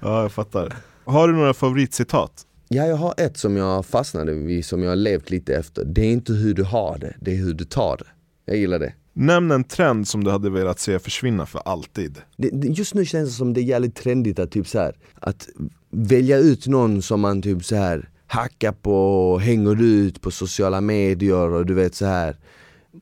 ja, 0.00 0.22
jag 0.22 0.32
fattar. 0.32 0.76
Har 1.04 1.28
du 1.28 1.34
några 1.34 1.54
favoritcitat? 1.54 2.46
Ja, 2.68 2.86
jag 2.86 2.96
har 2.96 3.14
ett 3.16 3.36
som 3.36 3.56
jag 3.56 3.86
fastnade 3.86 4.32
vid, 4.32 4.64
som 4.64 4.82
jag 4.82 4.90
har 4.90 4.96
levt 4.96 5.30
lite 5.30 5.54
efter. 5.54 5.84
Det 5.84 6.00
är 6.00 6.12
inte 6.12 6.32
hur 6.32 6.54
du 6.54 6.62
har 6.62 6.98
det, 6.98 7.16
det 7.20 7.30
är 7.30 7.36
hur 7.36 7.54
du 7.54 7.64
tar 7.64 7.96
det. 7.96 8.04
Jag 8.44 8.56
gillar 8.56 8.78
det. 8.78 8.92
Nämn 9.12 9.50
en 9.50 9.64
trend 9.64 10.08
som 10.08 10.24
du 10.24 10.30
hade 10.30 10.50
velat 10.50 10.78
se 10.78 10.98
försvinna 10.98 11.46
för 11.46 11.62
alltid. 11.64 12.18
Det, 12.36 12.48
just 12.52 12.94
nu 12.94 13.04
känns 13.04 13.28
det 13.28 13.34
som 13.34 13.52
det 13.52 13.60
är 13.60 13.64
jävligt 13.64 13.94
trendigt 13.94 14.38
att 14.38 14.50
typ 14.50 14.68
så 14.68 14.78
här, 14.78 14.96
att 15.14 15.48
välja 15.90 16.38
ut 16.38 16.66
någon 16.66 17.02
som 17.02 17.20
man 17.20 17.42
typ 17.42 17.64
så 17.64 17.76
här 17.76 18.08
hackar 18.26 18.72
på 18.72 19.30
och 19.32 19.40
hänger 19.40 19.82
ut 19.82 20.20
på 20.20 20.30
sociala 20.30 20.80
medier 20.80 21.50
och 21.50 21.66
du 21.66 21.74
vet 21.74 21.94
så 21.94 22.06
här 22.06 22.36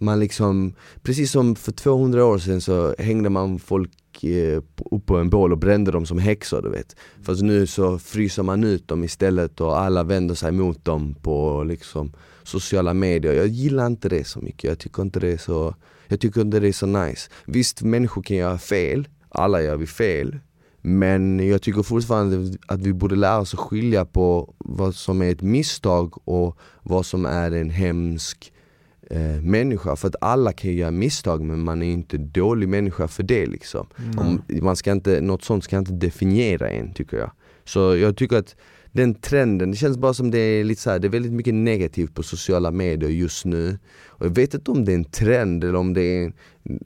man 0.00 0.20
liksom, 0.20 0.74
precis 1.02 1.30
som 1.30 1.56
för 1.56 1.72
200 1.72 2.24
år 2.24 2.38
sedan 2.38 2.60
så 2.60 2.94
hängde 2.98 3.30
man 3.30 3.58
folk 3.58 4.24
eh, 4.24 4.62
upp 4.90 5.06
på 5.06 5.16
en 5.16 5.30
bål 5.30 5.52
och 5.52 5.58
brände 5.58 5.90
dem 5.90 6.06
som 6.06 6.18
häxor 6.18 6.62
du 6.62 6.70
vet. 6.70 6.96
Fast 7.22 7.42
nu 7.42 7.66
så 7.66 7.98
fryser 7.98 8.42
man 8.42 8.64
ut 8.64 8.88
dem 8.88 9.04
istället 9.04 9.60
och 9.60 9.80
alla 9.80 10.02
vänder 10.02 10.34
sig 10.34 10.52
mot 10.52 10.84
dem 10.84 11.14
på 11.22 11.64
liksom 11.64 12.12
sociala 12.42 12.94
medier. 12.94 13.32
Jag 13.32 13.46
gillar 13.46 13.86
inte 13.86 14.08
det 14.08 14.26
så 14.26 14.40
mycket, 14.40 14.64
jag 14.64 14.78
tycker 14.78 15.02
inte 15.02 15.20
det 15.20 15.32
är 15.32 15.38
så, 15.38 15.74
jag 16.06 16.20
tycker 16.20 16.40
inte 16.40 16.60
det 16.60 16.68
är 16.68 16.72
så 16.72 16.86
nice. 16.86 17.30
Visst, 17.44 17.82
människor 17.82 18.22
kan 18.22 18.36
göra 18.36 18.58
fel, 18.58 19.08
alla 19.28 19.62
gör 19.62 19.76
vi 19.76 19.86
fel. 19.86 20.38
Men 20.82 21.48
jag 21.48 21.62
tycker 21.62 21.82
fortfarande 21.82 22.58
att 22.66 22.80
vi 22.80 22.92
borde 22.92 23.16
lära 23.16 23.38
oss 23.38 23.54
att 23.54 23.60
skilja 23.60 24.04
på 24.04 24.54
vad 24.58 24.94
som 24.94 25.22
är 25.22 25.30
ett 25.30 25.42
misstag 25.42 26.28
och 26.28 26.58
vad 26.82 27.06
som 27.06 27.26
är 27.26 27.50
en 27.50 27.70
hemsk 27.70 28.52
eh, 29.10 29.42
människa. 29.42 29.96
För 29.96 30.08
att 30.08 30.16
alla 30.20 30.52
kan 30.52 30.72
göra 30.72 30.90
misstag 30.90 31.40
men 31.40 31.60
man 31.60 31.82
är 31.82 31.92
inte 31.92 32.18
dålig 32.18 32.68
människa 32.68 33.08
för 33.08 33.22
det 33.22 33.46
liksom. 33.46 33.86
Mm. 33.98 34.18
Om, 34.18 34.42
man 34.62 34.76
ska 34.76 34.92
inte, 34.92 35.20
något 35.20 35.44
sånt 35.44 35.64
ska 35.64 35.78
inte 35.78 35.92
definiera 35.92 36.70
en 36.70 36.94
tycker 36.94 37.16
jag. 37.16 37.30
Så 37.64 37.96
jag 37.96 38.16
tycker 38.16 38.36
att 38.36 38.56
den 38.92 39.14
trenden, 39.14 39.70
det 39.70 39.76
känns 39.76 39.98
bara 39.98 40.14
som 40.14 40.30
det 40.30 40.38
är 40.38 40.64
lite 40.64 40.82
så 40.82 40.90
här, 40.90 40.98
det 40.98 41.08
är 41.08 41.10
väldigt 41.10 41.32
mycket 41.32 41.54
negativt 41.54 42.14
på 42.14 42.22
sociala 42.22 42.70
medier 42.70 43.10
just 43.10 43.44
nu. 43.44 43.78
Och 44.06 44.26
jag 44.26 44.34
vet 44.34 44.54
inte 44.54 44.70
om 44.70 44.84
det 44.84 44.92
är 44.92 44.96
en 44.96 45.04
trend 45.04 45.64
eller 45.64 45.78
om 45.78 45.94
det 45.94 46.02
är 46.02 46.24
en, 46.24 46.32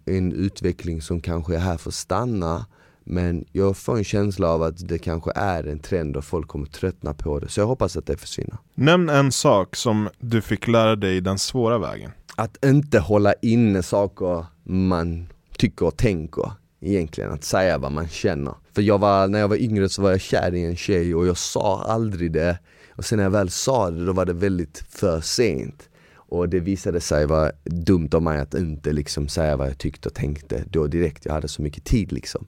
en 0.04 0.32
utveckling 0.32 1.02
som 1.02 1.20
kanske 1.20 1.54
är 1.54 1.58
här 1.58 1.76
för 1.76 1.90
att 1.90 1.94
stanna. 1.94 2.66
Men 3.04 3.44
jag 3.52 3.76
får 3.76 3.96
en 3.96 4.04
känsla 4.04 4.48
av 4.48 4.62
att 4.62 4.88
det 4.88 4.98
kanske 4.98 5.32
är 5.34 5.64
en 5.66 5.78
trend 5.78 6.16
och 6.16 6.24
folk 6.24 6.48
kommer 6.48 6.66
tröttna 6.66 7.14
på 7.14 7.38
det. 7.38 7.48
Så 7.48 7.60
jag 7.60 7.66
hoppas 7.66 7.96
att 7.96 8.06
det 8.06 8.16
försvinner. 8.16 8.56
Nämn 8.74 9.08
en 9.08 9.32
sak 9.32 9.76
som 9.76 10.08
du 10.18 10.42
fick 10.42 10.68
lära 10.68 10.96
dig 10.96 11.20
den 11.20 11.38
svåra 11.38 11.78
vägen. 11.78 12.10
Att 12.36 12.64
inte 12.64 12.98
hålla 12.98 13.34
inne 13.42 13.82
saker 13.82 14.46
man 14.62 15.26
tycker 15.56 15.86
och 15.86 15.96
tänker 15.96 16.52
egentligen, 16.80 17.32
att 17.32 17.44
säga 17.44 17.78
vad 17.78 17.92
man 17.92 18.08
känner. 18.08 18.54
För 18.74 18.82
jag 18.82 18.98
var, 18.98 19.28
när 19.28 19.38
jag 19.38 19.48
var 19.48 19.56
yngre 19.56 19.88
så 19.88 20.02
var 20.02 20.10
jag 20.10 20.20
kär 20.20 20.54
i 20.54 20.64
en 20.64 20.76
tjej 20.76 21.14
och 21.14 21.26
jag 21.26 21.36
sa 21.36 21.82
aldrig 21.82 22.32
det. 22.32 22.58
Och 22.96 23.04
sen 23.04 23.16
när 23.16 23.22
jag 23.22 23.30
väl 23.30 23.50
sa 23.50 23.90
det, 23.90 24.04
då 24.04 24.12
var 24.12 24.24
det 24.24 24.32
väldigt 24.32 24.84
för 24.88 25.20
sent. 25.20 25.88
Och 26.14 26.48
det 26.48 26.60
visade 26.60 27.00
sig 27.00 27.26
vara 27.26 27.52
dumt 27.64 28.08
av 28.12 28.22
mig 28.22 28.40
att 28.40 28.54
inte 28.54 28.92
liksom 28.92 29.28
säga 29.28 29.56
vad 29.56 29.68
jag 29.68 29.78
tyckte 29.78 30.08
och 30.08 30.14
tänkte 30.14 30.64
då 30.70 30.86
direkt, 30.86 31.24
jag 31.26 31.32
hade 31.32 31.48
så 31.48 31.62
mycket 31.62 31.84
tid 31.84 32.12
liksom. 32.12 32.46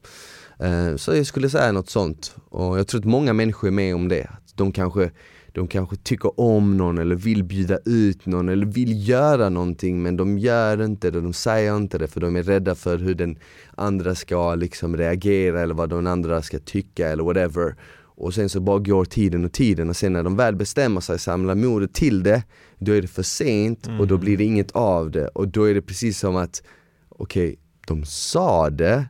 Eh, 0.60 0.96
Så 0.96 1.14
jag 1.14 1.26
skulle 1.26 1.50
säga 1.50 1.72
något 1.72 1.90
sånt. 1.90 2.36
Och 2.48 2.78
jag 2.78 2.86
tror 2.86 3.00
att 3.00 3.04
många 3.04 3.32
människor 3.32 3.68
är 3.68 3.72
med 3.72 3.94
om 3.94 4.08
det. 4.08 4.24
Att 4.24 4.56
de 4.56 4.72
kanske 4.72 5.10
de 5.56 5.68
kanske 5.68 5.96
tycker 5.96 6.40
om 6.40 6.76
någon 6.76 6.98
eller 6.98 7.16
vill 7.16 7.44
bjuda 7.44 7.78
ut 7.84 8.26
någon 8.26 8.48
eller 8.48 8.66
vill 8.66 9.08
göra 9.08 9.48
någonting 9.48 10.02
men 10.02 10.16
de 10.16 10.38
gör 10.38 10.84
inte 10.84 11.10
det, 11.10 11.20
de 11.20 11.32
säger 11.32 11.76
inte 11.76 11.98
det 11.98 12.06
för 12.08 12.20
de 12.20 12.36
är 12.36 12.42
rädda 12.42 12.74
för 12.74 12.98
hur 12.98 13.14
den 13.14 13.38
andra 13.74 14.14
ska 14.14 14.54
liksom 14.54 14.96
reagera 14.96 15.60
eller 15.60 15.74
vad 15.74 15.90
den 15.90 16.06
andra 16.06 16.42
ska 16.42 16.58
tycka 16.58 17.08
eller 17.08 17.24
whatever. 17.24 17.74
Och 18.02 18.34
sen 18.34 18.48
så 18.48 18.60
bara 18.60 18.78
går 18.78 19.04
tiden 19.04 19.44
och 19.44 19.52
tiden 19.52 19.88
och 19.88 19.96
sen 19.96 20.12
när 20.12 20.22
de 20.22 20.36
väl 20.36 20.56
bestämmer 20.56 21.00
sig, 21.00 21.18
samlar 21.18 21.54
modet 21.54 21.94
till 21.94 22.22
det, 22.22 22.42
då 22.78 22.92
är 22.92 23.02
det 23.02 23.08
för 23.08 23.22
sent 23.22 23.88
och 24.00 24.06
då 24.06 24.18
blir 24.18 24.36
det 24.36 24.44
inget 24.44 24.72
av 24.72 25.10
det 25.10 25.28
och 25.28 25.48
då 25.48 25.64
är 25.64 25.74
det 25.74 25.82
precis 25.82 26.18
som 26.18 26.36
att 26.36 26.62
okej, 27.08 27.56
de 27.86 28.04
sa 28.04 28.70
det 28.70 29.04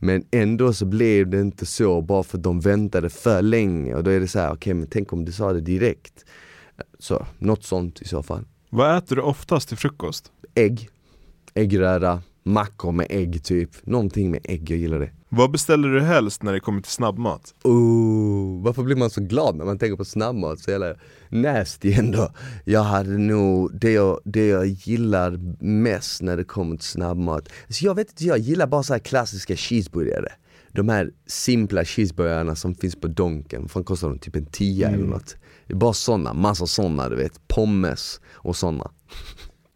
men 0.00 0.24
ändå 0.30 0.72
så 0.72 0.86
blev 0.86 1.30
det 1.30 1.40
inte 1.40 1.66
så 1.66 2.00
bara 2.00 2.22
för 2.22 2.38
att 2.38 2.44
de 2.44 2.60
väntade 2.60 3.10
för 3.10 3.42
länge 3.42 3.94
och 3.94 4.04
då 4.04 4.10
är 4.10 4.20
det 4.20 4.28
så 4.28 4.38
här, 4.38 4.52
okej 4.52 4.74
men 4.74 4.86
tänk 4.86 5.12
om 5.12 5.24
du 5.24 5.32
sa 5.32 5.52
det 5.52 5.60
direkt. 5.60 6.24
Så, 6.98 7.26
något 7.38 7.64
sånt 7.64 8.02
i 8.02 8.08
så 8.08 8.22
fall. 8.22 8.44
Vad 8.70 8.96
äter 8.96 9.16
du 9.16 9.22
oftast 9.22 9.68
till 9.68 9.76
frukost? 9.76 10.32
Ägg, 10.54 10.88
äggröra, 11.54 12.22
mackor 12.42 12.92
med 12.92 13.06
ägg 13.10 13.44
typ. 13.44 13.86
Någonting 13.86 14.30
med 14.30 14.40
ägg, 14.44 14.70
jag 14.70 14.78
gillar 14.78 14.98
det. 14.98 15.10
Vad 15.32 15.50
beställer 15.50 15.88
du 15.88 16.00
helst 16.00 16.42
när 16.42 16.52
det 16.52 16.60
kommer 16.60 16.80
till 16.80 16.92
snabbmat? 16.92 17.54
Oh, 17.64 18.62
varför 18.62 18.82
blir 18.82 18.96
man 18.96 19.10
så 19.10 19.20
glad 19.20 19.56
när 19.56 19.64
man 19.64 19.78
tänker 19.78 19.96
på 19.96 20.04
snabbmat? 20.04 20.60
Så 20.60 20.70
jävla 20.70 20.94
nasty 21.28 21.92
ändå. 21.92 22.32
Jag 22.64 22.82
hade 22.82 23.18
nog, 23.18 23.80
det 23.80 23.92
jag, 23.92 24.20
det 24.24 24.46
jag 24.46 24.66
gillar 24.66 25.40
mest 25.64 26.22
när 26.22 26.36
det 26.36 26.44
kommer 26.44 26.76
till 26.76 26.88
snabbmat, 26.88 27.48
så 27.68 27.86
jag 27.86 27.94
vet 27.94 28.10
inte, 28.10 28.24
jag 28.24 28.38
gillar 28.38 28.66
bara 28.66 28.82
så 28.82 28.98
klassiska 28.98 29.56
cheeseburgare. 29.56 30.32
De 30.72 30.88
här 30.88 31.10
simpla 31.26 31.84
cheeseburgarna 31.84 32.56
som 32.56 32.74
finns 32.74 32.96
på 32.96 33.08
Donken, 33.08 33.62
vad 33.62 33.70
fan 33.70 33.84
kostar 33.84 34.08
de? 34.08 34.18
Typ 34.18 34.36
en 34.36 34.46
tia 34.46 34.88
eller 34.88 35.06
något. 35.06 35.36
Bara 35.68 35.92
såna, 35.92 36.32
massa 36.32 36.66
såna 36.66 37.08
du 37.08 37.16
vet, 37.16 37.48
pommes 37.48 38.20
och 38.32 38.56
såna. 38.56 38.90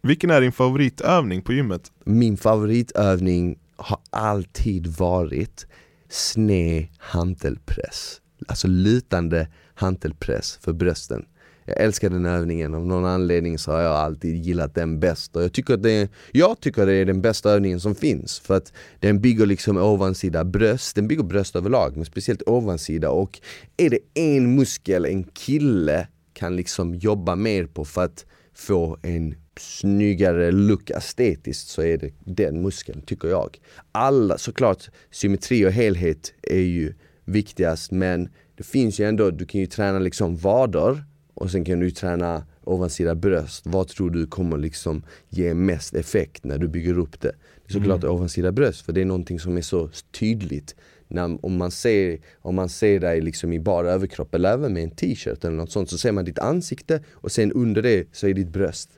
Vilken 0.01 0.29
är 0.29 0.41
din 0.41 0.51
favoritövning 0.51 1.41
på 1.41 1.53
gymmet? 1.53 1.91
Min 2.03 2.37
favoritövning 2.37 3.57
har 3.75 3.99
alltid 4.09 4.87
varit 4.87 5.67
sned 6.09 6.87
hantelpress. 6.97 8.21
Alltså 8.47 8.67
lutande 8.67 9.47
hantelpress 9.73 10.59
för 10.61 10.73
brösten. 10.73 11.25
Jag 11.67 11.81
älskar 11.81 12.09
den 12.09 12.25
övningen, 12.25 12.73
av 12.73 12.85
någon 12.85 13.05
anledning 13.05 13.57
så 13.57 13.71
har 13.71 13.79
jag 13.79 13.95
alltid 13.95 14.45
gillat 14.45 14.75
den 14.75 14.99
bäst. 14.99 15.35
Och 15.35 15.43
jag 15.43 15.53
tycker 15.53 15.73
att 15.73 15.83
det 15.83 15.91
är, 15.91 16.09
jag 16.31 16.59
tycker 16.59 16.85
det 16.85 16.93
är 16.93 17.05
den 17.05 17.21
bästa 17.21 17.51
övningen 17.51 17.79
som 17.79 17.95
finns. 17.95 18.39
För 18.39 18.57
att 18.57 18.73
den 18.99 19.21
bygger 19.21 19.45
liksom 19.45 19.77
ovansida 19.77 20.43
bröst, 20.43 20.95
den 20.95 21.07
bygger 21.07 21.23
bröst 21.23 21.55
överlag 21.55 21.95
men 21.95 22.05
speciellt 22.05 22.43
ovansida. 22.45 23.09
Och 23.09 23.39
är 23.77 23.89
det 23.89 23.99
en 24.13 24.55
muskel 24.55 25.05
en 25.05 25.23
kille 25.23 26.07
kan 26.33 26.55
liksom 26.55 26.95
jobba 26.95 27.35
mer 27.35 27.65
på 27.65 27.85
för 27.85 28.03
att 28.03 28.25
få 28.53 28.97
en 29.01 29.35
snyggare 29.59 30.51
look 30.51 30.89
estetiskt 30.89 31.67
så 31.67 31.81
är 31.81 31.97
det 31.97 32.11
den 32.19 32.61
muskeln, 32.61 33.01
tycker 33.01 33.27
jag. 33.27 33.57
Alla, 33.91 34.37
såklart, 34.37 34.89
symmetri 35.11 35.65
och 35.65 35.71
helhet 35.71 36.33
är 36.41 36.59
ju 36.59 36.93
viktigast 37.25 37.91
men 37.91 38.29
det 38.57 38.63
finns 38.63 38.99
ju 38.99 39.05
ändå, 39.05 39.31
du 39.31 39.45
kan 39.45 39.61
ju 39.61 39.67
träna 39.67 39.99
liksom 39.99 40.35
vader 40.35 41.03
och 41.33 41.51
sen 41.51 41.65
kan 41.65 41.79
du 41.79 41.91
träna 41.91 42.45
ovansida 42.63 43.15
bröst. 43.15 43.67
Vad 43.67 43.87
tror 43.87 44.09
du 44.09 44.27
kommer 44.27 44.57
liksom 44.57 45.03
ge 45.29 45.53
mest 45.53 45.95
effekt 45.95 46.43
när 46.43 46.57
du 46.57 46.67
bygger 46.67 46.99
upp 46.99 47.21
det? 47.21 47.31
Det 47.65 47.71
är 47.71 47.73
såklart 47.73 48.03
ovansida 48.03 48.51
bröst 48.51 48.85
för 48.85 48.93
det 48.93 49.01
är 49.01 49.05
någonting 49.05 49.39
som 49.39 49.57
är 49.57 49.61
så 49.61 49.89
tydligt. 50.19 50.75
När, 51.07 51.45
om, 51.45 51.57
man 51.57 51.71
ser, 51.71 52.19
om 52.41 52.55
man 52.55 52.69
ser 52.69 52.99
dig 52.99 53.21
liksom 53.21 53.53
i 53.53 53.59
bara 53.59 53.91
överkropp 53.91 54.35
eller 54.35 54.53
även 54.53 54.73
med 54.73 54.83
en 54.83 54.91
t-shirt 54.91 55.43
eller 55.43 55.55
något 55.55 55.71
sånt 55.71 55.89
så 55.89 55.97
ser 55.97 56.11
man 56.11 56.25
ditt 56.25 56.39
ansikte 56.39 57.03
och 57.13 57.31
sen 57.31 57.51
under 57.51 57.81
det 57.81 58.07
så 58.11 58.27
är 58.27 58.33
ditt 58.33 58.49
bröst. 58.49 58.89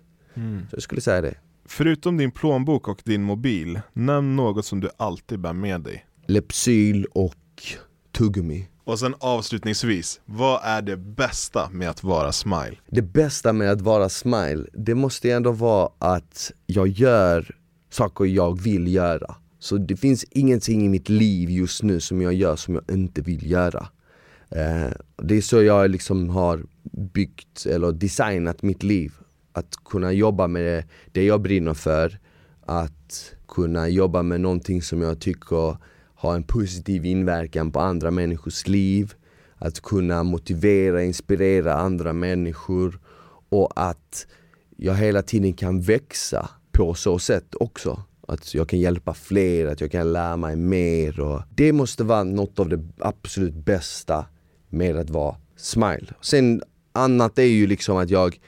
Så 0.69 0.75
jag 0.75 0.83
skulle 0.83 1.01
säga 1.01 1.21
det. 1.21 1.35
Förutom 1.65 2.17
din 2.17 2.31
plånbok 2.31 2.87
och 2.87 3.01
din 3.05 3.23
mobil, 3.23 3.79
nämn 3.93 4.35
något 4.35 4.65
som 4.65 4.79
du 4.79 4.89
alltid 4.97 5.39
bär 5.39 5.53
med 5.53 5.81
dig. 5.81 6.05
Lepsyl 6.27 7.05
och 7.05 7.35
tuggummi. 8.11 8.67
Och 8.83 8.99
sen 8.99 9.15
avslutningsvis, 9.19 10.21
vad 10.25 10.61
är 10.63 10.81
det 10.81 10.97
bästa 10.97 11.69
med 11.71 11.89
att 11.89 12.03
vara 12.03 12.31
smile? 12.31 12.77
Det 12.89 13.01
bästa 13.01 13.53
med 13.53 13.71
att 13.71 13.81
vara 13.81 14.09
smile, 14.09 14.65
det 14.73 14.95
måste 14.95 15.31
ändå 15.31 15.51
vara 15.51 15.89
att 15.99 16.51
jag 16.65 16.87
gör 16.87 17.55
saker 17.89 18.25
jag 18.25 18.61
vill 18.61 18.93
göra. 18.93 19.35
Så 19.59 19.77
det 19.77 19.97
finns 19.97 20.23
ingenting 20.23 20.85
i 20.85 20.89
mitt 20.89 21.09
liv 21.09 21.49
just 21.49 21.83
nu 21.83 21.99
som 21.99 22.21
jag 22.21 22.33
gör 22.33 22.55
som 22.55 22.75
jag 22.75 22.83
inte 22.91 23.21
vill 23.21 23.51
göra. 23.51 23.87
Eh, 24.49 24.91
det 25.23 25.35
är 25.37 25.41
så 25.41 25.63
jag 25.63 25.89
liksom 25.89 26.29
har 26.29 26.65
byggt 27.13 27.65
eller 27.65 27.91
designat 27.91 28.61
mitt 28.61 28.83
liv. 28.83 29.13
Att 29.57 29.75
kunna 29.85 30.11
jobba 30.11 30.47
med 30.47 30.83
det 31.11 31.25
jag 31.25 31.41
brinner 31.41 31.73
för, 31.73 32.19
att 32.65 33.35
kunna 33.47 33.89
jobba 33.89 34.23
med 34.23 34.41
någonting 34.41 34.81
som 34.81 35.01
jag 35.01 35.19
tycker 35.19 35.77
har 36.15 36.35
en 36.35 36.43
positiv 36.43 37.05
inverkan 37.05 37.71
på 37.71 37.79
andra 37.79 38.11
människors 38.11 38.67
liv, 38.67 39.13
att 39.55 39.81
kunna 39.81 40.23
motivera, 40.23 41.03
inspirera 41.03 41.73
andra 41.73 42.13
människor 42.13 42.99
och 43.49 43.71
att 43.75 44.27
jag 44.77 44.95
hela 44.95 45.21
tiden 45.21 45.53
kan 45.53 45.81
växa 45.81 46.49
på 46.71 46.93
så 46.93 47.19
sätt 47.19 47.55
också. 47.55 48.03
Att 48.27 48.53
jag 48.53 48.69
kan 48.69 48.79
hjälpa 48.79 49.13
fler, 49.13 49.65
att 49.67 49.81
jag 49.81 49.91
kan 49.91 50.13
lära 50.13 50.37
mig 50.37 50.55
mer 50.55 51.19
och 51.19 51.41
det 51.55 51.73
måste 51.73 52.03
vara 52.03 52.23
något 52.23 52.59
av 52.59 52.69
det 52.69 52.79
absolut 52.99 53.53
bästa 53.53 54.25
med 54.69 54.97
att 54.97 55.09
vara 55.09 55.35
smile. 55.55 56.13
Sen 56.21 56.61
annat 56.91 57.39
är 57.39 57.43
ju 57.43 57.67
liksom 57.67 57.97
att 57.97 58.09
jag, 58.09 58.39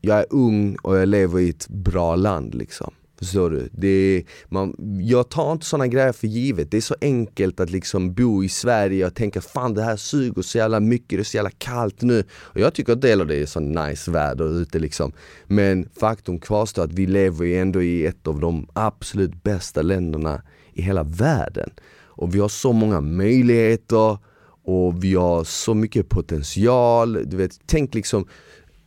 jag 0.00 0.18
är 0.18 0.26
ung 0.30 0.76
och 0.82 0.96
jag 0.96 1.08
lever 1.08 1.40
i 1.40 1.50
ett 1.50 1.68
bra 1.68 2.16
land 2.16 2.54
liksom. 2.54 2.92
Förstår 3.18 3.50
du? 3.50 3.68
Det 3.72 3.88
är, 3.88 4.24
man, 4.48 4.74
jag 5.02 5.28
tar 5.28 5.52
inte 5.52 5.66
sådana 5.66 5.86
grejer 5.86 6.12
för 6.12 6.26
givet. 6.26 6.70
Det 6.70 6.76
är 6.76 6.80
så 6.80 6.96
enkelt 7.00 7.60
att 7.60 7.70
liksom 7.70 8.14
bo 8.14 8.44
i 8.44 8.48
Sverige 8.48 9.06
och 9.06 9.14
tänka 9.14 9.40
fan 9.40 9.74
det 9.74 9.82
här 9.82 9.96
suger 9.96 10.42
så 10.42 10.58
jävla 10.58 10.80
mycket, 10.80 11.08
det 11.18 11.22
är 11.22 11.24
så 11.24 11.36
jävla 11.36 11.50
kallt 11.50 12.02
nu. 12.02 12.24
Och 12.32 12.60
jag 12.60 12.74
tycker 12.74 12.92
att 12.92 13.00
del 13.00 13.20
av 13.20 13.26
det 13.26 13.36
är 13.36 13.46
så 13.46 13.60
nice 13.60 14.10
väder 14.10 14.60
ute 14.60 14.78
liksom. 14.78 15.12
Men 15.46 15.88
faktum 16.00 16.40
kvarstår 16.40 16.84
att 16.84 16.92
vi 16.92 17.06
lever 17.06 17.44
ju 17.44 17.58
ändå 17.58 17.82
i 17.82 18.06
ett 18.06 18.26
av 18.26 18.40
de 18.40 18.68
absolut 18.72 19.42
bästa 19.42 19.82
länderna 19.82 20.42
i 20.72 20.82
hela 20.82 21.02
världen. 21.02 21.70
Och 22.04 22.34
vi 22.34 22.38
har 22.38 22.48
så 22.48 22.72
många 22.72 23.00
möjligheter 23.00 24.18
och 24.64 25.04
vi 25.04 25.14
har 25.14 25.44
så 25.44 25.74
mycket 25.74 26.08
potential. 26.08 27.18
Du 27.24 27.36
vet, 27.36 27.60
tänk 27.66 27.94
liksom 27.94 28.26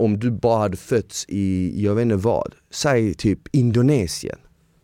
om 0.02 0.20
du 0.20 0.32
bara 0.32 0.60
hade 0.60 0.78
fötts 0.78 1.26
i, 1.28 1.74
jag 1.84 1.96
vet 1.96 2.02
inte 2.02 2.16
vad, 2.16 2.56
säg 2.72 3.14
typ 3.14 3.40
Indonesien. 3.52 4.38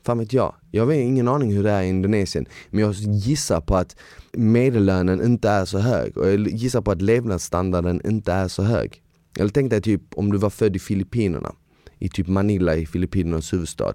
Fan 0.05 0.19
vet 0.19 0.33
jag. 0.33 0.55
Jag 0.71 0.85
har 0.85 0.93
ingen 0.93 1.27
aning 1.27 1.53
hur 1.53 1.63
det 1.63 1.71
är 1.71 1.83
i 1.83 1.87
Indonesien. 1.87 2.45
Men 2.69 2.79
jag 2.79 2.93
gissar 2.93 3.61
på 3.61 3.75
att 3.75 3.95
medellönen 4.33 5.25
inte 5.25 5.49
är 5.49 5.65
så 5.65 5.79
hög. 5.79 6.17
Och 6.17 6.27
jag 6.27 6.47
gissar 6.47 6.81
på 6.81 6.91
att 6.91 7.01
levnadsstandarden 7.01 8.01
inte 8.05 8.33
är 8.33 8.47
så 8.47 8.63
hög. 8.63 9.01
Eller 9.39 9.49
tänk 9.49 9.69
dig 9.69 9.81
typ 9.81 10.01
om 10.15 10.31
du 10.31 10.37
var 10.37 10.49
född 10.49 10.75
i 10.75 10.79
Filippinerna. 10.79 11.55
I 11.99 12.09
typ 12.09 12.27
Manila 12.27 12.75
i 12.75 12.85
Filippinernas 12.85 13.53
huvudstad. 13.53 13.93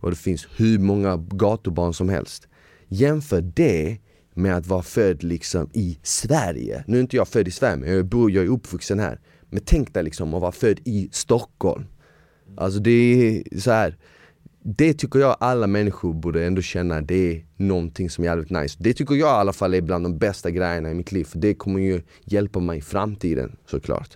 Och 0.00 0.10
det 0.10 0.16
finns 0.16 0.46
hur 0.56 0.78
många 0.78 1.16
gatubarn 1.16 1.94
som 1.94 2.08
helst. 2.08 2.48
Jämför 2.88 3.40
det 3.40 3.98
med 4.34 4.56
att 4.56 4.66
vara 4.66 4.82
född 4.82 5.22
liksom 5.22 5.70
i 5.72 5.98
Sverige. 6.02 6.84
Nu 6.86 6.96
är 6.96 7.00
inte 7.00 7.16
jag 7.16 7.28
född 7.28 7.48
i 7.48 7.50
Sverige, 7.50 7.76
men 7.76 7.92
jag, 7.92 8.06
bor, 8.06 8.30
jag 8.30 8.44
är 8.44 8.48
uppvuxen 8.48 8.98
här. 8.98 9.20
Men 9.52 9.62
tänk 9.64 9.94
dig 9.94 10.02
liksom 10.02 10.34
att 10.34 10.40
vara 10.40 10.52
född 10.52 10.80
i 10.84 11.08
Stockholm. 11.12 11.84
Alltså 12.56 12.80
det 12.80 12.90
är 12.90 13.58
så 13.58 13.70
här. 13.70 13.96
Det 14.64 14.94
tycker 14.94 15.18
jag 15.18 15.36
alla 15.40 15.66
människor 15.66 16.14
borde 16.14 16.46
ändå 16.46 16.62
känna, 16.62 17.00
det 17.00 17.30
är 17.32 17.44
någonting 17.56 18.10
som 18.10 18.24
är 18.24 18.28
jävligt 18.28 18.50
nice. 18.50 18.76
Det 18.80 18.94
tycker 18.94 19.14
jag 19.14 19.28
i 19.28 19.40
alla 19.40 19.52
fall 19.52 19.74
är 19.74 19.80
bland 19.80 20.04
de 20.04 20.18
bästa 20.18 20.50
grejerna 20.50 20.90
i 20.90 20.94
mitt 20.94 21.12
liv, 21.12 21.24
för 21.24 21.38
det 21.38 21.54
kommer 21.54 21.80
ju 21.80 22.02
hjälpa 22.24 22.60
mig 22.60 22.78
i 22.78 22.80
framtiden 22.80 23.56
såklart. 23.66 24.10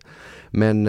Men 0.50 0.84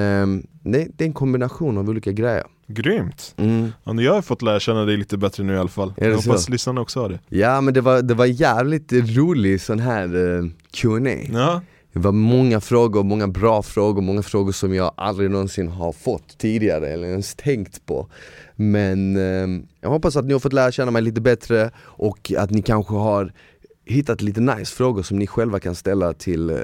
det, 0.64 0.88
det 0.98 1.04
är 1.04 1.08
en 1.08 1.14
kombination 1.14 1.78
av 1.78 1.89
olika 1.89 2.12
grejer. 2.12 2.43
Grymt! 2.68 3.36
Mm. 3.38 3.72
Ja, 3.84 4.02
jag 4.02 4.14
har 4.14 4.22
fått 4.22 4.41
lära 4.41 4.60
känna 4.60 4.86
dig 4.86 4.98
lite 4.98 5.18
bättre 5.18 5.43
nu 5.43 5.54
i 5.54 5.58
alla 5.58 5.70
fall. 5.70 5.93
Är 5.98 6.10
jag 6.10 6.16
hoppas 6.16 6.45
så? 6.45 6.52
lyssnarna 6.52 6.82
också 6.82 7.02
har 7.02 7.10
det. 7.10 7.20
Ja 7.30 7.62
men 7.62 7.74
det 7.74 7.82
var, 7.82 8.02
det 8.02 8.14
var 8.14 8.26
jävligt 8.26 8.93
rolig 8.93 9.62
sån 9.62 9.80
här 9.80 10.16
uh, 10.16 10.50
Q&A 10.72 11.10
Ja, 11.32 11.62
det 11.98 12.04
var 12.04 12.12
många 12.12 12.62
frågor, 12.62 13.04
många 13.04 13.28
bra 13.28 13.64
frågor, 13.64 14.02
många 14.02 14.24
frågor 14.24 14.52
som 14.52 14.74
jag 14.74 14.91
aldrig 14.98 15.32
någonsin 15.32 15.68
har 15.68 15.91
fått 15.91 16.38
tidigare 16.38 16.88
eller 16.88 17.08
ens 17.08 17.36
tänkt 17.36 17.86
på 17.86 18.10
Men 18.56 19.16
eh, 19.16 19.64
jag 19.82 19.89
hoppas 19.89 20.16
att 20.16 20.26
ni 20.26 20.34
har 20.34 20.39
fått 20.39 20.54
lära 20.54 20.72
känna 20.72 20.91
mig 20.91 21.02
lite 21.02 21.22
bättre 21.22 21.72
och 21.80 22.32
att 22.38 22.52
ni 22.52 22.62
kanske 22.62 22.93
har 22.93 23.34
hittat 23.86 24.22
lite 24.22 24.41
nice 24.41 24.76
frågor 24.76 25.04
som 25.04 25.20
ni 25.20 25.28
själva 25.28 25.60
kan 25.60 25.76
ställa 25.76 26.14
till 26.14 26.50
eh, 26.50 26.58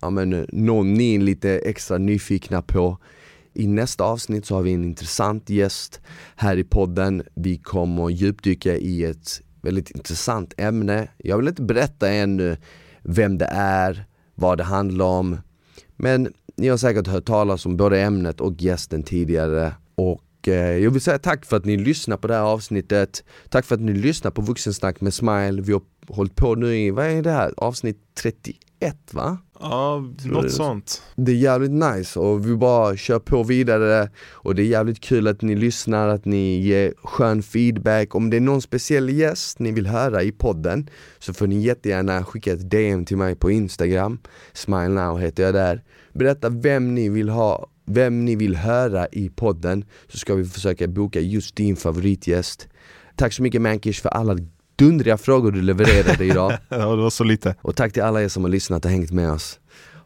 ja, 0.00 0.10
men, 0.10 0.46
någon 0.52 0.94
ni 0.94 1.14
är 1.14 1.20
lite 1.20 1.50
extra 1.50 1.98
nyfikna 1.98 2.62
på 2.62 2.98
i 3.54 3.66
nästa 3.66 4.04
avsnitt 4.04 4.46
så 4.46 4.54
har 4.54 4.62
vi 4.62 4.72
en 4.72 4.84
intressant 4.84 5.50
gäst 5.50 6.00
här 6.36 6.56
i 6.56 6.64
podden. 6.64 7.22
Vi 7.34 7.56
kommer 7.56 8.08
djupdyka 8.08 8.76
i 8.76 9.04
ett 9.04 9.42
väldigt 9.62 9.90
intressant 9.90 10.54
ämne. 10.56 11.08
Jag 11.16 11.36
vill 11.36 11.48
inte 11.48 11.62
berätta 11.62 12.10
ännu 12.10 12.56
vem 13.02 13.38
det 13.38 13.48
är, 13.52 14.07
vad 14.38 14.58
det 14.58 14.64
handlar 14.64 15.04
om. 15.04 15.36
Men 15.96 16.32
ni 16.56 16.68
har 16.68 16.76
säkert 16.76 17.06
hört 17.06 17.24
talas 17.24 17.66
om 17.66 17.76
både 17.76 18.00
ämnet 18.00 18.40
och 18.40 18.62
gästen 18.62 19.02
tidigare. 19.02 19.74
Och 19.94 20.48
eh, 20.48 20.76
jag 20.76 20.90
vill 20.90 21.00
säga 21.00 21.18
tack 21.18 21.44
för 21.44 21.56
att 21.56 21.64
ni 21.64 21.76
lyssnar 21.76 22.16
på 22.16 22.28
det 22.28 22.34
här 22.34 22.42
avsnittet. 22.42 23.24
Tack 23.48 23.64
för 23.64 23.74
att 23.74 23.80
ni 23.80 23.92
lyssnar 23.92 24.30
på 24.30 24.42
Vuxensnack 24.42 25.00
med 25.00 25.14
Smile. 25.14 25.62
Vi 25.62 25.72
har 25.72 25.82
hållit 26.08 26.36
på 26.36 26.54
nu 26.54 26.76
i, 26.76 26.90
vad 26.90 27.06
är 27.06 27.22
det 27.22 27.30
här, 27.30 27.54
avsnitt 27.56 27.98
31 28.14 28.56
va? 29.10 29.38
ja 29.60 30.04
något 30.24 30.52
sånt. 30.52 31.02
Det 31.16 31.32
är 31.32 31.36
jävligt 31.36 31.70
nice 31.70 32.18
och 32.18 32.46
vi 32.46 32.56
bara 32.56 32.96
kör 32.96 33.18
på 33.18 33.42
vidare 33.42 34.10
och 34.32 34.54
det 34.54 34.62
är 34.62 34.66
jävligt 34.66 35.00
kul 35.00 35.28
att 35.28 35.42
ni 35.42 35.54
lyssnar, 35.54 36.08
att 36.08 36.24
ni 36.24 36.60
ger 36.60 36.94
skön 37.02 37.42
feedback. 37.42 38.14
Om 38.14 38.30
det 38.30 38.36
är 38.36 38.40
någon 38.40 38.62
speciell 38.62 39.10
gäst 39.10 39.58
ni 39.58 39.72
vill 39.72 39.86
höra 39.86 40.22
i 40.22 40.32
podden 40.32 40.90
så 41.18 41.34
får 41.34 41.46
ni 41.46 41.60
jättegärna 41.62 42.24
skicka 42.24 42.52
ett 42.52 42.70
DM 42.70 43.04
till 43.04 43.16
mig 43.16 43.34
på 43.34 43.50
Instagram, 43.50 44.18
Smile 44.52 44.88
Now 44.88 45.18
heter 45.18 45.42
jag 45.42 45.54
där. 45.54 45.82
Berätta 46.12 46.48
vem 46.48 46.94
ni 46.94 47.08
vill 47.08 47.28
ha, 47.28 47.66
vem 47.84 48.24
ni 48.24 48.36
vill 48.36 48.56
höra 48.56 49.06
i 49.12 49.28
podden 49.28 49.84
så 50.08 50.18
ska 50.18 50.34
vi 50.34 50.44
försöka 50.44 50.86
boka 50.86 51.20
just 51.20 51.56
din 51.56 51.76
favoritgäst. 51.76 52.68
Tack 53.16 53.32
så 53.32 53.42
mycket 53.42 53.62
Mankish 53.62 54.02
för 54.02 54.08
alla 54.08 54.36
dundriga 54.78 55.18
frågor 55.18 55.52
du 55.52 55.62
levererade 55.62 56.24
idag. 56.24 56.52
Ja, 56.68 56.76
det 56.76 57.02
var 57.02 57.10
så 57.10 57.24
lite. 57.24 57.54
Och 57.62 57.76
tack 57.76 57.92
till 57.92 58.02
alla 58.02 58.22
er 58.22 58.28
som 58.28 58.44
har 58.44 58.50
lyssnat 58.50 58.84
och 58.84 58.90
hängt 58.90 59.10
med 59.10 59.32
oss. 59.32 59.60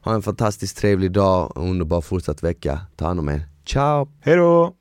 Ha 0.05 0.15
en 0.15 0.23
fantastiskt 0.23 0.77
trevlig 0.77 1.13
dag 1.13 1.57
och 1.57 1.71
underbar 1.71 2.01
fortsatt 2.01 2.43
vecka. 2.43 2.81
Ta 2.97 3.07
hand 3.07 3.21
om 3.21 3.29
er. 3.29 3.43
Ciao! 3.67 4.09
Hej 4.21 4.37
då! 4.37 4.75